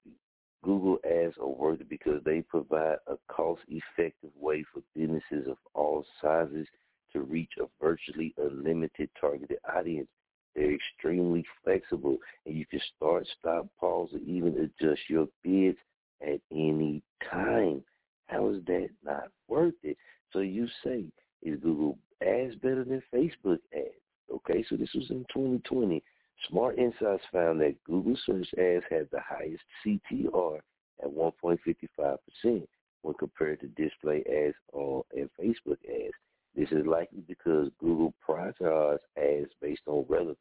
[0.63, 6.05] Google ads are worth it because they provide a cost-effective way for businesses of all
[6.21, 6.67] sizes
[7.13, 10.09] to reach a virtually unlimited targeted audience.
[10.55, 15.77] They're extremely flexible, and you can start, stop, pause, or even adjust your bids
[16.21, 17.01] at any
[17.31, 17.83] time.
[18.27, 19.97] How is that not worth it?
[20.33, 21.05] So you say,
[21.41, 23.95] is Google ads better than Facebook ads?
[24.33, 26.03] Okay, so this was in 2020.
[26.47, 30.59] Smart Insights found that Google search ads had the highest CTR
[31.03, 32.67] at 1.55%
[33.01, 36.13] when compared to display ads on and Facebook ads.
[36.55, 40.37] This is likely because Google prioritizes ads based on relevance.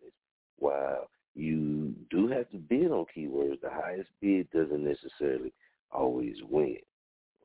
[0.58, 5.52] While you do have to bid on keywords, the highest bid doesn't necessarily
[5.90, 6.78] always win,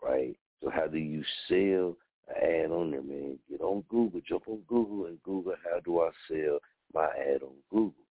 [0.02, 0.38] right?
[0.62, 1.98] So how do you sell
[2.30, 3.38] an ad on there, man?
[3.50, 6.60] Get on Google, jump on Google and Google how do I sell
[6.94, 8.03] my ad on Google.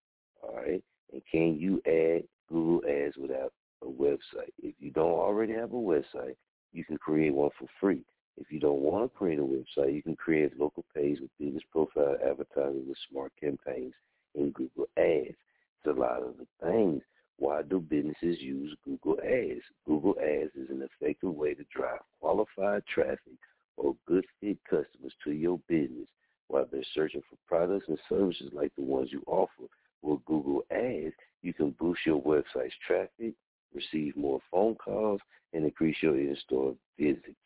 [0.42, 0.82] All right.
[1.12, 3.52] And can you add Google ads without
[3.82, 4.52] a website?
[4.62, 6.36] If you don't already have a website,
[6.72, 8.02] you can create one for free.
[8.38, 11.62] If you don't want to create a website, you can create local page with business
[11.70, 13.92] profile advertising with smart campaigns
[14.34, 15.36] in Google Ads.
[15.84, 17.02] It's a lot of the things.
[17.38, 19.62] Why do businesses use Google Ads?
[19.86, 23.36] Google Ads is an effective way to drive qualified traffic
[23.76, 26.06] or good fit customers to your business
[26.48, 29.64] while they're searching for products and services like the ones you offer
[30.02, 33.34] with Google Ads, you can boost your website's traffic,
[33.74, 35.20] receive more phone calls,
[35.52, 37.36] and increase your in-store visits.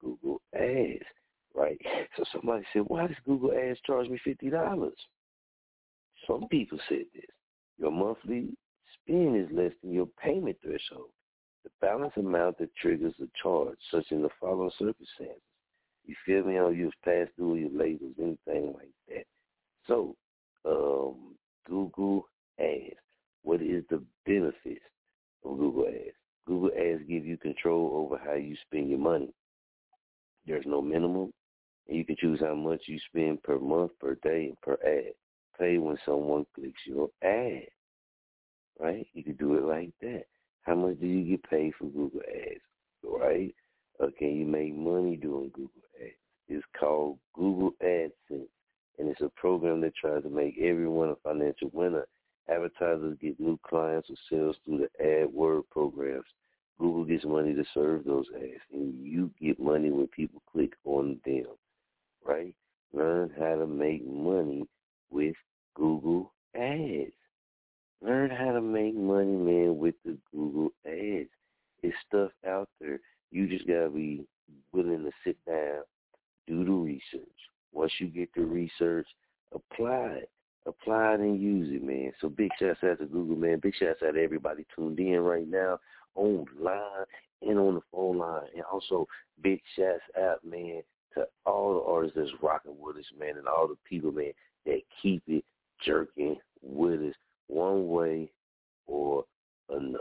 [0.00, 1.04] Google Ads,
[1.54, 1.80] right?
[2.16, 4.90] So somebody said, why does Google Ads charge me $50?
[6.26, 7.24] Some people said this.
[7.78, 8.56] Your monthly
[9.02, 11.10] spend is less than your payment threshold.
[11.64, 15.42] The balance amount that triggers the charge, such in the following circumstances.
[16.06, 16.58] You feel me?
[16.58, 19.24] Or you've passed through your labels, anything like that.
[19.86, 20.16] So,
[20.64, 21.36] um,
[21.66, 22.26] Google
[22.58, 22.96] Ads.
[23.42, 24.84] What is the benefits
[25.44, 26.16] of Google Ads?
[26.46, 29.32] Google Ads give you control over how you spend your money.
[30.46, 31.32] There's no minimum,
[31.88, 35.12] and you can choose how much you spend per month, per day, and per ad.
[35.58, 37.66] Pay when someone clicks your ad.
[38.78, 39.06] Right?
[39.12, 40.24] You can do it like that.
[40.62, 42.60] How much do you get paid for Google Ads?
[43.02, 43.54] Right?
[43.98, 46.14] Or can you make money doing Google Ads?
[46.48, 48.48] It's called Google AdSense
[49.00, 52.06] and it's a program that tries to make everyone a financial winner.
[52.50, 56.26] Advertisers get new clients or sales through the AdWord programs.
[56.78, 61.18] Google gets money to serve those ads, and you get money when people click on
[61.24, 61.46] them,
[62.24, 62.54] right?
[62.92, 64.66] Learn how to make money
[65.10, 65.36] with
[65.74, 67.12] Google Ads.
[68.02, 71.28] Learn how to make money, man, with the Google Ads.
[71.82, 72.98] It's stuff out there.
[73.30, 74.26] You just gotta be
[74.72, 75.82] willing to sit down,
[76.46, 77.28] do the research.
[77.72, 79.06] Once you get the research,
[79.52, 80.30] apply it.
[80.66, 82.12] Apply it and use it, man.
[82.20, 83.60] So big shouts out to Google, man.
[83.60, 85.78] Big shouts out to everybody tuned in right now
[86.14, 87.06] online
[87.42, 88.42] and on the phone line.
[88.54, 89.06] And also
[89.42, 90.82] big shouts out, man,
[91.14, 94.32] to all the artists that's rocking with us, man, and all the people, man,
[94.66, 95.44] that keep it
[95.84, 97.14] jerking with us
[97.46, 98.30] one way
[98.86, 99.24] or
[99.70, 99.98] another.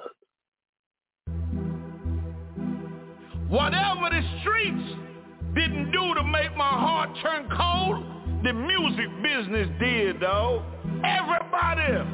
[3.47, 5.08] Whatever the streets
[5.55, 8.05] didn't do to make my heart turn cold,
[8.43, 10.63] the music business did, though.
[11.03, 11.59] Everybody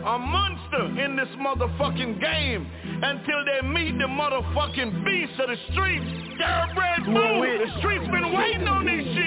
[0.06, 2.70] a monster in this motherfucking game
[3.02, 6.06] until they meet the motherfucking beast of the streets.
[6.38, 7.66] Thoroughbred move.
[7.66, 9.25] The streets been waiting on this shit.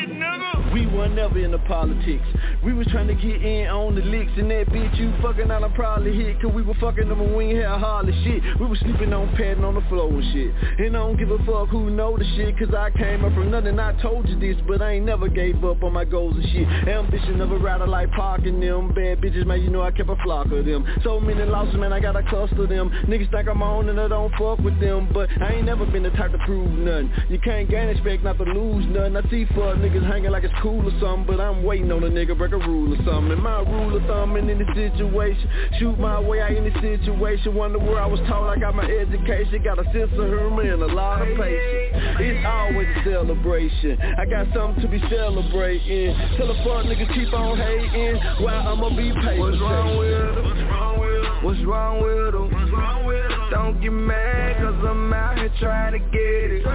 [0.79, 2.25] We were never into politics.
[2.63, 5.65] We was trying to get in on the licks and that bitch you fucking on
[5.65, 8.61] a probably hit Cause we were fucking them and we ain't had hardly shit.
[8.61, 10.55] We was sleeping on padding on the floor and shit.
[10.79, 13.51] And I don't give a fuck who know the shit Cause I came up from
[13.51, 13.81] nothing.
[13.81, 16.69] I told you this, but I ain't never gave up on my goals and shit.
[16.87, 18.95] Ambition of a rider like parking them.
[18.95, 20.87] Bad bitches, man, you know I kept a flock of them.
[21.03, 22.91] So many losses, man, I got a cluster of them.
[23.09, 25.09] Niggas think I'm on and I don't fuck with them.
[25.13, 27.11] But I ain't never been the type to prove nothing.
[27.29, 29.17] You can't gain expect not to lose nothing.
[29.17, 31.27] I see fuck niggas hanging like it's cool or something.
[31.27, 33.33] But I'm waiting on a nigga break a rule or something.
[33.33, 35.49] And my rule of thumb in any situation.
[35.79, 37.55] Shoot my way out any situation.
[37.55, 39.63] Wonder where I was taught I got my education.
[39.63, 42.21] Got a sense of humor and a lot of patience.
[42.21, 43.99] It's always a celebration.
[44.19, 46.15] I got something to be celebrating.
[46.37, 48.17] Tell the fuck niggas keep on hating.
[48.45, 49.41] While I'ma be patient.
[49.41, 51.45] What's wrong with them?
[51.45, 52.51] What's wrong with them?
[52.51, 53.51] What's wrong with them?
[53.51, 56.67] Don't get mad cause I'm out here trying to get it.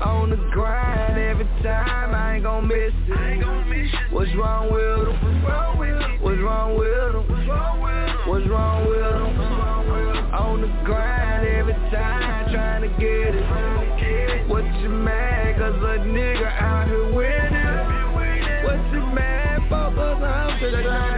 [0.00, 1.33] On the grind
[1.64, 4.12] time, I ain't gon' miss it.
[4.12, 5.16] What's wrong with them?
[6.20, 7.24] What's wrong with them?
[8.28, 9.40] What's wrong with them?
[10.34, 14.48] On the grind every time, trying to get it.
[14.48, 18.64] What you mad cause a nigga out here winning?
[18.64, 21.13] What you mad for cause I'm still trying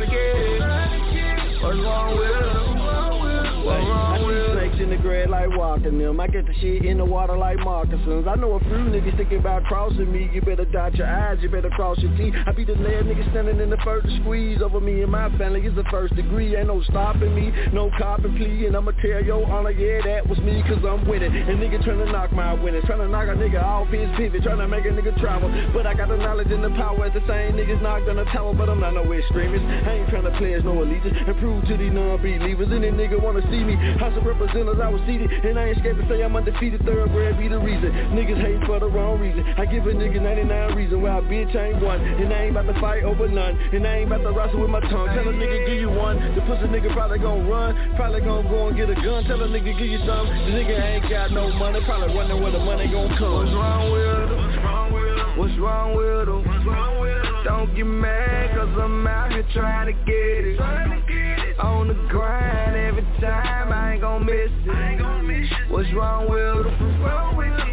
[5.75, 6.21] them.
[6.21, 8.27] I get the shit in the water like moccasins.
[8.29, 10.31] I know a few niggas thinking about crossing me.
[10.33, 12.33] You better dot your eyes, you better cross your T.
[12.47, 15.61] I be the last nigga standing in the first squeeze over me and my family.
[15.63, 16.57] It's the first degree.
[16.57, 18.67] Ain't no stopping me, no copping plea.
[18.67, 21.35] And I'ma tell your honor, yeah, that was me, cause I'm winning.
[21.35, 22.85] And nigga trying to knock my winnings.
[22.87, 24.45] Trying to knock a nigga off his pivot.
[24.45, 25.51] Trying to make a nigga travel.
[25.75, 28.55] But I got the knowledge and the power at the same niggas not gonna tower.
[28.55, 29.65] But I'm not no extremist.
[29.65, 31.19] I ain't trying to pledge no allegiance.
[31.27, 32.69] And prove to these non-believers.
[32.71, 33.75] Any nigga wanna see me.
[33.99, 35.31] House of Representatives, I was seated.
[35.31, 36.85] And I ain't scared to say I'm undefeated.
[36.85, 37.91] Thoroughbred be the reason.
[38.13, 39.45] Niggas hate for the wrong reason.
[39.57, 42.01] I give a nigga 99 reasons why a bitch ain't one.
[42.01, 43.57] And I ain't about to fight over none.
[43.73, 45.09] And I ain't about to wrestle with my tongue.
[45.15, 46.17] Tell a nigga give you one.
[46.35, 47.75] The pussy nigga probably gon' run.
[47.97, 49.25] Probably gon' go and get a gun.
[49.25, 50.27] Tell a nigga give you some.
[50.29, 51.81] The nigga ain't got no money.
[51.85, 53.47] Probably wondering where the money gon' come.
[53.47, 55.37] What's wrong with them?
[55.39, 57.45] What's wrong with them?
[57.45, 61.26] Don't get mad cause I'm out here trying to get it.
[61.59, 65.71] On the grind every time, I ain't gon' miss it.
[65.71, 67.01] What's wrong with them?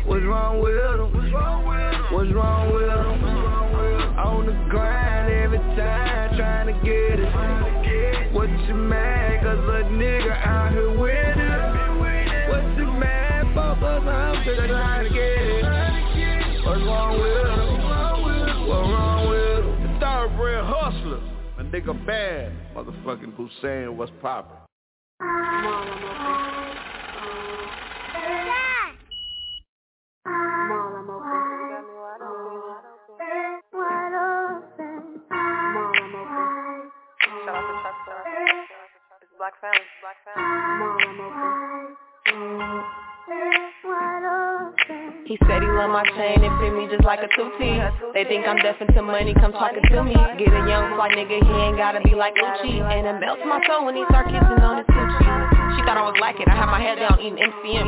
[0.08, 1.12] What's wrong with them?
[2.12, 3.24] What's wrong with them?
[4.20, 8.34] On the grind every time, trying to get it.
[8.34, 11.52] What you mad cause a nigga out here winning?
[12.50, 15.64] What you mad for cause I'm still trying to get it.
[16.66, 17.68] What's wrong with them?
[18.66, 19.94] What's wrong with them?
[19.94, 21.24] The thoroughbred hustlers.
[21.58, 22.63] A nigga bad.
[22.76, 24.58] Motherfucking Hussein, what's poppin'?
[39.38, 40.18] Black family, black
[43.26, 43.32] He
[45.48, 47.58] said he love my chain and fit me just like a two-T
[48.14, 50.14] They think I'm deaf into money, come talking to me.
[50.14, 53.66] Get a young fly nigga, he ain't gotta be like Gucci And it melts my
[53.66, 55.53] soul when he start kissing on his coochie
[55.84, 57.88] Thought I was it, I had my head down eating MCM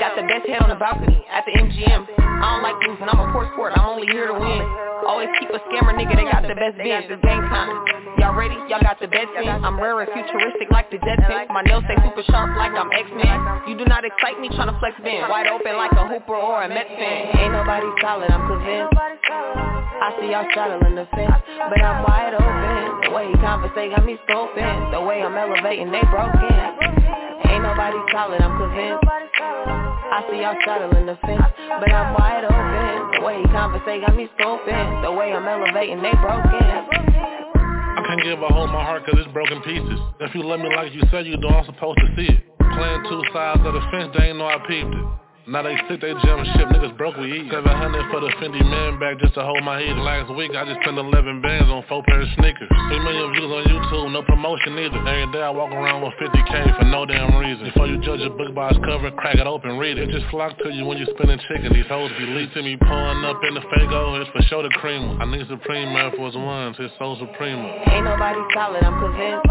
[0.00, 3.20] Got the best head on the balcony at the MGM I don't like losing, I'm
[3.20, 4.64] a poor sport, I'm only here to win
[5.04, 8.56] Always keep a scammer nigga, they got the best biz, it's game time Y'all ready?
[8.72, 9.46] Y'all got the best in.
[9.46, 11.44] I'm rare and futuristic like the Jetsons.
[11.52, 13.68] My nails stay super sharp like I'm X-Men.
[13.68, 15.28] You do not excite me tryna flex bend.
[15.28, 17.36] Wide open like a Hooper or a Mets fan.
[17.36, 18.96] Ain't nobody solid, I'm convinced.
[18.96, 21.36] I see y'all straddling the fence,
[21.68, 23.04] but I'm wide open.
[23.04, 24.90] The way he conversate got me scoping.
[24.90, 27.43] The way I'm elevating, they broken.
[27.48, 29.04] Ain't nobody solid, I'm convinced.
[29.04, 31.42] I see y'all straddling the fence,
[31.80, 33.18] but I'm wide open.
[33.18, 35.02] The way he conversate got me scoping.
[35.02, 36.62] The way I'm elevating, they broken.
[36.62, 39.98] I can't give a whole my heart cause it's broken pieces.
[40.20, 42.44] If you love me like you said you do, I'm supposed to see it.
[42.58, 45.23] Playing two sides of the fence, they ain't know I peeped it.
[45.44, 47.68] Now they sit they jump ship, niggas broke we eat 700
[48.08, 49.92] for the Fendi man bag just to hold my heat.
[49.92, 52.64] Last week I just spent 11 bands on 4 pair of sneakers.
[52.88, 54.96] 3 million views on YouTube, no promotion either.
[55.04, 57.60] Every day I walk around with 50k for no damn reason.
[57.60, 60.08] Before you judge a book by its cover, crack it open, read it.
[60.08, 61.76] It just flock to you when you spinning chicken.
[61.76, 64.72] These hoes be leaked to me pulling up in the Fago It's for sure the
[64.80, 65.20] creamer.
[65.20, 67.60] I need Supreme Air Force Ones, it's so supreme.
[67.92, 69.44] Ain't nobody solid, I'm convinced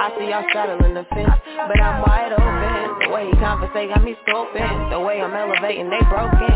[0.00, 1.36] I see y'all straddling the fence
[1.68, 5.88] But I'm wide open The way he conversate got me scoping the way I'm elevating,
[5.88, 6.50] they broken.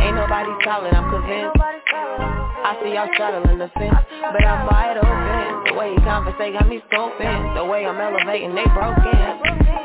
[0.00, 1.60] Ain't nobody solid, I'm convinced.
[1.60, 4.00] I see y'all straddling the fence,
[4.32, 5.72] but I'm wide open.
[5.72, 7.54] The way he conversate got me scoping.
[7.54, 9.83] The way I'm elevating, they broken.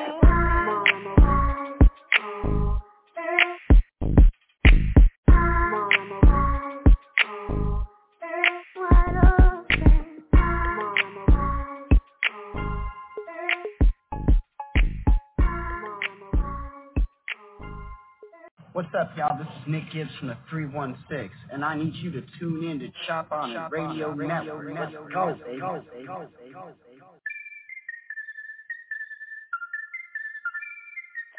[19.20, 19.38] Y'all?
[19.38, 22.88] This is Nick Gibbs from the 316, and I need you to tune in to
[23.06, 24.74] Chop On It Radio Network.
[24.74, 25.60] Let's go, baby.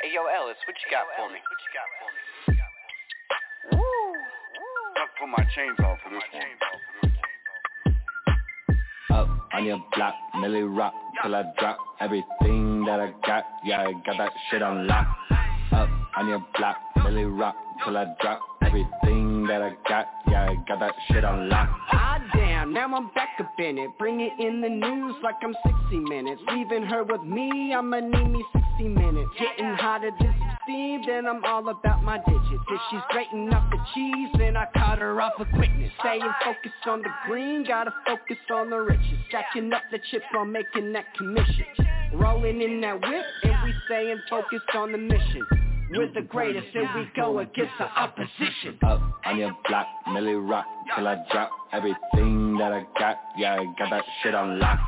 [0.02, 1.40] Hey, yo, Ellis, what you got for me?
[1.40, 2.20] What you got for me?
[3.72, 4.12] Woo!
[4.96, 6.22] I put my chains on for this
[9.08, 9.18] one.
[9.18, 13.44] Up on your block, Millie rock till I drop everything that I got.
[13.64, 15.06] Yeah, I got that shit on lock.
[15.72, 16.76] Up on your block,
[17.10, 20.06] Millie rock till I drop everything that I got.
[20.28, 21.68] Yeah, I got that shit on lock.
[21.90, 23.90] Ah damn, now I'm back up in it.
[23.98, 26.40] Bring it in the news like I'm 60 minutes.
[26.52, 29.28] Leaving her with me, I'ma need me 60 minutes.
[29.40, 32.64] Getting hotter than steam, then I'm all about my digits.
[32.70, 35.90] If she's grating up the cheese, then I cut her off with quickness.
[35.98, 39.18] Staying focused on the green, gotta focus on the riches.
[39.30, 41.66] Stacking up the chips while making that commission.
[42.14, 45.69] Rolling in that whip, and we staying focused on the mission.
[45.90, 48.78] We're the greatest and we go against the opposition.
[48.84, 50.64] Up on your block, Millie rock
[50.94, 53.18] till I drop everything that I got.
[53.36, 54.78] Yeah, I got that shit on lock.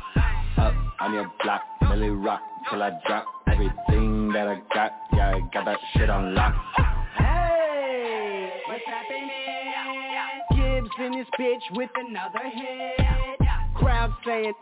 [0.57, 4.93] Up on your block, Millie rock till I drop everything that I got.
[5.11, 6.55] Yeah, I got that shit on lock.
[7.17, 9.29] Hey, what's happening?
[10.51, 13.39] Gibbs in this bitch with another hit.
[13.75, 14.53] Crowd saying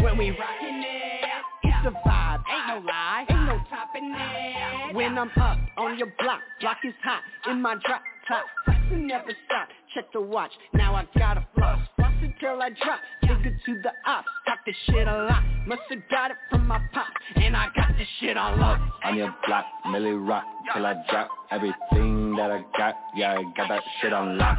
[0.00, 1.24] when we rockin' it,
[1.62, 4.75] it's a vibe, ain't no lie, ain't no topping it.
[4.96, 7.20] When I'm up on your block, block is hot
[7.50, 8.46] in my drop top.
[8.64, 11.86] Flexing never stop, check the watch, now I gotta floss.
[11.96, 15.42] Floss until I drop, figure to the ops, talk this shit a lot.
[15.66, 18.80] Musta got it from my pop, and I got this shit on lock.
[19.04, 22.96] On your block, Millie rock till I drop everything that I got.
[23.14, 24.56] Yeah, I got that shit on lock.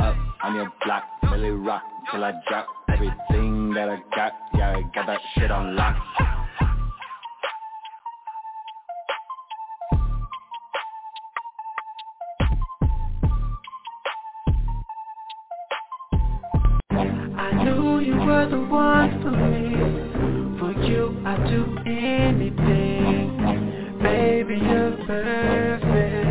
[0.00, 4.32] Up on your block, Millie rock till I drop everything that I got.
[4.54, 6.41] Yeah, I got that shit on lock.
[18.52, 19.72] The one for me.
[20.58, 23.38] For you, I'd do anything.
[24.02, 26.28] Baby, you're perfect.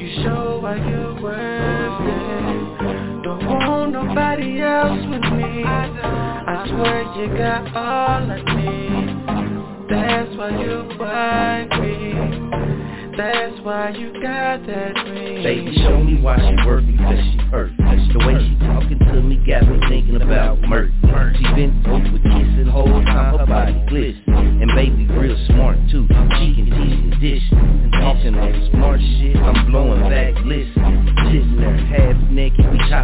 [0.00, 3.22] You show why you're worth it.
[3.24, 5.64] Don't want nobody else with me.
[5.66, 9.08] I swear you got all I need.
[9.90, 11.94] That's why you like me.
[13.18, 15.42] That's why you got that ring.
[15.44, 17.72] Baby, show me why she worth it, cause she hurt.
[17.76, 18.63] The way she
[19.34, 20.92] me got me thinking about murder.
[21.36, 24.34] She been over kissing whole time, her body glisten.
[24.34, 26.06] And baby real smart too.
[26.38, 27.42] She can teach and dish.
[27.52, 30.74] And talking on smart shit, I'm blowing back, listen.
[31.26, 31.73] Sitting there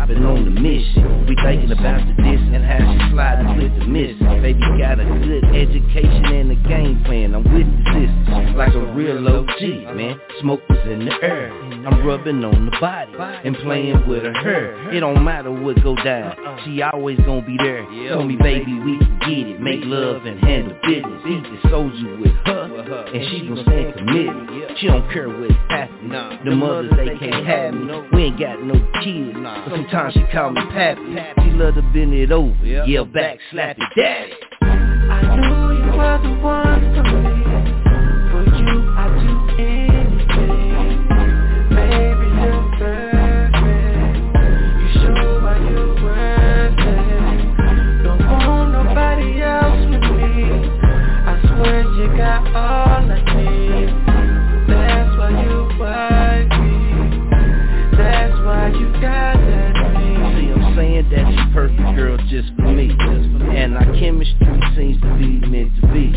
[0.00, 1.26] half naked, we chopping on the mission.
[1.26, 4.16] We thinking about the diss and how she sliding with the miss.
[4.18, 7.34] Baby got a good education and a game plan.
[7.34, 10.20] I'm with the sisters, like a real OG, man.
[10.40, 11.52] Smoke was in the air.
[11.86, 13.12] I'm rubbing on the body
[13.44, 14.92] and playing with her hair.
[14.92, 17.84] It don't matter what go down, she always gonna be there.
[18.08, 19.60] Tell me, baby, we can get it.
[19.60, 21.22] Make love and handle business.
[21.26, 24.78] Eat the soldier with her, and she gon' stay committed.
[24.78, 25.54] She don't care what's
[26.08, 26.44] happening.
[26.44, 28.02] The mothers they can't have me.
[28.12, 31.16] We ain't got no kids, but sometimes she call me pappy.
[31.44, 34.32] She love to bend it over, Yeah, back, slap it, daddy.
[34.62, 37.42] I knew you were the one for me.
[38.30, 41.06] For you, I'd do anything.
[41.70, 44.16] Baby, you're perfect.
[44.80, 48.02] You show why you're worth it.
[48.04, 50.38] Don't want nobody else with me.
[51.26, 52.99] I swear you got all
[61.10, 62.94] That's a perfect girl just for me.
[62.94, 64.46] And our chemistry
[64.78, 66.14] seems to be meant to be.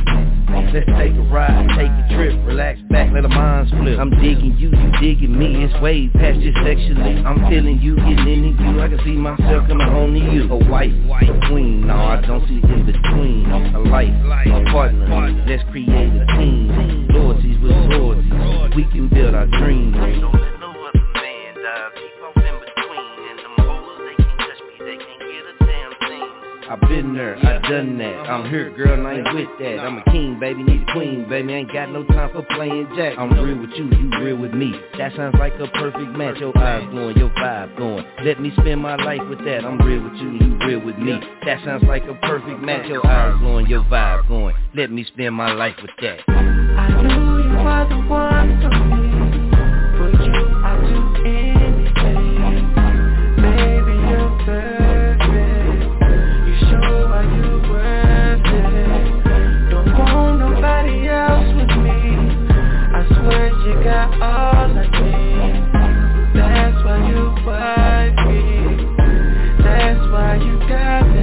[0.53, 3.97] Let's take a ride, take a trip, relax back, let our minds flip.
[3.97, 8.53] I'm digging you, you digging me, it's way past just sexually I'm feeling you, getting
[8.53, 10.45] into you, I can see myself coming home to you.
[10.53, 10.93] A white,
[11.49, 13.49] queen, no I don't see in between.
[13.49, 14.13] A life,
[14.45, 15.09] a partner,
[15.49, 17.07] let's create a team.
[17.09, 20.52] Loyalties with loyalties, we can build our dreams.
[26.73, 28.27] I been there, I've done that.
[28.27, 29.77] I'm here, girl, and I ain't with that.
[29.77, 31.53] I'm a king, baby, need a queen, baby.
[31.53, 33.13] Ain't got no time for playing jack.
[33.19, 34.73] I'm real with you, you real with me.
[34.97, 36.37] That sounds like a perfect match.
[36.39, 38.03] Your eyes glowing, your vibe going.
[38.25, 39.63] Let me spend my life with that.
[39.63, 41.19] I'm real with you, you real with me.
[41.45, 42.87] That sounds like a perfect match.
[42.87, 44.55] Your eyes glowing, your vibe going.
[44.73, 46.21] Let me spend my life with that.
[46.27, 49.13] I knew you were the one for me.
[49.99, 50.33] For you,
[50.65, 51.12] I'll do
[63.83, 65.59] got all I need.
[66.33, 68.43] That's why you wife me.
[69.61, 71.22] That's why you got that